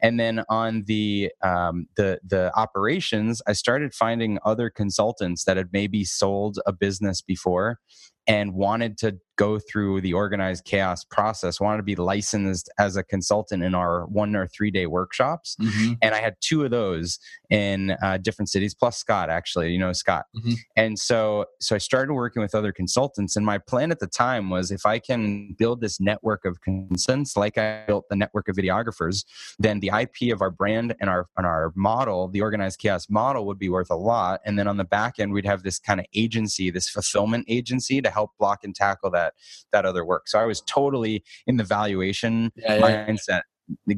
And 0.00 0.20
then 0.20 0.44
on 0.48 0.84
the 0.86 1.32
um, 1.42 1.86
the 1.96 2.20
the 2.26 2.52
operations, 2.56 3.42
I 3.46 3.52
started 3.52 3.94
finding 3.94 4.38
other 4.44 4.70
consultants 4.70 5.44
that 5.44 5.56
had 5.56 5.68
maybe 5.72 6.04
sold 6.04 6.58
a 6.66 6.72
business 6.72 7.22
before 7.22 7.78
and 8.26 8.54
wanted 8.54 8.98
to 8.98 9.18
go 9.36 9.58
through 9.58 10.00
the 10.00 10.12
organized 10.12 10.64
chaos 10.64 11.04
process 11.04 11.60
wanted 11.60 11.76
to 11.76 11.82
be 11.82 11.94
licensed 11.94 12.70
as 12.78 12.96
a 12.96 13.02
consultant 13.02 13.62
in 13.62 13.74
our 13.74 14.06
one 14.06 14.34
or 14.34 14.46
three 14.46 14.70
day 14.70 14.86
workshops 14.86 15.56
mm-hmm. 15.60 15.92
and 16.02 16.14
i 16.14 16.18
had 16.18 16.34
two 16.40 16.64
of 16.64 16.70
those 16.70 17.18
in 17.50 17.96
uh, 18.02 18.16
different 18.18 18.48
cities 18.48 18.74
plus 18.74 18.96
scott 18.96 19.30
actually 19.30 19.70
you 19.70 19.78
know 19.78 19.92
scott 19.92 20.24
mm-hmm. 20.36 20.52
and 20.76 20.98
so 20.98 21.44
so 21.60 21.74
i 21.74 21.78
started 21.78 22.12
working 22.12 22.42
with 22.42 22.54
other 22.54 22.72
consultants 22.72 23.36
and 23.36 23.44
my 23.44 23.58
plan 23.58 23.90
at 23.90 24.00
the 24.00 24.06
time 24.06 24.50
was 24.50 24.70
if 24.70 24.84
i 24.86 24.98
can 24.98 25.54
build 25.58 25.80
this 25.80 26.00
network 26.00 26.44
of 26.44 26.60
consultants 26.62 27.36
like 27.36 27.58
i 27.58 27.84
built 27.86 28.08
the 28.08 28.16
network 28.16 28.48
of 28.48 28.56
videographers 28.56 29.24
then 29.58 29.80
the 29.80 29.90
ip 30.00 30.32
of 30.32 30.40
our 30.40 30.50
brand 30.50 30.94
and 31.00 31.10
our 31.10 31.26
and 31.36 31.46
our 31.46 31.72
model 31.76 32.28
the 32.28 32.40
organized 32.40 32.78
chaos 32.78 33.08
model 33.10 33.46
would 33.46 33.58
be 33.58 33.68
worth 33.68 33.90
a 33.90 33.96
lot 33.96 34.40
and 34.44 34.58
then 34.58 34.66
on 34.66 34.76
the 34.76 34.84
back 34.84 35.18
end 35.18 35.32
we'd 35.32 35.44
have 35.44 35.62
this 35.62 35.78
kind 35.78 36.00
of 36.00 36.06
agency 36.14 36.70
this 36.70 36.88
fulfillment 36.88 37.44
agency 37.48 38.00
to 38.00 38.10
help 38.10 38.30
block 38.38 38.64
and 38.64 38.74
tackle 38.74 39.10
that 39.10 39.25
that 39.72 39.84
other 39.84 40.04
work. 40.04 40.28
So 40.28 40.38
I 40.38 40.44
was 40.44 40.60
totally 40.62 41.24
in 41.46 41.56
the 41.56 41.64
valuation 41.64 42.52
yeah, 42.56 42.76
yeah, 42.76 43.06
mindset 43.06 43.42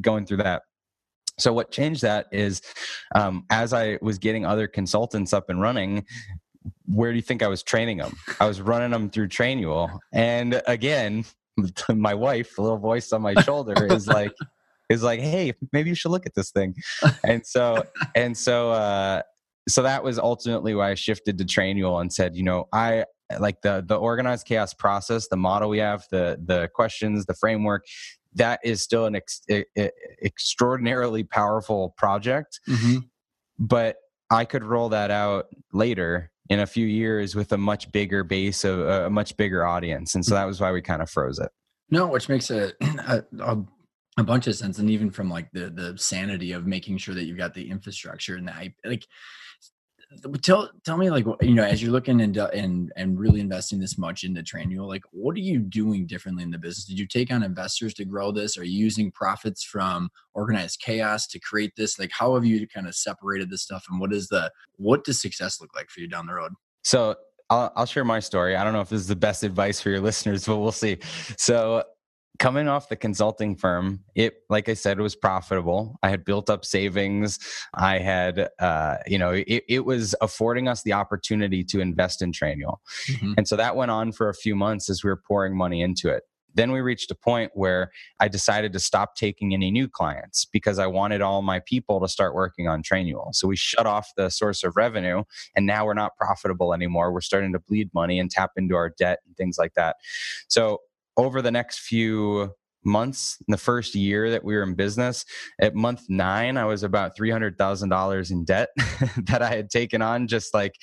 going 0.01 0.25
through 0.25 0.37
that. 0.37 0.63
So 1.37 1.53
what 1.53 1.71
changed 1.71 2.01
that 2.01 2.27
is 2.31 2.61
um, 3.15 3.45
as 3.49 3.73
I 3.73 3.97
was 4.01 4.17
getting 4.17 4.45
other 4.45 4.67
consultants 4.67 5.33
up 5.33 5.49
and 5.49 5.61
running, 5.61 6.05
where 6.85 7.11
do 7.11 7.15
you 7.15 7.21
think 7.21 7.41
I 7.41 7.47
was 7.47 7.63
training 7.63 7.97
them? 7.97 8.15
I 8.39 8.47
was 8.47 8.61
running 8.61 8.91
them 8.91 9.09
through 9.09 9.29
Trainual. 9.29 9.99
And 10.11 10.61
again, 10.67 11.25
my 11.89 12.13
wife, 12.13 12.55
the 12.55 12.61
little 12.61 12.77
voice 12.77 13.11
on 13.13 13.21
my 13.21 13.35
shoulder, 13.41 13.87
is 13.93 14.07
like, 14.19 14.33
is 14.89 15.03
like, 15.03 15.19
hey, 15.19 15.53
maybe 15.71 15.89
you 15.89 15.95
should 15.95 16.11
look 16.11 16.25
at 16.25 16.33
this 16.33 16.51
thing. 16.51 16.75
And 17.23 17.45
so, 17.45 17.85
and 18.15 18.35
so, 18.35 18.71
uh, 18.71 19.21
so 19.69 19.83
that 19.83 20.03
was 20.03 20.19
ultimately 20.19 20.75
why 20.75 20.91
I 20.91 20.95
shifted 20.95 21.37
to 21.37 21.45
Trainual 21.45 22.01
and 22.01 22.11
said, 22.11 22.35
you 22.35 22.43
know, 22.43 22.67
I 22.73 23.05
like 23.39 23.61
the 23.61 23.83
the 23.85 23.95
organized 23.95 24.45
chaos 24.47 24.73
process, 24.73 25.27
the 25.27 25.37
model 25.37 25.69
we 25.69 25.79
have, 25.79 26.05
the 26.11 26.39
the 26.43 26.69
questions, 26.73 27.25
the 27.25 27.35
framework. 27.35 27.85
That 28.35 28.59
is 28.63 28.83
still 28.83 29.05
an 29.05 29.15
ex- 29.15 29.41
extraordinarily 30.23 31.23
powerful 31.23 31.95
project, 31.97 32.59
mm-hmm. 32.67 32.99
but 33.57 33.97
I 34.29 34.45
could 34.45 34.63
roll 34.63 34.89
that 34.89 35.09
out 35.09 35.47
later 35.73 36.31
in 36.47 36.59
a 36.59 36.67
few 36.67 36.85
years 36.85 37.35
with 37.35 37.51
a 37.51 37.57
much 37.57 37.91
bigger 37.91 38.23
base 38.23 38.63
of 38.63 38.79
a 38.81 39.09
much 39.09 39.35
bigger 39.35 39.65
audience, 39.65 40.13
and 40.15 40.23
so 40.23 40.35
that 40.35 40.45
was 40.45 40.61
why 40.61 40.71
we 40.71 40.81
kind 40.81 41.01
of 41.01 41.09
froze 41.09 41.39
it. 41.39 41.49
No, 41.91 42.05
which 42.05 42.29
makes 42.29 42.51
a, 42.51 42.71
a, 42.81 43.23
a 43.39 43.57
a 44.19 44.23
bunch 44.23 44.47
of 44.47 44.55
sense 44.55 44.77
and 44.79 44.89
even 44.89 45.09
from 45.09 45.29
like 45.29 45.49
the 45.51 45.69
the 45.69 45.97
sanity 45.97 46.51
of 46.51 46.67
making 46.67 46.97
sure 46.97 47.15
that 47.15 47.23
you've 47.23 47.37
got 47.37 47.53
the 47.53 47.69
infrastructure 47.69 48.35
and 48.35 48.47
the 48.47 48.71
like 48.83 49.07
tell 50.41 50.69
tell 50.83 50.97
me 50.97 51.09
like 51.09 51.25
you 51.41 51.53
know 51.53 51.63
as 51.63 51.81
you're 51.81 51.91
looking 51.91 52.21
and 52.21 52.35
and 52.37 52.91
and 52.95 53.19
really 53.19 53.39
investing 53.39 53.79
this 53.79 53.97
much 53.97 54.23
into 54.23 54.41
Trainual, 54.41 54.87
like 54.87 55.03
what 55.11 55.35
are 55.35 55.41
you 55.41 55.59
doing 55.59 56.07
differently 56.07 56.43
in 56.43 56.51
the 56.51 56.57
business? 56.57 56.85
Did 56.85 56.99
you 56.99 57.07
take 57.07 57.31
on 57.31 57.43
investors 57.43 57.93
to 57.95 58.05
grow 58.05 58.31
this? 58.31 58.57
Are 58.57 58.63
you 58.63 58.77
using 58.77 59.11
profits 59.11 59.63
from 59.63 60.09
organized 60.33 60.79
chaos 60.79 61.27
to 61.27 61.39
create 61.39 61.73
this? 61.75 61.99
Like 61.99 62.11
how 62.11 62.35
have 62.35 62.45
you 62.45 62.67
kind 62.67 62.87
of 62.87 62.95
separated 62.95 63.49
this 63.49 63.61
stuff 63.61 63.85
and 63.89 63.99
what 63.99 64.13
is 64.13 64.27
the 64.27 64.51
what 64.77 65.03
does 65.03 65.21
success 65.21 65.61
look 65.61 65.75
like 65.75 65.89
for 65.89 65.99
you 65.99 66.07
down 66.07 66.25
the 66.25 66.33
road? 66.33 66.53
So 66.83 67.15
I'll, 67.49 67.71
I'll 67.75 67.85
share 67.85 68.05
my 68.05 68.19
story. 68.19 68.55
I 68.55 68.63
don't 68.63 68.73
know 68.73 68.81
if 68.81 68.89
this 68.89 69.01
is 69.01 69.07
the 69.07 69.15
best 69.15 69.43
advice 69.43 69.81
for 69.81 69.89
your 69.89 69.99
listeners, 70.01 70.45
but 70.45 70.57
we'll 70.57 70.71
see. 70.71 70.97
So 71.37 71.83
coming 72.39 72.69
off 72.69 72.89
the 72.89 72.95
consulting 72.95 73.55
firm 73.55 73.99
it 74.15 74.37
like 74.49 74.69
i 74.69 74.73
said 74.73 74.99
was 74.99 75.15
profitable. 75.15 75.99
I 76.01 76.09
had 76.09 76.25
built 76.25 76.49
up 76.49 76.65
savings. 76.65 77.37
I 77.73 77.99
had 77.99 78.49
uh, 78.59 78.97
you 79.05 79.17
know 79.17 79.31
it, 79.31 79.63
it, 79.67 79.85
was 79.85 80.15
affording 80.21 80.67
us 80.67 80.81
the 80.83 80.93
opportunity 80.93 81.63
to 81.65 81.79
invest 81.79 82.21
in 82.21 82.31
Trainual 82.31 82.77
mm-hmm. 83.07 83.33
and 83.37 83.47
so 83.47 83.55
that 83.57 83.75
went 83.75 83.91
on 83.91 84.11
for 84.11 84.29
a 84.29 84.33
few 84.33 84.55
months 84.55 84.89
as 84.89 85.03
we 85.03 85.09
were 85.09 85.21
pouring 85.27 85.55
money 85.55 85.81
into 85.81 86.09
it. 86.09 86.23
Then 86.55 86.71
we 86.71 86.81
reached 86.81 87.11
a 87.11 87.15
point 87.15 87.51
where 87.53 87.91
i 88.19 88.27
decided 88.27 88.73
to 88.73 88.79
stop 88.79 89.15
taking 89.15 89.53
any 89.53 89.69
new 89.69 89.87
clients 89.87 90.45
because 90.45 90.79
i 90.79 90.87
wanted 90.87 91.21
all 91.21 91.41
my 91.41 91.59
people 91.59 91.99
to 91.99 92.07
start 92.07 92.33
working 92.33 92.67
on 92.67 92.81
Trainual 92.81 93.35
so 93.35 93.47
we 93.47 93.55
shut 93.55 93.85
off 93.85 94.09
the 94.15 94.29
source 94.29 94.63
of 94.63 94.77
revenue 94.77 95.23
and 95.55 95.65
now 95.65 95.85
we're 95.85 95.93
not 95.93 96.15
profitable 96.17 96.73
anymore. 96.73 97.11
We're 97.11 97.21
starting 97.21 97.53
to 97.53 97.59
bleed 97.59 97.89
money 97.93 98.19
and 98.19 98.31
tap 98.31 98.51
into 98.55 98.75
our 98.75 98.89
debt 98.89 99.19
and 99.25 99.35
things 99.35 99.57
like 99.57 99.73
that. 99.75 99.97
So 100.47 100.79
over 101.19 101.41
the 101.41 101.51
next 101.51 101.79
few 101.79 102.49
months 102.85 103.37
in 103.45 103.51
the 103.51 103.57
first 103.57 103.93
year 103.93 104.31
that 104.31 104.41
we 104.41 104.55
were 104.55 104.63
in 104.63 104.73
business 104.73 105.25
at 105.61 105.75
month 105.75 106.03
nine 106.07 106.55
i 106.55 106.63
was 106.63 106.81
about 106.81 107.17
$300000 107.17 108.31
in 108.31 108.45
debt 108.45 108.69
that 109.25 109.41
i 109.41 109.49
had 109.49 109.69
taken 109.69 110.01
on 110.01 110.27
just 110.27 110.53
like 110.53 110.75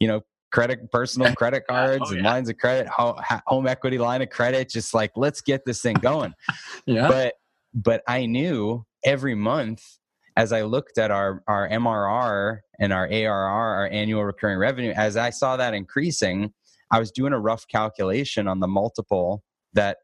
you 0.00 0.08
know 0.08 0.20
credit 0.50 0.90
personal 0.90 1.32
credit 1.36 1.62
oh, 1.68 1.72
cards 1.72 2.04
oh, 2.06 2.14
and 2.14 2.24
yeah. 2.24 2.30
lines 2.30 2.48
of 2.48 2.58
credit 2.58 2.88
home 2.88 3.68
equity 3.68 3.96
line 3.96 4.22
of 4.22 4.28
credit 4.28 4.68
just 4.68 4.92
like 4.92 5.12
let's 5.14 5.40
get 5.40 5.64
this 5.64 5.80
thing 5.80 5.94
going 5.94 6.34
yeah 6.86 7.06
but 7.06 7.34
but 7.72 8.02
i 8.08 8.26
knew 8.26 8.84
every 9.04 9.36
month 9.36 9.84
as 10.36 10.52
i 10.52 10.62
looked 10.62 10.98
at 10.98 11.12
our 11.12 11.44
our 11.46 11.68
mrr 11.68 12.58
and 12.80 12.92
our 12.92 13.08
arr 13.08 13.48
our 13.48 13.88
annual 13.92 14.24
recurring 14.24 14.58
revenue 14.58 14.92
as 14.96 15.16
i 15.16 15.30
saw 15.30 15.56
that 15.56 15.74
increasing 15.74 16.52
i 16.90 16.98
was 16.98 17.12
doing 17.12 17.32
a 17.32 17.38
rough 17.38 17.68
calculation 17.68 18.48
on 18.48 18.58
the 18.58 18.68
multiple 18.68 19.44
that 19.76 19.98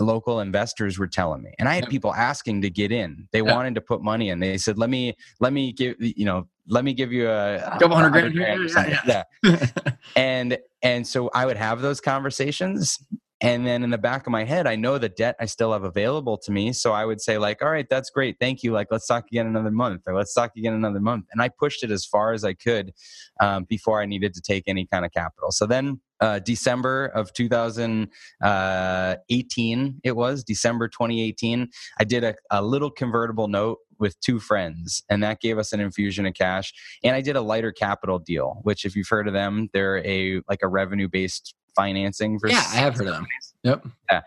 local 0.00 0.40
investors 0.40 0.98
were 0.98 1.06
telling 1.06 1.42
me. 1.42 1.52
And 1.58 1.68
i 1.68 1.74
had 1.74 1.88
people 1.88 2.14
asking 2.14 2.62
to 2.62 2.70
get 2.70 2.92
in. 2.92 3.28
They 3.32 3.40
yeah. 3.40 3.54
wanted 3.54 3.74
to 3.76 3.80
put 3.80 4.02
money 4.02 4.30
in. 4.30 4.40
They 4.40 4.58
said 4.58 4.78
let 4.78 4.90
me 4.90 5.14
let 5.40 5.52
me 5.52 5.72
give 5.72 5.96
you 5.98 6.24
know 6.24 6.48
let 6.68 6.84
me 6.84 6.94
give 6.94 7.12
you 7.12 7.28
a, 7.28 7.56
a 7.56 7.78
couple 7.78 7.96
hundred 7.96 8.10
grand, 8.10 8.34
grand 8.34 8.70
yeah, 8.70 9.02
yeah. 9.06 9.22
yeah. 9.44 9.92
and 10.16 10.58
and 10.82 11.06
so 11.06 11.30
i 11.34 11.46
would 11.46 11.56
have 11.56 11.80
those 11.80 12.00
conversations. 12.00 12.98
And 13.42 13.66
then 13.66 13.82
in 13.82 13.90
the 13.90 13.98
back 13.98 14.26
of 14.26 14.30
my 14.30 14.44
head 14.44 14.66
i 14.66 14.76
know 14.76 14.98
the 14.98 15.08
debt 15.08 15.36
i 15.40 15.46
still 15.46 15.72
have 15.72 15.84
available 15.84 16.36
to 16.38 16.52
me. 16.52 16.72
So 16.72 16.92
i 16.92 17.04
would 17.04 17.20
say 17.20 17.38
like 17.38 17.62
all 17.62 17.70
right 17.70 17.86
that's 17.88 18.10
great. 18.10 18.36
Thank 18.40 18.62
you. 18.62 18.72
Like 18.72 18.88
let's 18.90 19.06
talk 19.06 19.26
again 19.30 19.46
another 19.46 19.70
month 19.70 20.02
or 20.06 20.14
let's 20.14 20.34
talk 20.34 20.52
again 20.56 20.74
another 20.74 21.00
month. 21.00 21.26
And 21.32 21.40
i 21.40 21.48
pushed 21.48 21.84
it 21.84 21.90
as 21.90 22.04
far 22.04 22.32
as 22.32 22.44
i 22.44 22.54
could 22.54 22.92
um, 23.40 23.64
before 23.64 24.02
i 24.02 24.06
needed 24.06 24.34
to 24.34 24.40
take 24.40 24.64
any 24.66 24.86
kind 24.86 25.04
of 25.04 25.12
capital. 25.12 25.52
So 25.52 25.66
then 25.66 26.00
uh, 26.20 26.38
December 26.40 27.06
of 27.06 27.32
2018, 27.32 28.08
uh, 28.42 29.92
it 30.04 30.16
was 30.16 30.44
December 30.44 30.88
2018. 30.88 31.68
I 31.98 32.04
did 32.04 32.24
a, 32.24 32.34
a 32.50 32.62
little 32.62 32.90
convertible 32.90 33.48
note 33.48 33.78
with 33.98 34.20
two 34.20 34.38
friends 34.38 35.02
and 35.08 35.22
that 35.22 35.40
gave 35.40 35.56
us 35.56 35.72
an 35.72 35.80
infusion 35.80 36.26
of 36.26 36.34
cash 36.34 36.70
and 37.02 37.16
i 37.16 37.22
did 37.22 37.34
a 37.34 37.40
lighter 37.40 37.72
capital 37.72 38.18
deal 38.18 38.60
which 38.62 38.84
if 38.84 38.94
you've 38.94 39.08
heard 39.08 39.26
of 39.26 39.32
them 39.32 39.70
they're 39.72 40.04
a 40.06 40.42
like 40.50 40.58
a 40.62 40.68
revenue 40.68 41.08
based 41.08 41.54
financing 41.74 42.38
for 42.38 42.50
yeah 42.50 42.62
i 42.72 42.76
have 42.76 42.94
heard 42.94 43.06
of 43.06 43.14
them. 43.14 43.26
yep. 43.62 43.86
Yeah. 44.10 44.20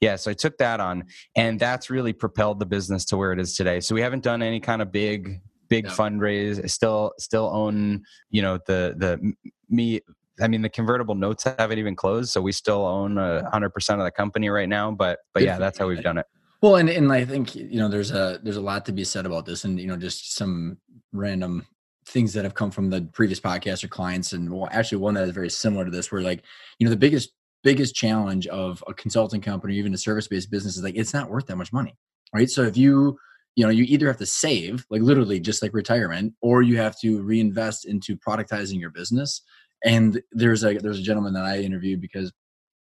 Yeah 0.00 0.14
so 0.14 0.30
i 0.30 0.34
took 0.34 0.56
that 0.58 0.78
on 0.78 1.06
and 1.34 1.58
that's 1.58 1.90
really 1.90 2.12
propelled 2.12 2.60
the 2.60 2.66
business 2.66 3.04
to 3.06 3.16
where 3.16 3.32
it 3.32 3.40
is 3.40 3.56
today. 3.56 3.80
So 3.80 3.96
we 3.96 4.00
haven't 4.00 4.22
done 4.22 4.42
any 4.42 4.60
kind 4.60 4.80
of 4.80 4.92
big 4.92 5.40
big 5.68 5.86
yep. 5.86 5.94
fundraise. 5.94 6.62
I 6.62 6.66
still 6.66 7.12
still 7.18 7.50
own 7.52 8.04
you 8.30 8.42
know 8.42 8.58
the 8.66 8.94
the 8.96 9.32
me 9.68 10.00
I 10.40 10.48
mean, 10.48 10.62
the 10.62 10.68
convertible 10.68 11.14
notes 11.14 11.44
haven't 11.44 11.78
even 11.78 11.96
closed, 11.96 12.30
so 12.30 12.40
we 12.40 12.52
still 12.52 12.84
own 12.84 13.18
a 13.18 13.48
hundred 13.50 13.70
percent 13.70 14.00
of 14.00 14.04
the 14.04 14.10
company 14.10 14.48
right 14.48 14.68
now. 14.68 14.90
But 14.90 15.20
but 15.32 15.42
yeah, 15.42 15.58
that's 15.58 15.78
how 15.78 15.88
we've 15.88 16.02
done 16.02 16.18
it. 16.18 16.26
Well, 16.62 16.76
and 16.76 16.88
and 16.88 17.12
I 17.12 17.24
think 17.24 17.54
you 17.54 17.78
know 17.78 17.88
there's 17.88 18.10
a 18.10 18.40
there's 18.42 18.56
a 18.56 18.62
lot 18.62 18.84
to 18.86 18.92
be 18.92 19.04
said 19.04 19.26
about 19.26 19.46
this, 19.46 19.64
and 19.64 19.78
you 19.78 19.86
know 19.86 19.96
just 19.96 20.34
some 20.34 20.78
random 21.12 21.66
things 22.06 22.32
that 22.34 22.44
have 22.44 22.54
come 22.54 22.70
from 22.70 22.90
the 22.90 23.02
previous 23.12 23.40
podcast 23.40 23.82
or 23.84 23.88
clients, 23.88 24.32
and 24.32 24.50
well, 24.50 24.68
actually 24.70 24.98
one 24.98 25.14
that 25.14 25.24
is 25.24 25.34
very 25.34 25.50
similar 25.50 25.84
to 25.84 25.90
this, 25.90 26.10
where 26.10 26.22
like 26.22 26.42
you 26.78 26.86
know 26.86 26.90
the 26.90 26.96
biggest 26.96 27.30
biggest 27.62 27.94
challenge 27.94 28.46
of 28.46 28.82
a 28.86 28.94
consulting 28.94 29.40
company, 29.40 29.76
even 29.76 29.92
a 29.92 29.98
service 29.98 30.28
based 30.28 30.50
business, 30.50 30.76
is 30.76 30.82
like 30.82 30.96
it's 30.96 31.14
not 31.14 31.30
worth 31.30 31.46
that 31.46 31.56
much 31.56 31.72
money, 31.72 31.96
right? 32.34 32.50
So 32.50 32.62
if 32.62 32.76
you 32.76 33.18
you 33.54 33.64
know 33.64 33.70
you 33.70 33.84
either 33.84 34.06
have 34.06 34.18
to 34.18 34.26
save 34.26 34.86
like 34.90 35.02
literally 35.02 35.40
just 35.40 35.62
like 35.62 35.74
retirement 35.74 36.34
or 36.40 36.62
you 36.62 36.76
have 36.76 36.98
to 37.00 37.22
reinvest 37.22 37.86
into 37.86 38.16
productizing 38.16 38.78
your 38.78 38.90
business 38.90 39.42
and 39.86 40.20
there's 40.32 40.64
a 40.64 40.74
there's 40.74 40.98
a 40.98 41.02
gentleman 41.02 41.32
that 41.32 41.46
I 41.46 41.60
interviewed 41.60 42.02
because 42.02 42.30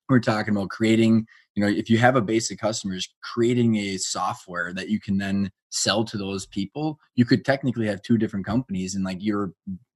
we're 0.07 0.19
talking 0.19 0.55
about 0.55 0.69
creating 0.69 1.25
you 1.55 1.63
know 1.63 1.69
if 1.69 1.89
you 1.89 1.97
have 1.97 2.15
a 2.15 2.21
base 2.21 2.49
of 2.51 2.57
customers 2.59 3.13
creating 3.21 3.75
a 3.75 3.97
software 3.97 4.73
that 4.73 4.89
you 4.89 4.99
can 5.01 5.17
then 5.17 5.51
sell 5.69 6.03
to 6.05 6.17
those 6.17 6.45
people 6.45 6.99
you 7.15 7.25
could 7.25 7.43
technically 7.43 7.87
have 7.87 8.01
two 8.01 8.17
different 8.17 8.45
companies 8.45 8.95
and 8.95 9.03
like 9.03 9.17
you're 9.19 9.51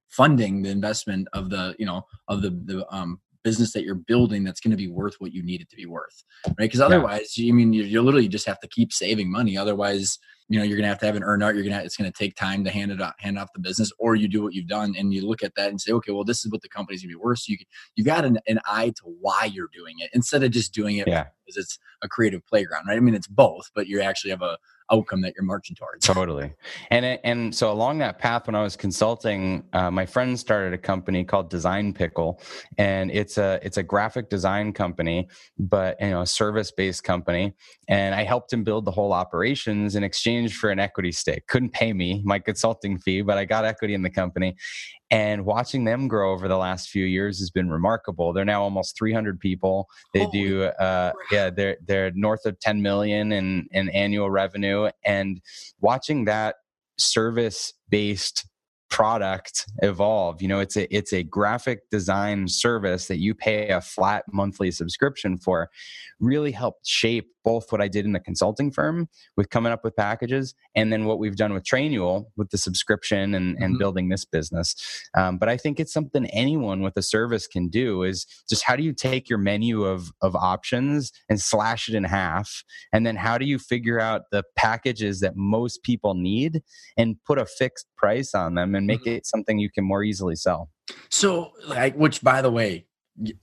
funding 0.08 0.62
the 0.62 0.70
investment 0.70 1.28
of 1.32 1.48
the 1.50 1.74
you 1.78 1.86
know 1.86 2.04
of 2.28 2.42
the 2.42 2.50
the 2.64 2.86
um 2.94 3.20
business 3.46 3.72
that 3.72 3.84
you're 3.84 3.94
building 3.94 4.42
that's 4.42 4.58
going 4.58 4.72
to 4.72 4.76
be 4.76 4.88
worth 4.88 5.14
what 5.20 5.32
you 5.32 5.40
need 5.40 5.60
it 5.60 5.70
to 5.70 5.76
be 5.76 5.86
worth 5.86 6.24
right? 6.46 6.54
Because 6.58 6.80
otherwise 6.80 7.38
yeah. 7.38 7.44
you 7.44 7.52
I 7.52 7.56
mean 7.56 7.72
you, 7.72 7.84
you 7.84 8.02
literally 8.02 8.28
just 8.28 8.46
have 8.46 8.60
to 8.60 8.68
keep 8.68 8.92
saving 8.92 9.30
money. 9.30 9.56
Otherwise 9.56 10.18
you 10.48 10.58
know 10.58 10.64
you're 10.64 10.76
gonna 10.76 10.88
have 10.88 11.00
to 11.00 11.06
have 11.06 11.16
an 11.16 11.24
earn 11.24 11.42
out. 11.42 11.54
You're 11.54 11.64
gonna 11.64 11.82
it's 11.82 11.96
gonna 11.96 12.12
take 12.12 12.36
time 12.36 12.64
to 12.64 12.70
hand 12.70 12.90
it 12.92 13.00
off 13.00 13.14
hand 13.18 13.38
off 13.38 13.52
the 13.52 13.60
business 13.60 13.90
or 13.98 14.14
you 14.14 14.28
do 14.28 14.42
what 14.42 14.54
you've 14.54 14.68
done 14.68 14.94
and 14.98 15.12
you 15.12 15.26
look 15.26 15.42
at 15.42 15.54
that 15.56 15.70
and 15.70 15.80
say 15.80 15.92
okay 15.92 16.12
well 16.12 16.24
this 16.24 16.44
is 16.44 16.52
what 16.52 16.62
the 16.62 16.68
company's 16.68 17.02
gonna 17.02 17.12
be 17.12 17.16
worth. 17.16 17.40
So 17.40 17.52
you 17.52 17.58
you 17.94 18.04
got 18.04 18.24
an, 18.24 18.38
an 18.46 18.60
eye 18.64 18.92
to 18.96 19.02
why 19.20 19.50
you're 19.52 19.70
doing 19.72 19.96
it 19.98 20.10
instead 20.12 20.42
of 20.42 20.50
just 20.50 20.72
doing 20.72 20.96
it 20.98 21.08
yeah. 21.08 21.26
because 21.44 21.56
it's 21.56 21.78
a 22.02 22.08
creative 22.08 22.46
playground 22.46 22.86
right? 22.88 22.96
I 22.96 23.00
mean 23.00 23.14
it's 23.14 23.28
both 23.28 23.70
but 23.74 23.86
you 23.86 24.00
actually 24.00 24.30
have 24.30 24.42
a 24.42 24.58
outcome 24.90 25.20
that 25.22 25.34
you're 25.36 25.44
marching 25.44 25.76
towards. 25.76 26.06
Totally. 26.06 26.52
And 26.90 27.04
and 27.04 27.54
so 27.54 27.72
along 27.72 27.98
that 27.98 28.18
path, 28.18 28.46
when 28.46 28.54
I 28.54 28.62
was 28.62 28.76
consulting, 28.76 29.64
uh, 29.72 29.90
my 29.90 30.06
friend 30.06 30.38
started 30.38 30.72
a 30.72 30.78
company 30.78 31.24
called 31.24 31.50
Design 31.50 31.92
Pickle, 31.92 32.40
and 32.78 33.10
it's 33.10 33.38
a 33.38 33.58
it's 33.62 33.76
a 33.76 33.82
graphic 33.82 34.28
design 34.28 34.72
company, 34.72 35.28
but 35.58 35.96
you 36.00 36.10
know 36.10 36.22
a 36.22 36.26
service 36.26 36.70
based 36.70 37.04
company. 37.04 37.54
And 37.88 38.14
I 38.14 38.24
helped 38.24 38.52
him 38.52 38.64
build 38.64 38.84
the 38.84 38.90
whole 38.90 39.12
operations 39.12 39.94
in 39.96 40.04
exchange 40.04 40.56
for 40.56 40.70
an 40.70 40.78
equity 40.78 41.12
stake. 41.12 41.46
Couldn't 41.46 41.72
pay 41.72 41.92
me 41.92 42.22
my 42.24 42.38
consulting 42.38 42.98
fee, 42.98 43.22
but 43.22 43.38
I 43.38 43.44
got 43.44 43.64
equity 43.64 43.94
in 43.94 44.02
the 44.02 44.10
company 44.10 44.56
and 45.10 45.44
watching 45.44 45.84
them 45.84 46.08
grow 46.08 46.32
over 46.32 46.48
the 46.48 46.56
last 46.56 46.88
few 46.88 47.04
years 47.04 47.38
has 47.38 47.50
been 47.50 47.70
remarkable. 47.70 48.32
They're 48.32 48.44
now 48.44 48.62
almost 48.62 48.98
300 48.98 49.38
people. 49.38 49.88
They 50.12 50.24
Holy 50.24 50.32
do 50.32 50.62
uh, 50.64 51.12
yeah 51.30 51.50
they're 51.50 51.76
they're 51.86 52.10
north 52.14 52.44
of 52.44 52.58
10 52.60 52.82
million 52.82 53.32
in 53.32 53.68
in 53.72 53.88
annual 53.90 54.30
revenue 54.30 54.90
and 55.04 55.40
watching 55.80 56.24
that 56.24 56.56
service 56.98 57.72
based 57.88 58.46
product 58.88 59.66
evolve 59.82 60.40
you 60.40 60.46
know 60.46 60.60
it's 60.60 60.76
a 60.76 60.96
it's 60.96 61.12
a 61.12 61.22
graphic 61.24 61.80
design 61.90 62.46
service 62.46 63.08
that 63.08 63.18
you 63.18 63.34
pay 63.34 63.68
a 63.68 63.80
flat 63.80 64.24
monthly 64.32 64.70
subscription 64.70 65.36
for 65.36 65.68
really 66.20 66.52
helped 66.52 66.86
shape 66.86 67.28
both 67.46 67.70
what 67.70 67.80
I 67.80 67.86
did 67.86 68.04
in 68.04 68.12
the 68.12 68.18
consulting 68.18 68.72
firm 68.72 69.08
with 69.36 69.50
coming 69.50 69.72
up 69.72 69.84
with 69.84 69.94
packages 69.94 70.54
and 70.74 70.92
then 70.92 71.04
what 71.04 71.20
we've 71.20 71.36
done 71.36 71.54
with 71.54 71.62
Trainual 71.62 72.26
with 72.36 72.50
the 72.50 72.58
subscription 72.58 73.36
and, 73.36 73.56
and 73.56 73.74
mm-hmm. 73.74 73.78
building 73.78 74.08
this 74.08 74.24
business. 74.24 74.74
Um, 75.16 75.38
but 75.38 75.48
I 75.48 75.56
think 75.56 75.78
it's 75.78 75.92
something 75.92 76.26
anyone 76.26 76.82
with 76.82 76.96
a 76.96 77.02
service 77.02 77.46
can 77.46 77.68
do 77.68 78.02
is 78.02 78.26
just 78.50 78.64
how 78.64 78.74
do 78.74 78.82
you 78.82 78.92
take 78.92 79.30
your 79.30 79.38
menu 79.38 79.84
of, 79.84 80.10
of 80.22 80.34
options 80.34 81.12
and 81.30 81.40
slash 81.40 81.88
it 81.88 81.94
in 81.94 82.02
half? 82.02 82.64
And 82.92 83.06
then 83.06 83.14
how 83.14 83.38
do 83.38 83.46
you 83.46 83.60
figure 83.60 84.00
out 84.00 84.22
the 84.32 84.42
packages 84.56 85.20
that 85.20 85.36
most 85.36 85.84
people 85.84 86.14
need 86.14 86.62
and 86.96 87.16
put 87.24 87.38
a 87.38 87.46
fixed 87.46 87.86
price 87.96 88.34
on 88.34 88.56
them 88.56 88.74
and 88.74 88.88
make 88.88 89.02
mm-hmm. 89.02 89.18
it 89.18 89.26
something 89.26 89.60
you 89.60 89.70
can 89.70 89.84
more 89.84 90.02
easily 90.02 90.34
sell? 90.34 90.68
So, 91.10 91.52
like, 91.68 91.94
which 91.94 92.22
by 92.22 92.42
the 92.42 92.50
way, 92.50 92.86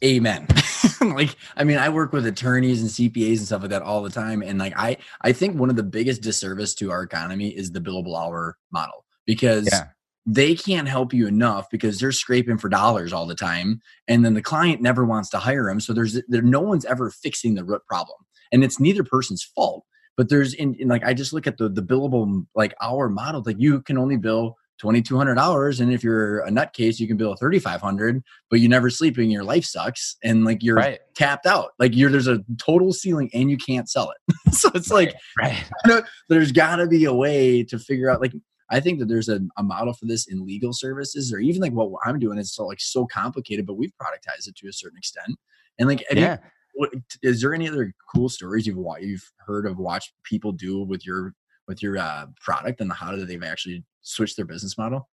amen 0.04 0.48
like 1.16 1.36
i 1.58 1.64
mean 1.64 1.78
i 1.78 1.90
work 1.90 2.12
with 2.12 2.26
attorneys 2.26 2.82
and 2.82 2.90
cpas 2.90 3.38
and 3.38 3.48
stuff 3.48 3.62
like 3.62 3.70
that 3.70 3.82
all 3.82 4.02
the 4.02 4.10
time 4.10 4.42
and 4.42 4.60
like 4.60 4.74
i 4.78 4.98
i 5.22 5.32
think 5.32 5.58
one 5.58 5.70
of 5.70 5.76
the 5.76 5.84
biggest 5.84 6.22
disservice 6.22 6.74
to 6.74 6.92
our 6.92 7.04
economy 7.04 7.50
is 7.50 7.72
the 7.72 7.80
billable 7.80 8.18
hour 8.18 8.58
model 8.72 9.06
because 9.26 9.68
yeah. 9.72 9.88
they 10.26 10.56
can't 10.56 10.88
help 10.88 11.14
you 11.14 11.28
enough 11.28 11.70
because 11.70 12.00
they're 12.00 12.12
scraping 12.12 12.58
for 12.58 12.70
dollars 12.70 13.14
all 13.14 13.26
the 13.26 13.36
time 13.36 13.82
and 14.08 14.26
then 14.26 14.34
the 14.34 14.42
client 14.42 14.82
never 14.82 15.06
wants 15.06 15.30
to 15.30 15.38
hire 15.38 15.66
them 15.66 15.80
so 15.80 15.94
there's 15.94 16.22
there 16.28 16.42
no 16.42 16.62
one's 16.62 16.86
ever 16.86 17.10
fixing 17.10 17.56
the 17.56 17.64
root 17.64 17.82
problem 17.88 18.18
and 18.52 18.64
it's 18.64 18.80
neither 18.80 19.04
person's 19.04 19.44
fault 19.44 19.86
but 20.16 20.30
there's 20.30 20.54
in, 20.54 20.76
in 20.76 20.88
like 20.88 21.04
i 21.04 21.14
just 21.14 21.34
look 21.34 21.48
at 21.48 21.58
the 21.58 21.70
the 21.70 21.82
billable 21.82 22.46
like 22.56 22.74
hour 22.82 23.10
model 23.10 23.44
like 23.46 23.60
you 23.60 23.82
can 23.82 23.98
only 23.98 24.18
bill 24.18 24.56
$2200 24.84 25.80
and 25.80 25.94
if 25.94 26.04
you're 26.04 26.40
a 26.42 26.50
nutcase 26.50 27.00
you 27.00 27.08
can 27.08 27.18
bill 27.18 27.36
3500 27.36 28.22
but 28.50 28.60
you 28.60 28.68
never 28.68 28.90
sleep 28.90 29.18
and 29.18 29.32
your 29.32 29.44
life 29.44 29.64
sucks 29.64 30.18
and 30.24 30.44
like 30.44 30.62
you're 30.62 30.76
right. 30.76 31.00
tapped 31.16 31.46
out 31.46 31.72
like 31.80 31.96
you're 31.96 32.10
there's 32.10 32.28
a 32.28 32.40
total 32.58 32.92
ceiling 32.92 33.30
and 33.34 33.50
you 33.50 33.58
can't 33.58 33.90
sell 33.90 34.12
it 34.12 34.54
so 34.54 34.70
it's 34.76 34.92
right. 34.92 35.14
like 35.14 35.16
right. 35.40 35.64
You 35.86 35.92
know, 35.96 36.02
there's 36.30 36.52
got 36.52 36.78
to 36.78 36.88
be 36.88 37.06
a 37.06 37.14
way 37.14 37.64
to 37.64 37.80
figure 37.80 38.10
out 38.10 38.22
like 38.22 38.34
I 38.70 38.80
think 38.80 39.00
that 39.00 39.08
there's 39.08 39.30
a, 39.30 39.40
a, 39.58 39.64
model 39.64 39.94
for 39.94 40.06
this 40.06 40.26
in 40.28 40.46
legal 40.46 40.74
services 40.74 41.32
or 41.32 41.38
even 41.40 41.62
like 41.62 41.74
what 41.74 41.92
I'm 42.06 42.18
doing 42.18 42.40
is 42.40 42.56
so 42.56 42.66
like 42.66 42.80
so 42.80 43.06
complicated, 43.06 43.68
but 43.68 43.76
we've 43.76 43.92
productized 44.02 44.48
it 44.48 44.56
to 44.56 44.68
a 44.68 44.74
certain 44.74 44.98
extent. 44.98 45.38
And 45.78 45.88
like, 45.88 46.04
yeah. 46.12 46.38
You, 46.42 46.50
what, 46.76 46.90
is 47.22 47.42
there 47.42 47.54
any 47.54 47.68
other 47.68 47.94
cool 48.16 48.30
stories 48.30 48.66
you've 48.66 48.84
you've 49.00 49.32
heard 49.46 49.68
of 49.68 49.78
watched 49.78 50.14
people 50.24 50.52
do 50.52 50.84
with 50.84 51.06
your 51.06 51.34
with 51.68 51.82
your 51.82 51.98
uh, 51.98 52.28
product 52.40 52.82
and 52.82 52.92
how 52.92 53.16
they've 53.16 53.44
actually 53.44 53.84
switched 54.02 54.36
their 54.36 54.46
business 54.46 54.78
model? 54.78 55.10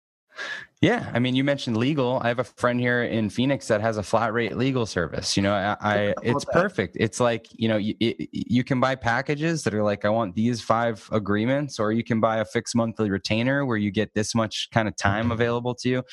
Yeah, 0.82 1.10
I 1.14 1.20
mean, 1.20 1.36
you 1.36 1.44
mentioned 1.44 1.78
legal. 1.78 2.20
I 2.22 2.28
have 2.28 2.38
a 2.38 2.44
friend 2.44 2.80
here 2.80 3.04
in 3.04 3.30
Phoenix 3.30 3.68
that 3.70 3.82
has 3.82 3.98
a 3.98 4.04
flat 4.04 4.34
rate 4.34 4.56
legal 4.56 4.86
service. 4.86 5.36
You 5.36 5.42
know, 5.42 5.54
I, 5.54 5.78
I 5.82 6.14
it's 6.22 6.46
perfect. 6.46 6.98
It's 7.00 7.20
like 7.20 7.48
you 7.54 7.68
know, 7.70 7.78
you, 7.78 7.96
you 8.00 8.64
can 8.64 8.80
buy 8.80 8.96
packages 8.96 9.64
that 9.64 9.74
are 9.74 9.82
like, 9.82 10.06
I 10.06 10.10
want 10.10 10.36
these 10.36 10.62
five 10.62 11.08
agreements, 11.12 11.80
or 11.80 11.92
you 11.92 12.04
can 12.04 12.20
buy 12.20 12.38
a 12.38 12.46
fixed 12.46 12.76
monthly 12.76 13.10
retainer 13.10 13.66
where 13.66 13.78
you 13.78 13.90
get 13.90 14.14
this 14.14 14.36
much 14.36 14.70
kind 14.72 14.88
of 14.88 14.96
time 14.96 15.24
mm-hmm. 15.24 15.32
available 15.32 15.74
to 15.76 15.90
you. 15.90 16.04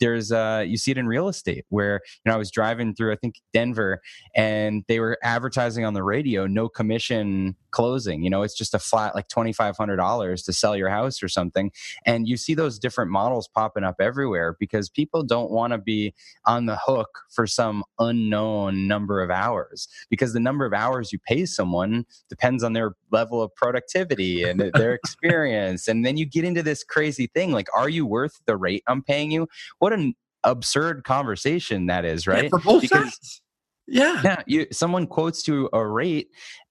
There's, 0.00 0.30
uh, 0.32 0.64
you 0.66 0.76
see 0.76 0.90
it 0.90 0.98
in 0.98 1.06
real 1.06 1.28
estate 1.28 1.64
where 1.68 2.00
you 2.24 2.30
know 2.30 2.34
I 2.34 2.38
was 2.38 2.50
driving 2.50 2.94
through, 2.94 3.12
I 3.12 3.16
think 3.16 3.36
Denver, 3.54 4.02
and 4.34 4.84
they 4.88 5.00
were 5.00 5.16
advertising 5.22 5.84
on 5.84 5.94
the 5.94 6.02
radio, 6.02 6.46
no 6.46 6.68
commission 6.68 7.56
closing. 7.78 8.24
You 8.24 8.30
know, 8.30 8.42
it's 8.42 8.56
just 8.56 8.74
a 8.74 8.78
flat 8.80 9.14
like 9.14 9.28
twenty 9.28 9.52
five 9.52 9.76
hundred 9.76 9.98
dollars 9.98 10.42
to 10.42 10.52
sell 10.52 10.76
your 10.76 10.88
house 10.88 11.22
or 11.22 11.28
something, 11.28 11.70
and 12.04 12.26
you 12.26 12.36
see 12.36 12.54
those 12.54 12.76
different 12.76 13.12
models 13.12 13.46
popping 13.46 13.84
up 13.84 14.00
everywhere 14.00 14.56
because 14.58 14.90
people 14.90 15.22
don't 15.22 15.52
want 15.52 15.72
to 15.72 15.78
be 15.78 16.12
on 16.44 16.66
the 16.66 16.76
hook 16.84 17.20
for 17.30 17.46
some 17.46 17.84
unknown 18.00 18.88
number 18.88 19.22
of 19.22 19.30
hours 19.30 19.86
because 20.10 20.32
the 20.32 20.40
number 20.40 20.66
of 20.66 20.72
hours 20.72 21.12
you 21.12 21.20
pay 21.20 21.46
someone 21.46 22.04
depends 22.28 22.64
on 22.64 22.72
their 22.72 22.96
level 23.12 23.40
of 23.40 23.54
productivity 23.54 24.42
and 24.42 24.58
their 24.74 24.94
experience. 24.94 25.86
And 25.86 26.04
then 26.04 26.16
you 26.16 26.26
get 26.26 26.44
into 26.44 26.64
this 26.64 26.82
crazy 26.82 27.28
thing 27.32 27.52
like, 27.52 27.68
are 27.76 27.88
you 27.88 28.04
worth 28.04 28.40
the 28.46 28.56
rate 28.56 28.82
I'm 28.88 29.04
paying 29.04 29.30
you? 29.30 29.46
What 29.78 29.92
an 29.92 30.14
absurd 30.42 31.04
conversation 31.04 31.86
that 31.86 32.04
is, 32.04 32.26
right? 32.26 32.44
Yeah, 32.44 32.48
for 32.48 32.58
both 32.58 32.82
because, 32.82 33.14
sides. 33.14 33.42
Yeah. 33.88 34.20
Yeah. 34.22 34.42
You 34.46 34.66
someone 34.70 35.06
quotes 35.06 35.48
you 35.48 35.68
a 35.72 35.84
rate 35.84 36.28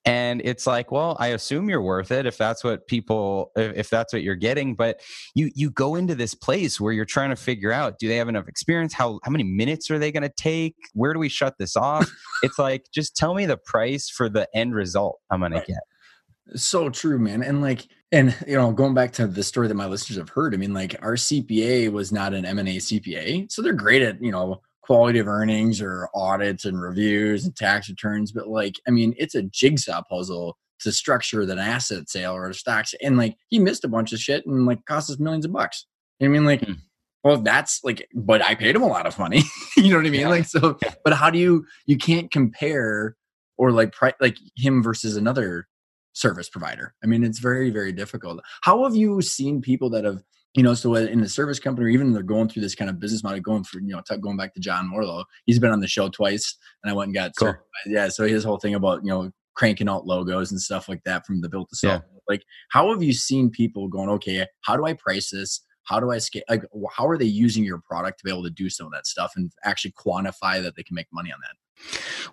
and 0.08 0.42
it's 0.46 0.66
like 0.66 0.90
well 0.92 1.18
i 1.20 1.28
assume 1.28 1.70
you're 1.70 1.82
worth 1.82 2.12
it 2.12 2.26
if 2.26 2.38
that's 2.38 2.64
what 2.64 2.88
people 2.88 3.52
if 3.58 3.90
that's 3.90 4.14
what 4.14 4.24
you're 4.24 4.36
getting 4.36 4.74
but 4.74 5.02
you 5.36 5.52
you 5.54 5.70
go 5.70 5.96
into 5.96 6.16
this 6.16 6.34
place 6.34 6.80
where 6.80 6.94
you're 6.94 7.06
trying 7.06 7.30
to 7.30 7.36
figure 7.36 7.72
out 7.72 8.00
do 8.00 8.08
they 8.08 8.16
have 8.16 8.30
enough 8.30 8.48
experience 8.48 8.94
how 8.94 9.20
how 9.24 9.32
many 9.32 9.44
minutes 9.44 9.92
are 9.92 10.00
they 10.00 10.12
going 10.12 10.24
to 10.24 10.34
take 10.38 10.76
where 10.94 11.14
do 11.14 11.20
we 11.20 11.28
shut 11.28 11.56
this 11.60 11.76
off 11.76 12.10
it's 12.44 12.58
like 12.58 12.86
just 12.94 13.16
tell 13.16 13.34
me 13.34 13.46
the 13.46 13.58
price 13.58 14.10
for 14.10 14.30
the 14.30 14.48
end 14.56 14.74
result 14.74 15.20
i'm 15.30 15.44
right. 15.44 15.54
to 15.54 15.74
get 15.74 16.58
so 16.58 16.90
true 16.90 17.20
man 17.20 17.44
and 17.44 17.62
like 17.62 17.88
and 18.14 18.34
you 18.48 18.56
know 18.56 18.72
going 18.72 18.94
back 18.94 19.12
to 19.12 19.28
the 19.28 19.44
story 19.44 19.68
that 19.68 19.76
my 19.76 19.88
listeners 19.88 20.18
have 20.18 20.30
heard 20.30 20.54
i 20.54 20.58
mean 20.58 20.74
like 20.74 20.96
our 21.02 21.16
cpa 21.16 21.92
was 21.92 22.14
not 22.14 22.34
an 22.34 22.46
m&a 22.46 22.78
cpa 22.78 23.52
so 23.52 23.62
they're 23.62 23.74
great 23.74 24.02
at 24.02 24.22
you 24.24 24.32
know 24.32 24.62
quality 24.88 25.20
of 25.20 25.28
earnings 25.28 25.82
or 25.82 26.10
audits 26.16 26.64
and 26.64 26.82
reviews 26.82 27.46
and 27.46 27.56
tax 27.56 27.90
returns, 27.90 28.32
but 28.32 28.48
like, 28.48 28.80
I 28.88 28.92
mean, 28.92 29.14
it's 29.18 29.36
a 29.36 29.44
jigsaw 29.44 30.02
puzzle 30.10 30.58
to 30.80 30.92
structure 30.94 31.46
that 31.46 31.58
asset 31.58 32.10
sale 32.10 32.34
or 32.34 32.50
a 32.50 32.54
stocks. 32.54 32.96
And 33.04 33.18
like, 33.18 33.36
he 33.50 33.60
missed 33.60 33.84
a 33.84 33.90
bunch 33.90 34.14
of 34.14 34.20
shit 34.20 34.46
and 34.46 34.66
like 34.66 34.86
cost 34.86 35.12
us 35.12 35.20
millions 35.20 35.44
of 35.44 35.52
bucks. 35.52 35.86
I 36.22 36.30
mean, 36.30 36.46
like, 36.46 36.62
mm. 36.62 36.78
well, 37.24 37.38
that's 37.38 37.84
like, 37.84 38.08
but 38.16 38.42
I 38.42 38.56
paid 38.56 38.76
him 38.76 38.82
a 38.82 38.88
lot 38.88 39.06
of 39.06 39.20
money. 39.20 39.44
you 39.78 39.90
know 39.90 39.98
what 39.98 40.06
I 40.06 40.10
mean? 40.10 40.22
Yeah. 40.22 40.30
Like, 40.30 40.46
so, 40.46 40.80
but 41.04 41.14
how 41.14 41.30
do 41.30 41.38
you, 41.38 41.66
you 41.86 41.98
can't 41.98 42.32
compare 42.32 43.18
or 43.58 43.72
like, 43.72 43.92
pri- 43.92 44.14
like 44.22 44.38
him 44.56 44.82
versus 44.82 45.18
another 45.18 45.68
service 46.14 46.50
provider. 46.50 46.96
I 47.04 47.08
mean, 47.08 47.24
it's 47.24 47.40
very, 47.40 47.70
very 47.70 47.92
difficult. 47.92 48.40
How 48.62 48.84
have 48.86 48.96
you 48.96 49.22
seen 49.22 49.62
people 49.62 49.90
that 49.92 50.06
have 50.06 50.24
you 50.54 50.64
know, 50.64 50.74
so 50.74 50.96
in 50.96 51.22
the 51.22 51.30
service 51.30 51.60
company, 51.60 51.86
or 51.86 51.90
even 51.90 52.14
they're 52.14 52.24
going 52.24 52.50
through 52.50 52.64
this 52.64 52.76
kind 52.76 52.90
of 52.90 53.00
business 53.00 53.24
model, 53.24 53.40
going 53.40 53.64
for, 53.64 53.80
you 53.80 53.90
know, 53.90 54.02
t- 54.08 54.18
going 54.18 54.38
back 54.38 54.54
to 54.56 54.60
John 54.60 54.90
Warrillow, 54.94 55.24
he's 55.46 55.60
been 55.60 55.72
on 55.72 55.82
the 55.82 55.88
show 55.88 56.10
twice 56.10 56.58
and 56.84 56.90
I 56.90 56.96
went 56.96 57.10
and 57.10 57.16
got, 57.16 57.32
cool. 57.38 57.54
yeah. 57.86 58.10
So 58.10 58.26
his 58.26 58.44
whole 58.44 58.58
thing 58.58 58.74
about, 58.74 59.04
you 59.04 59.10
know, 59.10 59.32
cranking 59.56 59.90
out 59.90 60.06
logos 60.06 60.52
and 60.52 60.62
stuff 60.62 60.88
like 60.88 61.04
that 61.04 61.26
from 61.26 61.42
the 61.42 61.50
built 61.50 61.70
to 61.70 61.76
sell. 61.76 61.92
Yeah. 61.92 62.00
Like, 62.30 62.44
how 62.70 62.92
have 62.92 63.04
you 63.04 63.14
seen 63.14 63.50
people 63.50 63.88
going, 63.88 64.10
okay, 64.10 64.46
how 64.62 64.76
do 64.76 64.86
I 64.86 64.94
price 64.94 65.32
this? 65.32 65.62
How 65.84 66.00
do 66.00 66.12
I 66.12 66.18
scale? 66.18 66.44
Like, 66.50 66.64
how 66.92 67.08
are 67.08 67.18
they 67.18 67.26
using 67.26 67.64
your 67.64 67.80
product 67.80 68.20
to 68.20 68.26
be 68.26 68.32
able 68.32 68.44
to 68.44 68.50
do 68.50 68.70
some 68.70 68.88
of 68.88 68.94
that 68.94 69.08
stuff 69.08 69.34
and 69.36 69.52
actually 69.64 69.94
quantify 69.94 70.62
that 70.62 70.76
they 70.76 70.84
can 70.84 70.96
make 70.96 71.08
money 71.14 71.32
on 71.32 71.40
that? 71.42 71.56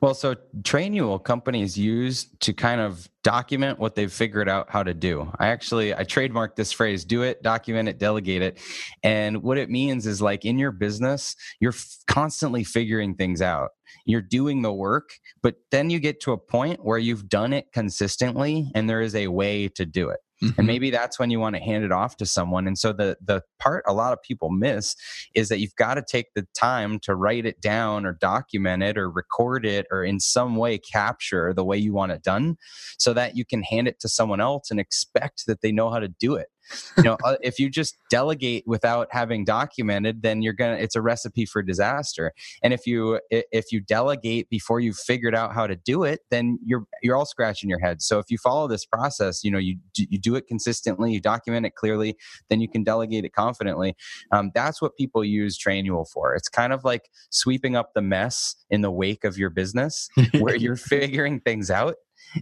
Well, 0.00 0.14
so 0.14 0.34
Trainual 0.62 1.22
companies 1.22 1.78
use 1.78 2.26
to 2.40 2.52
kind 2.52 2.80
of 2.80 3.08
document 3.22 3.78
what 3.78 3.94
they've 3.94 4.12
figured 4.12 4.48
out 4.48 4.70
how 4.70 4.82
to 4.82 4.94
do. 4.94 5.30
I 5.38 5.48
actually 5.48 5.94
I 5.94 6.04
trademarked 6.04 6.56
this 6.56 6.72
phrase: 6.72 7.04
"Do 7.04 7.22
it, 7.22 7.42
document 7.42 7.88
it, 7.88 7.98
delegate 7.98 8.42
it." 8.42 8.58
And 9.02 9.42
what 9.42 9.58
it 9.58 9.70
means 9.70 10.06
is 10.06 10.20
like 10.20 10.44
in 10.44 10.58
your 10.58 10.72
business, 10.72 11.36
you're 11.60 11.72
f- 11.72 11.96
constantly 12.06 12.64
figuring 12.64 13.14
things 13.14 13.40
out. 13.42 13.70
You're 14.04 14.22
doing 14.22 14.62
the 14.62 14.72
work, 14.72 15.10
but 15.42 15.56
then 15.70 15.90
you 15.90 16.00
get 16.00 16.20
to 16.22 16.32
a 16.32 16.38
point 16.38 16.84
where 16.84 16.98
you've 16.98 17.28
done 17.28 17.52
it 17.52 17.72
consistently, 17.72 18.70
and 18.74 18.88
there 18.88 19.00
is 19.00 19.14
a 19.14 19.28
way 19.28 19.68
to 19.68 19.86
do 19.86 20.08
it. 20.10 20.20
Mm-hmm. 20.42 20.54
And 20.58 20.66
maybe 20.66 20.90
that's 20.90 21.18
when 21.18 21.30
you 21.30 21.38
want 21.38 21.56
to 21.56 21.62
hand 21.62 21.84
it 21.84 21.92
off 21.92 22.16
to 22.18 22.26
someone. 22.26 22.66
And 22.66 22.76
so 22.76 22.92
the 22.92 23.16
the 23.24 23.42
part 23.60 23.84
a 23.86 23.92
lot 23.92 24.12
of 24.12 24.22
people 24.22 24.50
miss 24.50 24.96
is 25.34 25.48
that 25.48 25.60
you've 25.60 25.76
got 25.76 25.94
to 25.94 26.02
take 26.02 26.26
the 26.34 26.46
time 26.54 26.98
to 27.00 27.14
write 27.14 27.46
it 27.46 27.60
down 27.60 28.04
or 28.04 28.12
document 28.12 28.82
it 28.82 28.98
or 28.98 29.10
record 29.10 29.64
it 29.64 29.86
or 29.90 30.04
in 30.04 30.20
some 30.20 30.56
way 30.56 30.78
capture 30.78 31.52
the 31.54 31.64
way 31.64 31.78
you 31.78 31.92
want 31.92 32.12
it 32.12 32.22
done 32.22 32.56
so 32.98 33.12
that 33.12 33.36
you 33.36 33.44
can 33.44 33.62
hand 33.62 33.88
it 33.88 34.00
to 34.00 34.08
someone 34.08 34.40
else 34.40 34.70
and 34.70 34.80
expect 34.80 35.44
that 35.46 35.60
they 35.62 35.72
know 35.72 35.90
how 35.90 35.98
to 35.98 36.08
do 36.08 36.34
it 36.34 36.48
you 36.96 37.02
know 37.02 37.16
uh, 37.24 37.36
if 37.42 37.58
you 37.58 37.68
just 37.68 37.96
delegate 38.10 38.64
without 38.66 39.08
having 39.10 39.44
documented 39.44 40.22
then 40.22 40.42
you're 40.42 40.52
gonna 40.52 40.76
it's 40.76 40.96
a 40.96 41.02
recipe 41.02 41.44
for 41.46 41.62
disaster. 41.62 42.32
And 42.62 42.72
if 42.72 42.86
you 42.86 43.20
if 43.30 43.72
you 43.72 43.80
delegate 43.80 44.48
before 44.48 44.80
you've 44.80 44.96
figured 44.96 45.34
out 45.34 45.54
how 45.54 45.66
to 45.66 45.76
do 45.76 46.04
it 46.04 46.20
then 46.30 46.58
you're 46.64 46.84
you're 47.02 47.16
all 47.16 47.26
scratching 47.26 47.68
your 47.70 47.80
head. 47.80 48.02
So 48.02 48.18
if 48.18 48.26
you 48.30 48.38
follow 48.38 48.68
this 48.68 48.84
process 48.84 49.44
you 49.44 49.50
know 49.50 49.58
you 49.58 49.76
you 49.96 50.18
do 50.18 50.36
it 50.36 50.46
consistently 50.46 51.12
you 51.12 51.20
document 51.20 51.66
it 51.66 51.74
clearly 51.74 52.16
then 52.48 52.60
you 52.60 52.68
can 52.68 52.84
delegate 52.84 53.24
it 53.24 53.32
confidently. 53.32 53.96
Um, 54.32 54.50
that's 54.54 54.80
what 54.80 54.96
people 54.96 55.24
use 55.24 55.58
trainual 55.58 56.08
for. 56.08 56.34
It's 56.34 56.48
kind 56.48 56.72
of 56.72 56.84
like 56.84 57.10
sweeping 57.30 57.76
up 57.76 57.94
the 57.94 58.02
mess 58.02 58.56
in 58.70 58.80
the 58.80 58.90
wake 58.90 59.24
of 59.24 59.38
your 59.38 59.50
business 59.50 60.08
where 60.38 60.56
you're 60.56 60.76
figuring 60.76 61.40
things 61.40 61.70
out 61.70 61.96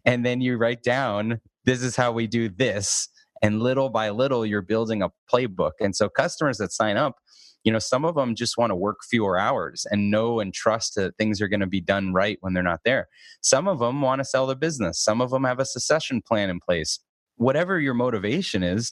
and 0.05 0.25
then 0.25 0.41
you 0.41 0.57
write 0.57 0.83
down 0.83 1.41
this 1.65 1.83
is 1.83 1.97
how 1.97 2.13
we 2.13 2.27
do 2.27 2.49
this 2.49 3.09
and 3.43 3.61
little 3.61 3.91
by 3.91 4.11
little 4.11 4.47
you're 4.47 4.63
building 4.63 5.03
a 5.03 5.11
playbook 5.33 5.73
and 5.81 5.95
so 5.95 6.09
customers 6.09 6.59
that 6.59 6.73
sign 6.73 6.97
up 6.97 7.17
you 7.65 7.73
know 7.73 7.79
some 7.79 8.05
of 8.05 8.15
them 8.15 8.35
just 8.35 8.57
want 8.57 8.71
to 8.71 8.77
work 8.77 8.99
fewer 9.09 9.39
hours 9.39 9.87
and 9.91 10.11
know 10.11 10.41
and 10.41 10.55
trust 10.55 10.95
that 10.95 11.17
things 11.17 11.41
are 11.41 11.49
going 11.49 11.61
to 11.61 11.67
be 11.67 11.81
done 11.81 12.13
right 12.13 12.39
when 12.41 12.55
they're 12.55 12.63
not 12.63 12.81
there 12.85 13.09
some 13.41 13.69
of 13.69 13.79
them 13.79 14.01
want 14.01 14.21
to 14.21 14.25
sell 14.25 14.47
their 14.47 14.57
business 14.57 15.03
some 15.03 15.21
of 15.21 15.31
them 15.31 15.45
have 15.45 15.59
a 15.59 15.65
succession 15.65 16.23
plan 16.27 16.51
in 16.51 16.61
place 16.61 17.01
whatever 17.37 17.81
your 17.81 17.95
motivation 17.95 18.63
is 18.63 18.91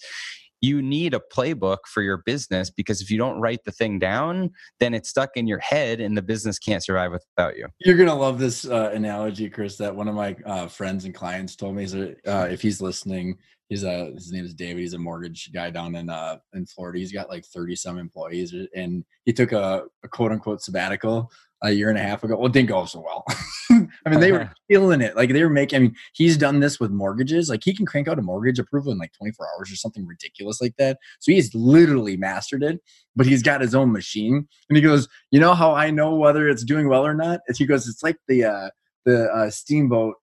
you 0.60 0.82
need 0.82 1.14
a 1.14 1.20
playbook 1.34 1.78
for 1.86 2.02
your 2.02 2.18
business 2.18 2.70
because 2.70 3.00
if 3.00 3.10
you 3.10 3.16
don't 3.16 3.40
write 3.40 3.64
the 3.64 3.72
thing 3.72 3.98
down, 3.98 4.50
then 4.78 4.92
it's 4.94 5.08
stuck 5.08 5.36
in 5.36 5.46
your 5.46 5.58
head 5.58 6.00
and 6.00 6.16
the 6.16 6.22
business 6.22 6.58
can't 6.58 6.84
survive 6.84 7.12
without 7.12 7.56
you. 7.56 7.66
You're 7.80 7.96
gonna 7.96 8.14
love 8.14 8.38
this 8.38 8.66
uh, 8.66 8.90
analogy, 8.92 9.48
Chris. 9.48 9.76
That 9.76 9.94
one 9.94 10.08
of 10.08 10.14
my 10.14 10.36
uh, 10.44 10.66
friends 10.66 11.04
and 11.04 11.14
clients 11.14 11.56
told 11.56 11.76
me. 11.76 11.86
Uh, 12.26 12.48
if 12.50 12.60
he's 12.60 12.80
listening, 12.80 13.38
he's 13.70 13.84
a 13.84 13.90
uh, 13.90 14.12
his 14.12 14.30
name 14.30 14.44
is 14.44 14.52
David. 14.52 14.80
He's 14.80 14.92
a 14.92 14.98
mortgage 14.98 15.50
guy 15.54 15.70
down 15.70 15.94
in 15.94 16.10
uh, 16.10 16.36
in 16.52 16.66
Florida. 16.66 16.98
He's 16.98 17.12
got 17.12 17.30
like 17.30 17.46
30 17.46 17.76
some 17.76 17.96
employees, 17.96 18.54
and 18.74 19.04
he 19.24 19.32
took 19.32 19.52
a, 19.52 19.84
a 20.04 20.08
quote 20.08 20.32
unquote 20.32 20.60
sabbatical 20.60 21.30
a 21.62 21.70
year 21.70 21.90
and 21.90 21.98
a 21.98 22.02
half 22.02 22.24
ago. 22.24 22.36
Well, 22.36 22.46
it 22.46 22.52
didn't 22.52 22.70
go 22.70 22.84
so 22.86 23.00
well. 23.00 23.24
I 23.70 24.10
mean, 24.10 24.20
they 24.20 24.32
were 24.32 24.50
killing 24.70 25.00
it. 25.00 25.16
Like 25.16 25.32
they 25.32 25.42
were 25.42 25.50
making. 25.50 25.76
I 25.76 25.80
mean, 25.80 25.94
he's 26.12 26.36
done 26.36 26.60
this 26.60 26.80
with 26.80 26.90
mortgages. 26.90 27.48
Like 27.48 27.62
he 27.64 27.74
can 27.74 27.86
crank 27.86 28.08
out 28.08 28.18
a 28.18 28.22
mortgage 28.22 28.58
approval 28.58 28.92
in 28.92 28.98
like 28.98 29.12
24 29.12 29.46
hours 29.46 29.72
or 29.72 29.76
something 29.76 30.06
ridiculous 30.06 30.60
like 30.60 30.76
that. 30.76 30.98
So 31.20 31.32
he's 31.32 31.54
literally 31.54 32.16
mastered 32.16 32.62
it. 32.62 32.80
But 33.16 33.26
he's 33.26 33.42
got 33.42 33.60
his 33.60 33.74
own 33.74 33.92
machine, 33.92 34.48
and 34.68 34.76
he 34.76 34.82
goes, 34.82 35.08
"You 35.30 35.40
know 35.40 35.54
how 35.54 35.72
I 35.72 35.90
know 35.90 36.16
whether 36.16 36.48
it's 36.48 36.64
doing 36.64 36.88
well 36.88 37.06
or 37.06 37.14
not?" 37.14 37.40
He 37.56 37.66
goes, 37.66 37.88
"It's 37.88 38.02
like 38.02 38.16
the 38.26 38.44
uh, 38.44 38.70
the 39.04 39.30
uh, 39.30 39.50
steamboat." 39.50 40.16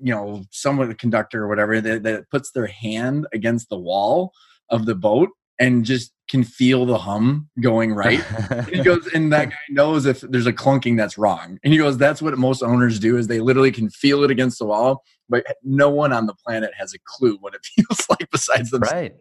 You 0.00 0.14
know, 0.14 0.44
someone, 0.50 0.88
the 0.88 0.94
conductor 0.94 1.44
or 1.44 1.48
whatever, 1.48 1.80
that, 1.80 2.02
that 2.04 2.30
puts 2.30 2.50
their 2.52 2.66
hand 2.66 3.26
against 3.32 3.68
the 3.68 3.78
wall 3.78 4.32
of 4.70 4.86
the 4.86 4.94
boat 4.94 5.30
and 5.58 5.84
just 5.84 6.12
can 6.28 6.44
feel 6.44 6.86
the 6.86 6.98
hum 6.98 7.48
going 7.60 7.94
right. 7.94 8.22
he 8.68 8.82
goes, 8.82 9.06
and 9.14 9.32
that 9.32 9.50
guy 9.50 9.56
knows 9.70 10.06
if 10.06 10.20
there's 10.20 10.46
a 10.46 10.52
clunking 10.52 10.96
that's 10.96 11.18
wrong. 11.18 11.58
And 11.64 11.72
he 11.72 11.78
goes, 11.78 11.96
that's 11.96 12.22
what 12.22 12.36
most 12.38 12.62
owners 12.62 12.98
do 12.98 13.16
is 13.16 13.26
they 13.26 13.40
literally 13.40 13.72
can 13.72 13.90
feel 13.90 14.22
it 14.24 14.30
against 14.30 14.58
the 14.58 14.66
wall, 14.66 15.02
but 15.28 15.44
no 15.62 15.88
one 15.88 16.12
on 16.12 16.26
the 16.26 16.34
planet 16.34 16.70
has 16.78 16.94
a 16.94 16.98
clue 17.04 17.36
what 17.40 17.54
it 17.54 17.64
feels 17.64 18.06
like 18.08 18.30
besides 18.30 18.70
them. 18.70 18.82
Right. 18.82 19.14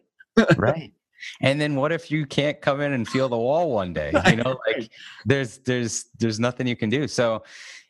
right. 0.58 0.94
And 1.42 1.60
then 1.60 1.76
what 1.76 1.92
if 1.92 2.12
you 2.12 2.26
can't 2.26 2.62
come 2.62 2.82
in 2.82 2.94
and 2.94 3.08
feel 3.08 3.30
the 3.30 3.38
wall 3.38 3.72
one 3.72 3.94
day? 3.94 4.12
You 4.28 4.38
know, 4.38 4.60
like 4.68 4.92
there's 5.26 5.58
there's 5.60 6.06
there's 6.20 6.40
nothing 6.40 6.68
you 6.68 6.76
can 6.76 6.90
do. 6.90 7.08
So 7.08 7.44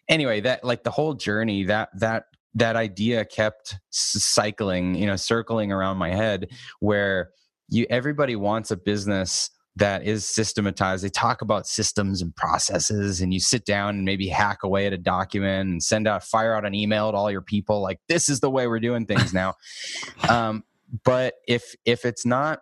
anyway, 0.07 0.41
that 0.41 0.63
like 0.63 0.83
the 0.83 0.91
whole 0.91 1.13
journey, 1.13 1.65
that 1.65 1.89
that 1.99 2.25
that 2.55 2.75
idea 2.75 3.25
kept 3.25 3.77
cycling, 3.89 4.95
you 4.95 5.05
know, 5.05 5.15
circling 5.15 5.71
around 5.71 5.97
my 5.97 6.09
head 6.09 6.49
where 6.79 7.29
you 7.69 7.85
everybody 7.89 8.35
wants 8.35 8.71
a 8.71 8.77
business 8.77 9.49
that 9.77 10.03
is 10.03 10.25
systematized. 10.25 11.03
They 11.03 11.09
talk 11.09 11.41
about 11.41 11.67
systems 11.67 12.21
and 12.21 12.35
processes, 12.35 13.21
and 13.21 13.33
you 13.33 13.39
sit 13.39 13.65
down 13.65 13.95
and 13.95 14.05
maybe 14.05 14.27
hack 14.27 14.63
away 14.63 14.87
at 14.87 14.93
a 14.93 14.97
document 14.97 15.69
and 15.69 15.83
send 15.83 16.07
out, 16.07 16.23
fire 16.23 16.55
out 16.55 16.65
an 16.65 16.73
email 16.73 17.11
to 17.11 17.17
all 17.17 17.31
your 17.31 17.41
people, 17.41 17.81
like 17.81 17.99
this 18.09 18.27
is 18.27 18.39
the 18.39 18.49
way 18.49 18.67
we're 18.67 18.79
doing 18.79 19.05
things 19.05 19.33
now. 19.33 19.53
um, 20.29 20.63
but 21.03 21.35
if 21.47 21.75
if 21.85 22.05
it's 22.05 22.25
not 22.25 22.59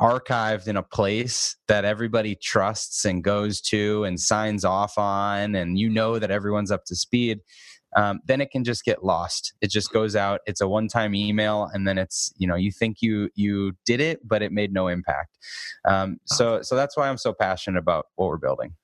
archived 0.00 0.68
in 0.68 0.76
a 0.76 0.82
place 0.82 1.56
that 1.66 1.84
everybody 1.84 2.36
trusts 2.36 3.04
and 3.04 3.24
goes 3.24 3.60
to 3.60 4.04
and 4.04 4.18
signs 4.18 4.64
off 4.64 4.96
on, 4.96 5.54
and 5.54 5.78
you 5.78 5.90
know 5.90 6.18
that 6.18 6.30
everyone's 6.30 6.70
up 6.70 6.84
to 6.86 6.96
speed, 6.96 7.40
um, 7.96 8.20
then 8.26 8.40
it 8.40 8.50
can 8.50 8.64
just 8.64 8.84
get 8.84 9.04
lost. 9.04 9.54
It 9.60 9.70
just 9.70 9.92
goes 9.92 10.14
out. 10.14 10.40
It's 10.46 10.60
a 10.60 10.68
one-time 10.68 11.14
email, 11.14 11.70
and 11.72 11.86
then 11.86 11.98
it's 11.98 12.32
you 12.36 12.46
know 12.46 12.54
you 12.54 12.70
think 12.70 12.98
you 13.00 13.30
you 13.34 13.72
did 13.86 14.00
it, 14.00 14.20
but 14.26 14.42
it 14.42 14.52
made 14.52 14.72
no 14.72 14.88
impact. 14.88 15.38
Um, 15.86 16.18
so 16.26 16.62
so 16.62 16.76
that's 16.76 16.96
why 16.96 17.08
I'm 17.08 17.18
so 17.18 17.32
passionate 17.32 17.78
about 17.78 18.06
what 18.16 18.28
we're 18.28 18.36
building. 18.36 18.74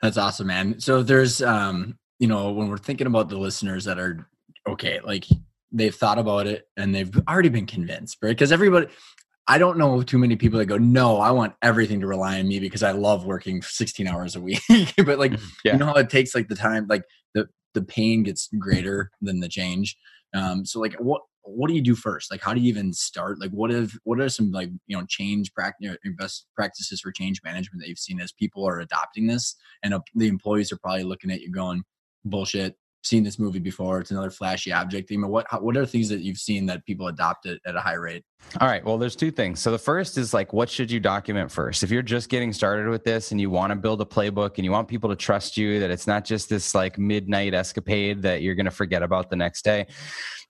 That's 0.00 0.16
awesome, 0.16 0.48
man. 0.48 0.80
So 0.80 1.02
there's 1.02 1.42
um, 1.42 1.98
you 2.18 2.28
know 2.28 2.52
when 2.52 2.68
we're 2.68 2.78
thinking 2.78 3.06
about 3.06 3.28
the 3.28 3.38
listeners 3.38 3.84
that 3.84 3.98
are 3.98 4.28
okay, 4.68 5.00
like 5.00 5.26
they've 5.72 5.94
thought 5.94 6.18
about 6.18 6.46
it 6.46 6.68
and 6.76 6.94
they've 6.94 7.10
already 7.28 7.48
been 7.48 7.66
convinced, 7.66 8.18
right? 8.22 8.30
Because 8.30 8.52
everybody, 8.52 8.86
I 9.48 9.58
don't 9.58 9.78
know 9.78 10.02
too 10.02 10.18
many 10.18 10.36
people 10.36 10.58
that 10.58 10.66
go, 10.66 10.78
no, 10.78 11.18
I 11.18 11.30
want 11.30 11.54
everything 11.62 12.00
to 12.00 12.06
rely 12.06 12.38
on 12.38 12.46
me 12.46 12.60
because 12.60 12.82
I 12.82 12.92
love 12.92 13.24
working 13.24 13.62
16 13.62 14.06
hours 14.06 14.36
a 14.36 14.40
week. 14.40 14.62
but 14.68 15.18
like, 15.18 15.32
mm-hmm. 15.32 15.46
yeah. 15.64 15.72
you 15.72 15.78
know 15.78 15.86
how 15.86 15.94
it 15.94 16.10
takes 16.10 16.34
like 16.34 16.48
the 16.48 16.54
time, 16.54 16.86
like 16.88 17.04
the 17.74 17.82
pain 17.82 18.22
gets 18.22 18.48
greater 18.58 19.10
than 19.20 19.40
the 19.40 19.48
change. 19.48 19.96
Um, 20.34 20.64
so 20.64 20.80
like 20.80 20.94
what 20.94 21.22
what 21.44 21.68
do 21.68 21.74
you 21.74 21.82
do 21.82 21.96
first? 21.96 22.30
Like 22.30 22.40
how 22.40 22.54
do 22.54 22.60
you 22.60 22.68
even 22.68 22.92
start? 22.92 23.40
Like 23.40 23.50
what 23.50 23.70
if 23.70 23.96
what 24.04 24.20
are 24.20 24.28
some 24.28 24.52
like 24.52 24.70
you 24.86 24.96
know 24.96 25.04
change 25.08 25.52
practice 25.52 25.96
best 26.18 26.46
practices 26.54 27.00
for 27.00 27.12
change 27.12 27.40
management 27.44 27.80
that 27.82 27.88
you've 27.88 27.98
seen 27.98 28.20
as 28.20 28.32
people 28.32 28.66
are 28.66 28.80
adopting 28.80 29.26
this 29.26 29.56
and 29.82 29.94
uh, 29.94 30.00
the 30.14 30.28
employees 30.28 30.72
are 30.72 30.78
probably 30.78 31.04
looking 31.04 31.30
at 31.30 31.40
you 31.40 31.50
going 31.50 31.82
bullshit 32.24 32.76
seen 33.02 33.24
this 33.24 33.38
movie 33.38 33.58
before. 33.58 34.00
It's 34.00 34.10
another 34.10 34.30
flashy 34.30 34.72
object. 34.72 35.10
I 35.12 35.16
mean, 35.16 35.30
what 35.30 35.46
what 35.62 35.76
are 35.76 35.84
things 35.86 36.08
that 36.08 36.20
you've 36.20 36.38
seen 36.38 36.66
that 36.66 36.84
people 36.84 37.08
adopt 37.08 37.46
it 37.46 37.60
at 37.66 37.76
a 37.76 37.80
high 37.80 37.94
rate? 37.94 38.24
All 38.60 38.68
right. 38.68 38.84
Well, 38.84 38.98
there's 38.98 39.16
two 39.16 39.30
things. 39.30 39.60
So 39.60 39.70
the 39.70 39.78
first 39.78 40.18
is 40.18 40.34
like, 40.34 40.52
what 40.52 40.68
should 40.68 40.90
you 40.90 41.00
document 41.00 41.50
first? 41.50 41.82
If 41.82 41.90
you're 41.90 42.02
just 42.02 42.28
getting 42.28 42.52
started 42.52 42.88
with 42.88 43.04
this 43.04 43.30
and 43.30 43.40
you 43.40 43.50
want 43.50 43.70
to 43.70 43.76
build 43.76 44.00
a 44.00 44.04
playbook 44.04 44.56
and 44.56 44.64
you 44.64 44.72
want 44.72 44.88
people 44.88 45.10
to 45.10 45.16
trust 45.16 45.56
you, 45.56 45.80
that 45.80 45.90
it's 45.90 46.06
not 46.06 46.24
just 46.24 46.48
this 46.48 46.74
like 46.74 46.98
midnight 46.98 47.54
escapade 47.54 48.22
that 48.22 48.42
you're 48.42 48.54
going 48.54 48.66
to 48.66 48.72
forget 48.72 49.02
about 49.02 49.30
the 49.30 49.36
next 49.36 49.62
day 49.64 49.86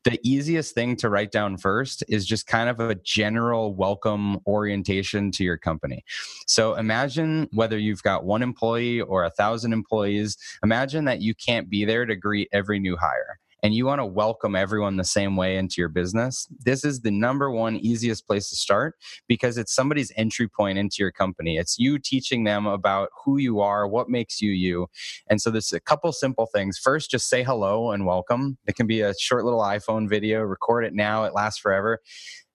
the 0.05 0.19
easiest 0.23 0.75
thing 0.75 0.97
to 0.97 1.09
write 1.09 1.31
down 1.31 1.57
first 1.57 2.03
is 2.09 2.27
just 2.27 2.47
kind 2.47 2.69
of 2.69 2.81
a 2.81 2.95
general 2.97 3.75
welcome 3.75 4.39
orientation 4.47 5.31
to 5.33 5.45
your 5.45 5.57
company. 5.57 6.05
So 6.47 6.75
imagine 6.75 7.49
whether 7.53 7.79
you've 7.79 8.03
got 8.03 8.25
one 8.25 8.43
employee 8.43 9.01
or 9.01 9.25
a 9.25 9.31
thousand 9.31 9.73
employees, 9.73 10.37
imagine 10.63 11.05
that 11.05 11.21
you 11.21 11.35
can't 11.35 11.71
be 11.71 11.85
there 11.85 12.05
to 12.05 12.17
greet 12.17 12.49
every 12.53 12.79
new 12.79 12.97
hire 12.97 13.39
and 13.63 13.75
you 13.75 13.87
want 13.87 14.01
to 14.01 14.07
welcome 14.07 14.57
everyone 14.57 14.97
the 14.97 15.05
same 15.05 15.37
way 15.37 15.57
into 15.57 15.77
your 15.79 15.89
business, 15.89 16.49
this 16.59 16.85
is 16.85 17.01
the 17.01 17.11
number 17.11 17.51
one 17.51 17.77
easiest 17.77 18.27
place 18.27 18.51
to 18.51 18.57
start 18.57 18.97
because 19.29 19.57
it's 19.57 19.75
somebody's 19.75 20.13
entry 20.17 20.49
point 20.49 20.79
into 20.79 20.97
your 20.99 21.13
company. 21.13 21.57
It's 21.57 21.79
you 21.79 21.99
teaching 21.99 22.45
them 22.45 22.67
about 22.67 23.11
who 23.25 23.39
you 23.39 23.61
are, 23.61 23.87
what 23.87 24.09
makes 24.09 24.41
you 24.41 24.51
you. 24.51 24.89
And 25.29 25.41
so 25.41 25.51
there's 25.51 25.73
a 25.73 25.81
couple 25.81 26.11
simple 26.13 26.47
things. 26.53 26.77
First, 26.79 27.11
just 27.11 27.29
say 27.29 27.43
hello 27.45 27.93
and 27.93 28.05
welcome. 28.05 28.59
It 28.67 28.75
can 28.75 28.87
be 28.89 29.01
a 29.01 29.15
short 29.19 29.45
little 29.45 29.61
iPhone 29.61 30.09
video, 30.09 30.41
record 30.43 30.85
it 30.85 30.95
now, 30.95 31.25
it 31.25 31.35
lasts 31.35 31.61
forever. 31.61 32.01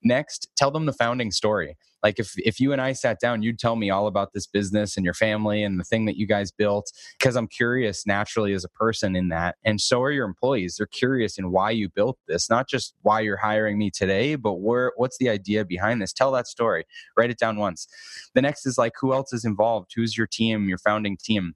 Next, 0.04 0.50
tell 0.58 0.72
them 0.72 0.86
the 0.86 0.94
founding 0.94 1.32
story 1.32 1.78
like 2.04 2.20
if 2.20 2.34
if 2.38 2.60
you 2.60 2.72
and 2.72 2.82
I 2.82 2.94
sat 2.94 3.20
down, 3.20 3.42
you'd 3.42 3.60
tell 3.60 3.76
me 3.76 3.90
all 3.90 4.08
about 4.08 4.34
this 4.34 4.48
business 4.48 4.98
and 4.98 5.04
your 5.04 5.14
family 5.14 5.64
and 5.64 5.80
the 5.80 5.84
thing 5.84 6.06
that 6.06 6.18
you 6.18 6.28
guys 6.28 6.52
built 6.52 6.92
because 7.18 7.36
I'm 7.36 7.48
curious 7.48 8.06
naturally 8.06 8.54
as 8.54 8.64
a 8.64 8.70
person 8.70 9.16
in 9.16 9.30
that. 9.30 9.56
And 9.64 9.82
so 9.82 10.02
are 10.02 10.12
your 10.12 10.26
employees. 10.26 10.76
They're 10.78 10.88
curious 10.88 11.38
in 11.38 11.52
why 11.52 11.72
you 11.72 11.90
built 11.90 12.18
this, 12.28 12.50
not 12.50 12.70
just 12.70 12.94
why 13.02 13.22
you're 13.22 13.38
hiring 13.38 13.78
me 13.78 13.90
today, 13.92 14.36
but 14.36 14.56
where 14.56 14.92
what's 14.96 15.18
the 15.18 15.30
idea 15.30 15.66
behind 15.66 16.02
this? 16.02 16.14
Tell 16.14 16.32
that 16.32 16.48
story. 16.48 16.86
Write 17.16 17.32
it 17.32 17.40
down 17.40 17.58
once. 17.58 17.88
The 18.36 18.42
next 18.42 18.66
is 18.66 18.78
like 18.78 18.94
who 19.00 19.14
else 19.14 19.34
is 19.34 19.46
involved? 19.46 19.92
Who's 19.96 20.18
your 20.18 20.28
team, 20.28 20.70
your 20.70 20.78
founding 20.78 21.18
team? 21.18 21.56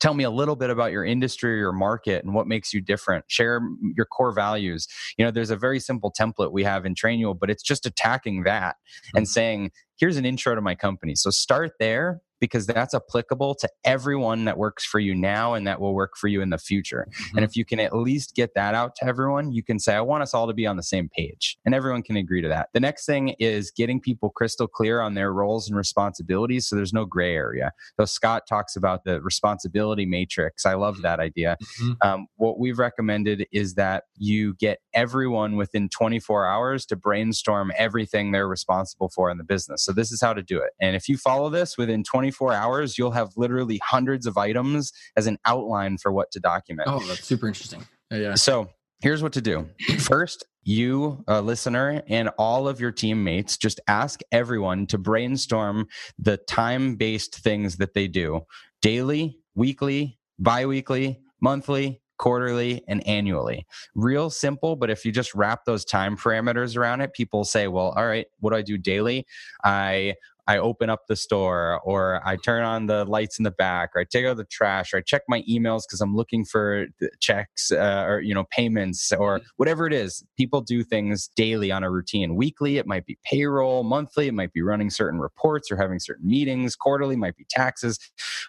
Tell 0.00 0.14
me 0.14 0.24
a 0.24 0.30
little 0.30 0.56
bit 0.56 0.70
about 0.70 0.92
your 0.92 1.04
industry 1.04 1.54
or 1.54 1.56
your 1.56 1.72
market 1.72 2.24
and 2.24 2.34
what 2.34 2.46
makes 2.46 2.72
you 2.72 2.80
different. 2.80 3.24
Share 3.28 3.60
your 3.94 4.06
core 4.06 4.32
values. 4.32 4.86
You 5.16 5.24
know 5.24 5.30
there's 5.30 5.50
a 5.50 5.56
very 5.56 5.80
simple 5.80 6.12
template 6.12 6.52
we 6.52 6.64
have 6.64 6.84
in 6.86 6.94
trainual 6.94 7.38
but 7.38 7.50
it's 7.50 7.62
just 7.62 7.86
attacking 7.86 8.44
that 8.44 8.76
and 9.14 9.24
mm-hmm. 9.24 9.30
saying 9.30 9.70
here's 9.98 10.16
an 10.16 10.26
intro 10.26 10.54
to 10.54 10.60
my 10.60 10.74
company. 10.74 11.14
So 11.14 11.30
start 11.30 11.72
there 11.78 12.20
because 12.40 12.66
that's 12.66 12.94
applicable 12.94 13.54
to 13.56 13.68
everyone 13.84 14.44
that 14.44 14.58
works 14.58 14.84
for 14.84 14.98
you 14.98 15.14
now 15.14 15.54
and 15.54 15.66
that 15.66 15.80
will 15.80 15.94
work 15.94 16.16
for 16.16 16.28
you 16.28 16.40
in 16.40 16.50
the 16.50 16.58
future. 16.58 17.08
Mm-hmm. 17.10 17.38
And 17.38 17.44
if 17.44 17.56
you 17.56 17.64
can 17.64 17.80
at 17.80 17.94
least 17.94 18.34
get 18.34 18.54
that 18.54 18.74
out 18.74 18.94
to 18.96 19.06
everyone, 19.06 19.52
you 19.52 19.62
can 19.62 19.78
say, 19.78 19.94
I 19.94 20.00
want 20.00 20.22
us 20.22 20.34
all 20.34 20.46
to 20.46 20.54
be 20.54 20.66
on 20.66 20.76
the 20.76 20.82
same 20.82 21.08
page. 21.16 21.56
And 21.64 21.74
everyone 21.74 22.02
can 22.02 22.16
agree 22.16 22.42
to 22.42 22.48
that. 22.48 22.68
The 22.72 22.80
next 22.80 23.06
thing 23.06 23.34
is 23.38 23.70
getting 23.70 24.00
people 24.00 24.30
crystal 24.30 24.66
clear 24.66 25.00
on 25.00 25.14
their 25.14 25.32
roles 25.32 25.68
and 25.68 25.76
responsibilities 25.76 26.66
so 26.66 26.76
there's 26.76 26.92
no 26.92 27.04
gray 27.04 27.34
area. 27.34 27.72
So 27.98 28.04
Scott 28.04 28.42
talks 28.48 28.76
about 28.76 29.04
the 29.04 29.20
responsibility 29.20 30.06
matrix. 30.06 30.66
I 30.66 30.74
love 30.74 31.02
that 31.02 31.20
idea. 31.20 31.56
Mm-hmm. 31.80 31.92
Um, 32.02 32.26
what 32.36 32.58
we've 32.58 32.78
recommended 32.78 33.46
is 33.52 33.74
that 33.74 34.04
you 34.16 34.54
get 34.54 34.78
everyone 34.94 35.56
within 35.56 35.88
24 35.88 36.46
hours 36.46 36.86
to 36.86 36.96
brainstorm 36.96 37.72
everything 37.76 38.32
they're 38.32 38.48
responsible 38.48 39.08
for 39.08 39.30
in 39.30 39.38
the 39.38 39.44
business. 39.44 39.84
So 39.84 39.92
this 39.92 40.12
is 40.12 40.20
how 40.20 40.32
to 40.32 40.42
do 40.42 40.58
it. 40.58 40.70
And 40.80 40.96
if 40.96 41.08
you 41.08 41.16
follow 41.16 41.50
this 41.50 41.78
within 41.78 42.02
20 42.02 42.25
24 42.26 42.52
hours, 42.52 42.98
you'll 42.98 43.12
have 43.12 43.30
literally 43.36 43.80
hundreds 43.84 44.26
of 44.26 44.36
items 44.36 44.92
as 45.16 45.28
an 45.28 45.38
outline 45.44 45.96
for 45.96 46.10
what 46.10 46.30
to 46.32 46.40
document. 46.40 46.88
Oh, 46.90 46.98
that's 47.06 47.24
super 47.24 47.46
interesting. 47.46 47.86
Yeah. 48.10 48.34
So 48.34 48.68
here's 49.00 49.22
what 49.22 49.32
to 49.34 49.40
do. 49.40 49.68
First, 49.98 50.44
you, 50.64 51.22
a 51.28 51.40
listener, 51.40 52.02
and 52.08 52.30
all 52.36 52.66
of 52.66 52.80
your 52.80 52.90
teammates 52.90 53.56
just 53.56 53.78
ask 53.86 54.20
everyone 54.32 54.86
to 54.88 54.98
brainstorm 54.98 55.86
the 56.18 56.36
time 56.36 56.96
based 56.96 57.36
things 57.36 57.76
that 57.76 57.94
they 57.94 58.08
do 58.08 58.40
daily, 58.82 59.38
weekly, 59.54 60.18
bi 60.40 60.66
weekly, 60.66 61.20
monthly, 61.40 62.00
quarterly, 62.18 62.82
and 62.88 63.06
annually. 63.06 63.64
Real 63.94 64.30
simple, 64.30 64.74
but 64.74 64.90
if 64.90 65.04
you 65.04 65.12
just 65.12 65.34
wrap 65.34 65.64
those 65.64 65.84
time 65.84 66.16
parameters 66.16 66.76
around 66.76 67.02
it, 67.02 67.12
people 67.12 67.44
say, 67.44 67.68
well, 67.68 67.94
all 67.96 68.06
right, 68.06 68.26
what 68.40 68.50
do 68.50 68.56
I 68.56 68.62
do 68.62 68.76
daily? 68.76 69.26
I 69.62 70.14
I 70.46 70.58
open 70.58 70.90
up 70.90 71.06
the 71.08 71.16
store 71.16 71.80
or 71.84 72.20
I 72.26 72.36
turn 72.36 72.62
on 72.62 72.86
the 72.86 73.04
lights 73.04 73.38
in 73.38 73.42
the 73.42 73.50
back 73.50 73.90
or 73.94 74.00
I 74.00 74.04
take 74.04 74.24
out 74.26 74.36
the 74.36 74.44
trash 74.44 74.94
or 74.94 74.98
I 74.98 75.00
check 75.00 75.22
my 75.28 75.42
emails 75.42 75.82
because 75.86 76.00
I'm 76.00 76.14
looking 76.14 76.44
for 76.44 76.86
checks 77.20 77.72
uh, 77.72 78.04
or, 78.06 78.20
you 78.20 78.34
know, 78.34 78.44
payments 78.50 79.12
or 79.12 79.38
mm-hmm. 79.38 79.46
whatever 79.56 79.86
it 79.86 79.92
is. 79.92 80.24
People 80.36 80.60
do 80.60 80.84
things 80.84 81.30
daily 81.36 81.70
on 81.70 81.82
a 81.82 81.90
routine. 81.90 82.36
Weekly, 82.36 82.78
it 82.78 82.86
might 82.86 83.06
be 83.06 83.18
payroll. 83.24 83.82
Monthly, 83.82 84.28
it 84.28 84.34
might 84.34 84.52
be 84.52 84.62
running 84.62 84.90
certain 84.90 85.20
reports 85.20 85.70
or 85.70 85.76
having 85.76 85.98
certain 85.98 86.28
meetings. 86.28 86.76
Quarterly 86.76 87.16
might 87.16 87.36
be 87.36 87.46
taxes 87.48 87.98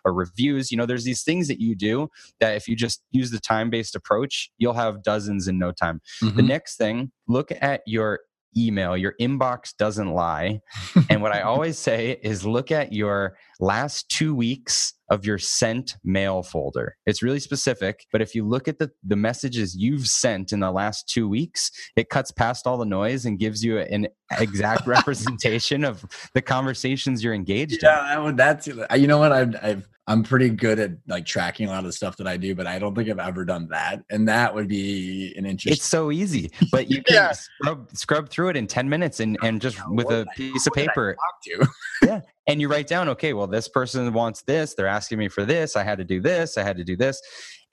or 0.05 0.13
reviews. 0.13 0.71
You 0.71 0.77
know, 0.77 0.85
there's 0.85 1.03
these 1.03 1.23
things 1.23 1.47
that 1.47 1.59
you 1.59 1.75
do 1.75 2.09
that 2.39 2.55
if 2.55 2.67
you 2.67 2.75
just 2.75 3.03
use 3.11 3.31
the 3.31 3.39
time 3.39 3.69
based 3.69 3.95
approach, 3.95 4.51
you'll 4.57 4.73
have 4.73 5.03
dozens 5.03 5.47
in 5.47 5.57
no 5.57 5.71
time. 5.71 6.01
Mm-hmm. 6.21 6.37
The 6.37 6.43
next 6.43 6.77
thing, 6.77 7.11
look 7.27 7.51
at 7.61 7.81
your 7.85 8.19
email. 8.55 8.95
Your 8.95 9.13
inbox 9.19 9.75
doesn't 9.77 10.13
lie. 10.13 10.61
and 11.09 11.21
what 11.21 11.31
I 11.31 11.41
always 11.43 11.77
say 11.77 12.19
is 12.21 12.45
look 12.45 12.71
at 12.71 12.93
your 12.93 13.37
last 13.59 14.09
two 14.09 14.35
weeks 14.35 14.93
of 15.09 15.25
your 15.25 15.37
sent 15.37 15.95
mail 16.03 16.43
folder. 16.43 16.95
It's 17.05 17.23
really 17.23 17.39
specific, 17.39 18.05
but 18.11 18.21
if 18.21 18.35
you 18.35 18.45
look 18.45 18.67
at 18.67 18.77
the, 18.77 18.91
the 19.03 19.15
messages 19.15 19.75
you've 19.75 20.07
sent 20.07 20.51
in 20.51 20.59
the 20.59 20.71
last 20.71 21.07
two 21.07 21.29
weeks, 21.29 21.71
it 21.95 22.09
cuts 22.09 22.31
past 22.31 22.67
all 22.67 22.77
the 22.77 22.85
noise 22.85 23.25
and 23.25 23.39
gives 23.39 23.63
you 23.63 23.79
an 23.79 24.07
exact 24.39 24.85
representation 24.87 25.83
of 25.83 26.05
the 26.33 26.41
conversations 26.41 27.23
you're 27.23 27.33
engaged 27.33 27.83
yeah, 27.83 28.27
in. 28.27 28.35
that's 28.35 28.67
you 28.67 29.07
know 29.07 29.17
what 29.17 29.31
I've, 29.31 29.55
I've 29.63 29.87
I'm 30.09 30.23
pretty 30.23 30.49
good 30.49 30.79
at 30.79 30.91
like 31.07 31.25
tracking 31.25 31.67
a 31.67 31.69
lot 31.69 31.79
of 31.79 31.85
the 31.85 31.91
stuff 31.91 32.15
that 32.17 32.27
I 32.27 32.37
do, 32.37 32.55
but 32.55 32.65
I 32.65 32.79
don't 32.79 32.95
think 32.95 33.09
I've 33.09 33.19
ever 33.19 33.43
done 33.43 33.67
that. 33.69 34.03
And 34.09 34.27
that 34.29 34.55
would 34.55 34.69
be 34.69 35.33
an 35.35 35.45
interesting. 35.45 35.73
It's 35.73 35.85
so 35.85 36.11
easy, 36.11 36.49
but 36.71 36.89
you 36.89 37.03
can 37.03 37.15
yeah. 37.15 37.31
scrub, 37.33 37.89
scrub 37.91 38.29
through 38.29 38.49
it 38.49 38.57
in 38.57 38.67
10 38.67 38.87
minutes 38.87 39.19
and, 39.19 39.37
and 39.43 39.59
just 39.59 39.77
with 39.89 40.07
a 40.07 40.25
piece 40.37 40.65
of 40.65 40.71
paper. 40.73 41.17
yeah. 42.01 42.21
And 42.47 42.61
you 42.61 42.69
write 42.69 42.87
down, 42.87 43.09
okay, 43.09 43.33
well, 43.33 43.47
this 43.47 43.67
person 43.67 44.11
wants 44.13 44.43
this. 44.43 44.75
They're 44.75 44.87
asking 44.87 45.19
me 45.19 45.27
for 45.27 45.43
this. 45.43 45.75
I 45.75 45.83
had 45.83 45.97
to 45.97 46.05
do 46.05 46.21
this. 46.21 46.57
I 46.57 46.63
had 46.63 46.77
to 46.77 46.85
do 46.85 46.95
this. 46.95 47.21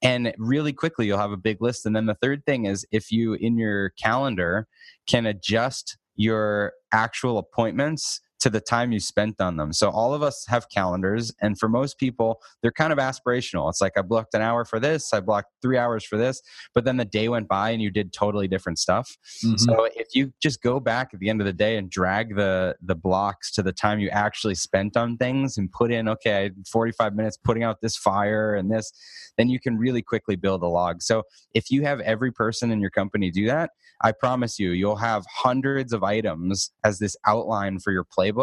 And 0.02 0.34
really 0.36 0.72
quickly, 0.72 1.06
you'll 1.06 1.18
have 1.18 1.30
a 1.30 1.36
big 1.36 1.62
list. 1.62 1.86
And 1.86 1.94
then 1.94 2.06
the 2.06 2.16
third 2.16 2.44
thing 2.44 2.66
is 2.66 2.84
if 2.90 3.12
you 3.12 3.34
in 3.34 3.56
your 3.56 3.90
calendar 3.90 4.66
can 5.06 5.26
adjust 5.26 5.96
your 6.16 6.72
actual 6.92 7.38
appointments 7.38 8.20
to 8.44 8.50
the 8.50 8.60
time 8.60 8.92
you 8.92 9.00
spent 9.00 9.40
on 9.40 9.56
them. 9.56 9.72
So 9.72 9.88
all 9.88 10.12
of 10.12 10.22
us 10.22 10.44
have 10.48 10.68
calendars, 10.68 11.32
and 11.40 11.58
for 11.58 11.66
most 11.66 11.96
people, 11.96 12.42
they're 12.60 12.70
kind 12.70 12.92
of 12.92 12.98
aspirational. 12.98 13.70
It's 13.70 13.80
like 13.80 13.94
I 13.96 14.02
blocked 14.02 14.34
an 14.34 14.42
hour 14.42 14.66
for 14.66 14.78
this, 14.78 15.14
I 15.14 15.20
blocked 15.20 15.48
three 15.62 15.78
hours 15.78 16.04
for 16.04 16.18
this, 16.18 16.42
but 16.74 16.84
then 16.84 16.98
the 16.98 17.06
day 17.06 17.30
went 17.30 17.48
by 17.48 17.70
and 17.70 17.80
you 17.80 17.90
did 17.90 18.12
totally 18.12 18.46
different 18.46 18.78
stuff. 18.78 19.16
Mm-hmm. 19.42 19.56
So 19.56 19.88
if 19.96 20.08
you 20.14 20.30
just 20.42 20.60
go 20.60 20.78
back 20.78 21.14
at 21.14 21.20
the 21.20 21.30
end 21.30 21.40
of 21.40 21.46
the 21.46 21.54
day 21.54 21.78
and 21.78 21.88
drag 21.88 22.36
the 22.36 22.76
the 22.82 22.94
blocks 22.94 23.50
to 23.52 23.62
the 23.62 23.72
time 23.72 23.98
you 23.98 24.10
actually 24.10 24.56
spent 24.56 24.94
on 24.94 25.16
things 25.16 25.56
and 25.56 25.72
put 25.72 25.90
in, 25.90 26.06
okay, 26.06 26.50
45 26.70 27.14
minutes 27.14 27.38
putting 27.38 27.62
out 27.62 27.80
this 27.80 27.96
fire 27.96 28.56
and 28.56 28.70
this, 28.70 28.92
then 29.38 29.48
you 29.48 29.58
can 29.58 29.78
really 29.78 30.02
quickly 30.02 30.36
build 30.36 30.62
a 30.62 30.66
log. 30.66 31.00
So 31.00 31.22
if 31.54 31.70
you 31.70 31.80
have 31.84 32.00
every 32.00 32.30
person 32.30 32.70
in 32.70 32.78
your 32.82 32.90
company 32.90 33.30
do 33.30 33.46
that, 33.46 33.70
I 34.02 34.12
promise 34.12 34.58
you, 34.58 34.72
you'll 34.72 34.96
have 34.96 35.24
hundreds 35.34 35.94
of 35.94 36.02
items 36.02 36.70
as 36.84 36.98
this 36.98 37.16
outline 37.26 37.78
for 37.78 37.90
your 37.90 38.04
playbook 38.04 38.33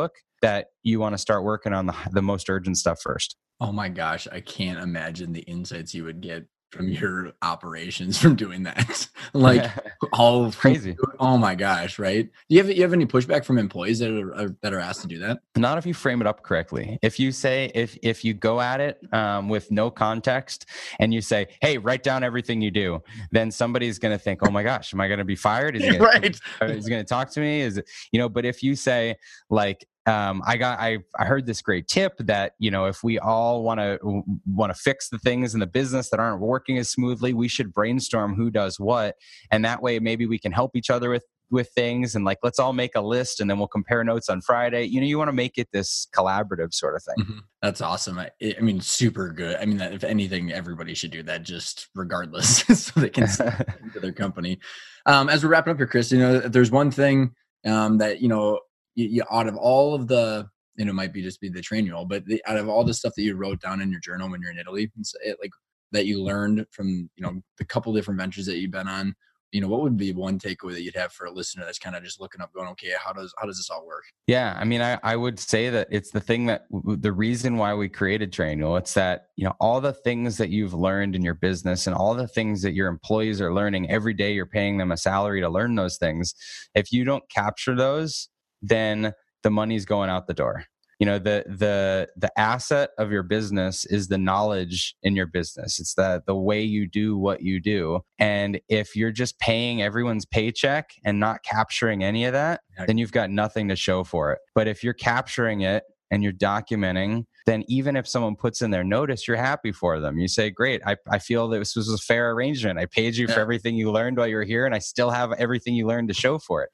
that 0.41 0.67
you 0.83 0.99
want 0.99 1.13
to 1.13 1.17
start 1.17 1.43
working 1.43 1.73
on 1.73 1.85
the, 1.85 1.95
the 2.11 2.21
most 2.21 2.49
urgent 2.49 2.77
stuff 2.77 2.99
first. 3.01 3.35
Oh 3.59 3.71
my 3.71 3.89
gosh, 3.89 4.27
I 4.31 4.41
can't 4.41 4.79
imagine 4.79 5.33
the 5.33 5.41
insights 5.41 5.93
you 5.93 6.03
would 6.03 6.21
get 6.21 6.47
from 6.71 6.87
your 6.87 7.33
operations 7.41 8.17
from 8.21 8.35
doing 8.35 8.63
that. 8.63 9.07
like 9.33 9.69
all 10.13 10.51
crazy. 10.51 10.97
Oh 11.19 11.37
my 11.37 11.55
gosh, 11.55 11.99
right? 11.99 12.25
Do 12.49 12.55
you 12.55 12.63
have 12.63 12.71
you 12.71 12.81
have 12.81 12.93
any 12.93 13.05
pushback 13.05 13.45
from 13.45 13.57
employees 13.57 13.99
that 13.99 14.11
are, 14.11 14.55
that 14.61 14.73
are 14.73 14.79
asked 14.79 15.01
to 15.01 15.07
do 15.07 15.19
that? 15.19 15.39
Not 15.55 15.77
if 15.77 15.85
you 15.85 15.93
frame 15.93 16.21
it 16.21 16.27
up 16.27 16.43
correctly. 16.43 16.97
If 17.01 17.19
you 17.19 17.31
say 17.31 17.71
if 17.75 17.97
if 18.01 18.23
you 18.23 18.33
go 18.33 18.61
at 18.61 18.79
it 18.79 18.99
um, 19.13 19.49
with 19.49 19.69
no 19.71 19.91
context 19.91 20.65
and 20.99 21.13
you 21.13 21.21
say, 21.21 21.47
"Hey, 21.61 21.77
write 21.77 22.03
down 22.03 22.23
everything 22.23 22.61
you 22.61 22.71
do," 22.71 23.01
then 23.31 23.51
somebody's 23.51 23.99
going 23.99 24.17
to 24.17 24.19
think, 24.19 24.39
"Oh 24.43 24.51
my 24.51 24.63
gosh, 24.63 24.93
am 24.93 25.01
I 25.01 25.07
going 25.07 25.19
to 25.19 25.25
be 25.25 25.35
fired? 25.35 25.75
Is 25.75 25.83
he 25.83 25.91
gonna, 25.91 26.03
right? 26.03 26.39
Is 26.61 26.85
he 26.85 26.89
going 26.89 27.03
to 27.03 27.09
talk 27.09 27.29
to 27.31 27.39
me? 27.41 27.61
Is 27.61 27.77
it, 27.77 27.89
you 28.11 28.19
know?" 28.19 28.29
But 28.29 28.45
if 28.45 28.63
you 28.63 28.75
say 28.75 29.17
like, 29.49 29.85
um, 30.07 30.41
I 30.45 30.57
got 30.57 30.79
I 30.79 30.99
I 31.17 31.25
heard 31.25 31.45
this 31.45 31.61
great 31.61 31.87
tip 31.87 32.17
that 32.19 32.53
you 32.57 32.71
know 32.71 32.85
if 32.85 33.03
we 33.03 33.19
all 33.19 33.63
want 33.63 33.79
to 33.79 33.99
want 34.47 34.73
to 34.73 34.79
fix 34.79 35.09
the 35.09 35.19
things 35.19 35.53
in 35.53 35.59
the 35.59 35.67
business 35.67 36.09
that 36.09 36.19
aren't 36.19 36.41
working 36.41 36.77
as 36.77 36.89
smoothly, 36.89 37.33
we 37.33 37.47
should 37.47 37.73
brainstorm 37.73 38.35
who 38.35 38.49
does 38.49 38.79
what, 38.79 39.15
and 39.51 39.63
that 39.65 39.81
way 39.81 39.99
maybe 39.99 40.25
we 40.25 40.39
can 40.39 40.51
help 40.51 40.75
each 40.75 40.89
other 40.89 41.09
with 41.09 41.23
with 41.51 41.69
things 41.75 42.15
and 42.15 42.23
like 42.25 42.39
let's 42.43 42.57
all 42.57 42.73
make 42.73 42.95
a 42.95 43.01
list 43.01 43.41
and 43.41 43.49
then 43.49 43.59
we'll 43.59 43.67
compare 43.67 44.03
notes 44.03 44.29
on 44.29 44.41
Friday. 44.41 44.85
You 44.85 45.01
know, 45.01 45.05
you 45.05 45.17
want 45.17 45.27
to 45.27 45.33
make 45.33 45.57
it 45.57 45.67
this 45.71 46.07
collaborative 46.15 46.73
sort 46.73 46.95
of 46.95 47.03
thing. 47.03 47.25
Mm-hmm. 47.25 47.39
That's 47.61 47.81
awesome. 47.81 48.17
I, 48.17 48.31
I, 48.57 48.61
mean, 48.61 48.79
super 48.79 49.31
good. 49.31 49.57
I 49.57 49.65
mean, 49.65 49.77
that, 49.77 49.93
if 49.93 50.03
anything, 50.03 50.51
everybody 50.51 50.93
should 50.93 51.11
do 51.11 51.21
that 51.23 51.43
just 51.43 51.89
regardless, 51.93 52.59
so 52.73 52.99
they 52.99 53.09
can 53.09 53.23
into 53.83 53.99
their 53.99 54.13
company. 54.13 54.59
Um, 55.05 55.29
as 55.29 55.43
we're 55.43 55.49
wrapping 55.49 55.71
up 55.71 55.77
here, 55.77 55.87
Chris, 55.87 56.11
you 56.11 56.19
know, 56.19 56.39
there's 56.39 56.71
one 56.71 56.89
thing 56.89 57.35
um, 57.65 57.97
that 57.99 58.21
you 58.21 58.27
know 58.27 58.59
you, 58.95 59.07
you, 59.07 59.23
out 59.31 59.47
of 59.47 59.55
all 59.55 59.93
of 59.93 60.07
the 60.07 60.47
and 60.77 60.89
it 60.89 60.93
might 60.93 61.13
be 61.13 61.21
just 61.21 61.41
be 61.41 61.49
the 61.49 61.61
train 61.61 61.85
Trainual, 61.85 62.07
but 62.07 62.25
the, 62.25 62.41
out 62.45 62.57
of 62.57 62.69
all 62.69 62.83
the 62.83 62.93
stuff 62.93 63.13
that 63.15 63.23
you 63.23 63.35
wrote 63.35 63.61
down 63.61 63.81
in 63.81 63.91
your 63.91 63.99
journal 63.99 64.29
when 64.29 64.41
you're 64.41 64.51
in 64.51 64.57
Italy, 64.57 64.89
it, 65.23 65.37
like 65.41 65.51
that 65.91 66.05
you 66.05 66.23
learned 66.23 66.65
from 66.71 67.09
you 67.15 67.23
know 67.23 67.41
the 67.57 67.65
couple 67.65 67.93
different 67.93 68.19
ventures 68.19 68.45
that 68.45 68.57
you've 68.57 68.71
been 68.71 68.87
on, 68.87 69.13
you 69.51 69.59
know 69.59 69.67
what 69.67 69.81
would 69.81 69.97
be 69.97 70.13
one 70.13 70.39
takeaway 70.39 70.73
that 70.73 70.81
you'd 70.81 70.95
have 70.95 71.11
for 71.11 71.25
a 71.25 71.31
listener 71.31 71.65
that's 71.65 71.79
kind 71.79 71.95
of 71.95 72.03
just 72.03 72.19
looking 72.19 72.41
up 72.41 72.53
going 72.53 72.69
okay 72.69 72.91
how 72.97 73.11
does 73.11 73.33
how 73.37 73.45
does 73.45 73.57
this 73.57 73.69
all 73.69 73.85
work? 73.85 74.03
Yeah 74.27 74.57
i 74.57 74.63
mean 74.63 74.81
i, 74.81 74.97
I 75.03 75.15
would 75.15 75.39
say 75.39 75.69
that 75.69 75.87
it's 75.91 76.11
the 76.11 76.19
thing 76.19 76.45
that 76.45 76.65
the 76.71 77.11
reason 77.11 77.57
why 77.57 77.73
we 77.73 77.89
created 77.89 78.31
Trainual 78.31 78.77
it's 78.79 78.93
that 78.93 79.27
you 79.35 79.45
know 79.45 79.53
all 79.59 79.81
the 79.81 79.93
things 79.93 80.37
that 80.37 80.49
you've 80.49 80.73
learned 80.73 81.15
in 81.15 81.21
your 81.21 81.33
business 81.33 81.87
and 81.87 81.95
all 81.95 82.13
the 82.13 82.27
things 82.27 82.61
that 82.61 82.73
your 82.73 82.87
employees 82.87 83.41
are 83.41 83.53
learning 83.53 83.89
every 83.89 84.13
day 84.13 84.33
you're 84.33 84.45
paying 84.45 84.77
them 84.77 84.91
a 84.91 84.97
salary 84.97 85.41
to 85.41 85.49
learn 85.49 85.75
those 85.75 85.97
things 85.97 86.33
if 86.75 86.91
you 86.91 87.03
don't 87.03 87.23
capture 87.29 87.75
those 87.75 88.29
then 88.61 89.13
the 89.43 89.49
money's 89.51 89.85
going 89.85 90.09
out 90.09 90.27
the 90.27 90.33
door. 90.33 90.65
You 90.99 91.07
know 91.07 91.17
the 91.17 91.43
the 91.47 92.09
the 92.15 92.29
asset 92.39 92.91
of 92.99 93.11
your 93.11 93.23
business 93.23 93.85
is 93.85 94.07
the 94.07 94.19
knowledge 94.19 94.95
in 95.01 95.15
your 95.15 95.25
business. 95.25 95.79
It's 95.79 95.95
the 95.95 96.21
the 96.27 96.35
way 96.35 96.61
you 96.61 96.87
do 96.87 97.17
what 97.17 97.41
you 97.41 97.59
do. 97.59 98.01
And 98.19 98.61
if 98.69 98.95
you're 98.95 99.11
just 99.11 99.39
paying 99.39 99.81
everyone's 99.81 100.27
paycheck 100.27 100.91
and 101.03 101.19
not 101.19 101.43
capturing 101.43 102.03
any 102.03 102.25
of 102.25 102.33
that 102.33 102.61
then 102.87 102.97
you've 102.97 103.11
got 103.11 103.29
nothing 103.29 103.67
to 103.69 103.75
show 103.75 104.03
for 104.03 104.31
it. 104.31 104.39
But 104.55 104.67
if 104.67 104.83
you're 104.83 104.93
capturing 104.93 105.61
it 105.61 105.83
and 106.09 106.23
you're 106.23 106.33
documenting, 106.33 107.25
then 107.45 107.63
even 107.67 107.95
if 107.95 108.07
someone 108.07 108.35
puts 108.35 108.61
in 108.61 108.71
their 108.71 108.83
notice, 108.83 109.27
you're 109.27 109.37
happy 109.37 109.71
for 109.71 109.99
them. 109.99 110.17
You 110.17 110.27
say, 110.27 110.49
Great, 110.49 110.81
I, 110.85 110.97
I 111.09 111.19
feel 111.19 111.47
that 111.49 111.59
this 111.59 111.75
was 111.75 111.91
a 111.91 111.97
fair 111.97 112.31
arrangement. 112.31 112.79
I 112.79 112.85
paid 112.85 113.15
you 113.15 113.27
yeah. 113.27 113.33
for 113.33 113.39
everything 113.39 113.75
you 113.75 113.91
learned 113.91 114.17
while 114.17 114.27
you 114.27 114.35
were 114.35 114.43
here, 114.43 114.65
and 114.65 114.75
I 114.75 114.79
still 114.79 115.09
have 115.09 115.31
everything 115.33 115.75
you 115.75 115.87
learned 115.87 116.07
to 116.09 116.13
show 116.13 116.37
for 116.39 116.63
it. 116.63 116.69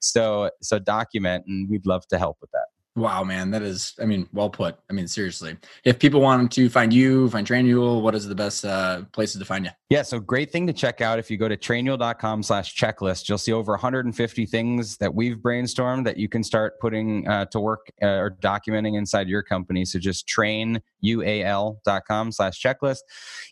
So 0.00 0.50
so 0.60 0.78
document 0.78 1.46
and 1.46 1.68
we'd 1.68 1.86
love 1.86 2.06
to 2.08 2.18
help 2.18 2.38
with 2.40 2.50
that. 2.52 2.66
Wow, 2.94 3.24
man, 3.24 3.50
that 3.52 3.62
is, 3.62 3.94
I 4.02 4.04
mean, 4.04 4.28
well 4.34 4.50
put. 4.50 4.76
I 4.90 4.92
mean, 4.92 5.08
seriously, 5.08 5.56
if 5.82 5.98
people 5.98 6.20
want 6.20 6.52
to 6.52 6.68
find 6.68 6.92
you, 6.92 7.30
find 7.30 7.46
Trainual, 7.46 8.02
what 8.02 8.14
is 8.14 8.28
the 8.28 8.34
best 8.34 8.66
uh, 8.66 9.04
places 9.12 9.38
to 9.38 9.46
find 9.46 9.64
you? 9.64 9.70
Yeah, 9.88 10.02
so 10.02 10.20
great 10.20 10.52
thing 10.52 10.66
to 10.66 10.74
check 10.74 11.00
out. 11.00 11.18
If 11.18 11.30
you 11.30 11.38
go 11.38 11.48
to 11.48 11.56
trainual.com 11.56 12.42
slash 12.42 12.76
checklist, 12.76 13.30
you'll 13.30 13.38
see 13.38 13.52
over 13.52 13.72
150 13.72 14.44
things 14.44 14.98
that 14.98 15.14
we've 15.14 15.38
brainstormed 15.38 16.04
that 16.04 16.18
you 16.18 16.28
can 16.28 16.44
start 16.44 16.78
putting 16.80 17.26
uh, 17.26 17.46
to 17.46 17.60
work 17.60 17.90
uh, 18.02 18.08
or 18.08 18.36
documenting 18.42 18.98
inside 18.98 19.26
your 19.26 19.42
company. 19.42 19.86
So 19.86 19.98
just 19.98 20.28
trainual.com 20.28 22.32
slash 22.32 22.62
checklist. 22.62 23.00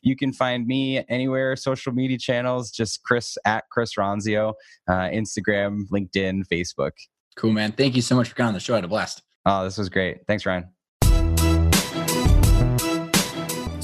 You 0.03 0.16
can 0.16 0.34
find 0.34 0.66
me 0.66 1.03
anywhere, 1.09 1.57
social 1.57 1.95
media 1.95 2.18
channels, 2.18 2.70
just 2.70 3.05
Chris 3.05 3.38
at 3.47 3.64
Chris 3.70 3.95
Ronzio, 3.95 4.53
uh, 4.86 5.09
Instagram, 5.09 5.84
LinkedIn, 5.91 6.43
Facebook. 6.53 6.93
Cool, 7.36 7.53
man. 7.53 7.72
Thank 7.72 7.97
you 7.97 8.03
so 8.03 8.16
much 8.16 8.28
for 8.28 8.34
coming 8.34 8.49
on 8.49 8.55
the 8.55 8.61
show. 8.61 8.74
I 8.74 8.76
had 8.76 8.84
a 8.84 8.88
blast. 8.88 9.22
Oh, 9.47 9.64
this 9.64 9.78
was 9.78 9.88
great. 9.88 10.26
Thanks, 10.26 10.45
Ryan. 10.45 10.68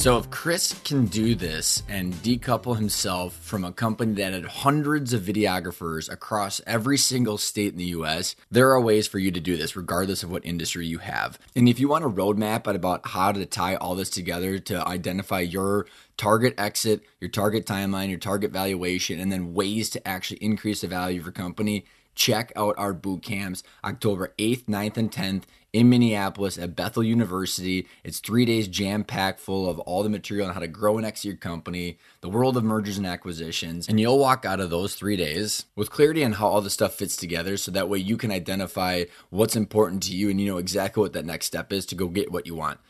So, 0.07 0.19
if 0.19 0.31
Chris 0.31 0.79
can 0.85 1.07
do 1.07 1.35
this 1.35 1.83
and 1.89 2.15
decouple 2.15 2.77
himself 2.77 3.35
from 3.35 3.65
a 3.65 3.73
company 3.73 4.13
that 4.15 4.35
had 4.35 4.45
hundreds 4.45 5.13
of 5.13 5.23
videographers 5.23 6.09
across 6.09 6.61
every 6.65 6.97
single 6.97 7.39
state 7.39 7.73
in 7.73 7.79
the 7.79 7.87
US, 7.87 8.37
there 8.49 8.71
are 8.71 8.81
ways 8.81 9.09
for 9.09 9.19
you 9.19 9.33
to 9.33 9.41
do 9.41 9.57
this, 9.57 9.75
regardless 9.75 10.23
of 10.23 10.31
what 10.31 10.47
industry 10.47 10.87
you 10.87 10.99
have. 10.99 11.41
And 11.57 11.69
if 11.69 11.81
you 11.81 11.89
want 11.89 12.05
a 12.05 12.09
roadmap 12.09 12.73
about 12.73 13.05
how 13.05 13.33
to 13.33 13.45
tie 13.47 13.75
all 13.75 13.97
this 13.97 14.11
together 14.11 14.61
to 14.61 14.87
identify 14.87 15.41
your 15.41 15.87
target 16.17 16.55
exit, 16.57 17.03
your 17.19 17.31
target 17.31 17.67
timeline, 17.67 18.09
your 18.09 18.19
target 18.21 18.53
valuation, 18.53 19.19
and 19.19 19.33
then 19.33 19.55
ways 19.55 19.91
to 19.91 20.07
actually 20.07 20.39
increase 20.39 20.83
the 20.83 20.87
value 20.87 21.19
of 21.19 21.27
your 21.27 21.33
company, 21.33 21.85
check 22.17 22.53
out 22.57 22.75
our 22.77 22.93
boot 22.93 23.23
camps 23.23 23.63
October 23.85 24.35
8th, 24.39 24.65
9th, 24.65 24.97
and 24.97 25.13
10th 25.13 25.45
in 25.73 25.91
Minneapolis 25.91 26.57
at 26.59 26.75
Bethel 26.75 27.05
University. 27.05 27.87
It's 28.03 28.19
three 28.19 28.47
days 28.47 28.67
jam 28.67 29.05
packed 29.05 29.39
full 29.39 29.69
of 29.69 29.79
all 29.81 30.03
the 30.03 30.09
material 30.09 30.49
on 30.49 30.55
how 30.55 30.61
to 30.61 30.67
grow 30.67 30.97
and 30.97 31.07
exit 31.07 31.41
company, 31.41 31.99
the 32.23 32.31
world 32.31 32.57
of 32.57 32.65
mergers 32.65 32.97
and 32.97 33.07
acquisitions. 33.07 33.87
And 33.87 34.01
you'll 34.01 34.19
walk 34.19 34.47
out 34.47 34.59
of 34.59 34.71
those 34.71 34.95
three 34.95 35.17
days 35.17 35.67
with 35.77 35.91
clarity 35.91 36.25
on 36.25 36.33
how 36.33 36.49
all 36.49 36.63
the 36.63 36.71
stuff 36.71 36.95
fits 36.95 37.17
together 37.17 37.59
so 37.59 37.71
that 37.71 37.91
way 37.91 37.99
you 37.99 38.17
can 38.17 38.31
identify 38.31 39.05
what's 39.29 39.55
important 39.55 40.03
to 40.05 40.17
you 40.17 40.31
and 40.31 40.41
you 40.41 40.47
know 40.47 40.57
exactly 40.57 41.03
what 41.03 41.13
that 41.13 41.27
next 41.27 41.47
step 41.47 41.73
is 41.73 41.85
to 41.87 41.95
go 41.95 42.09
get 42.09 42.33
what 42.33 42.47
you 42.47 42.55
want. 42.55 42.81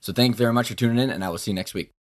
So 0.00 0.12
thank 0.12 0.32
you 0.32 0.38
very 0.38 0.52
much 0.52 0.68
for 0.68 0.74
tuning 0.74 0.98
in, 0.98 1.10
and 1.10 1.24
I 1.24 1.28
will 1.28 1.38
see 1.38 1.52
you 1.52 1.54
next 1.54 1.74
week. 1.74 2.01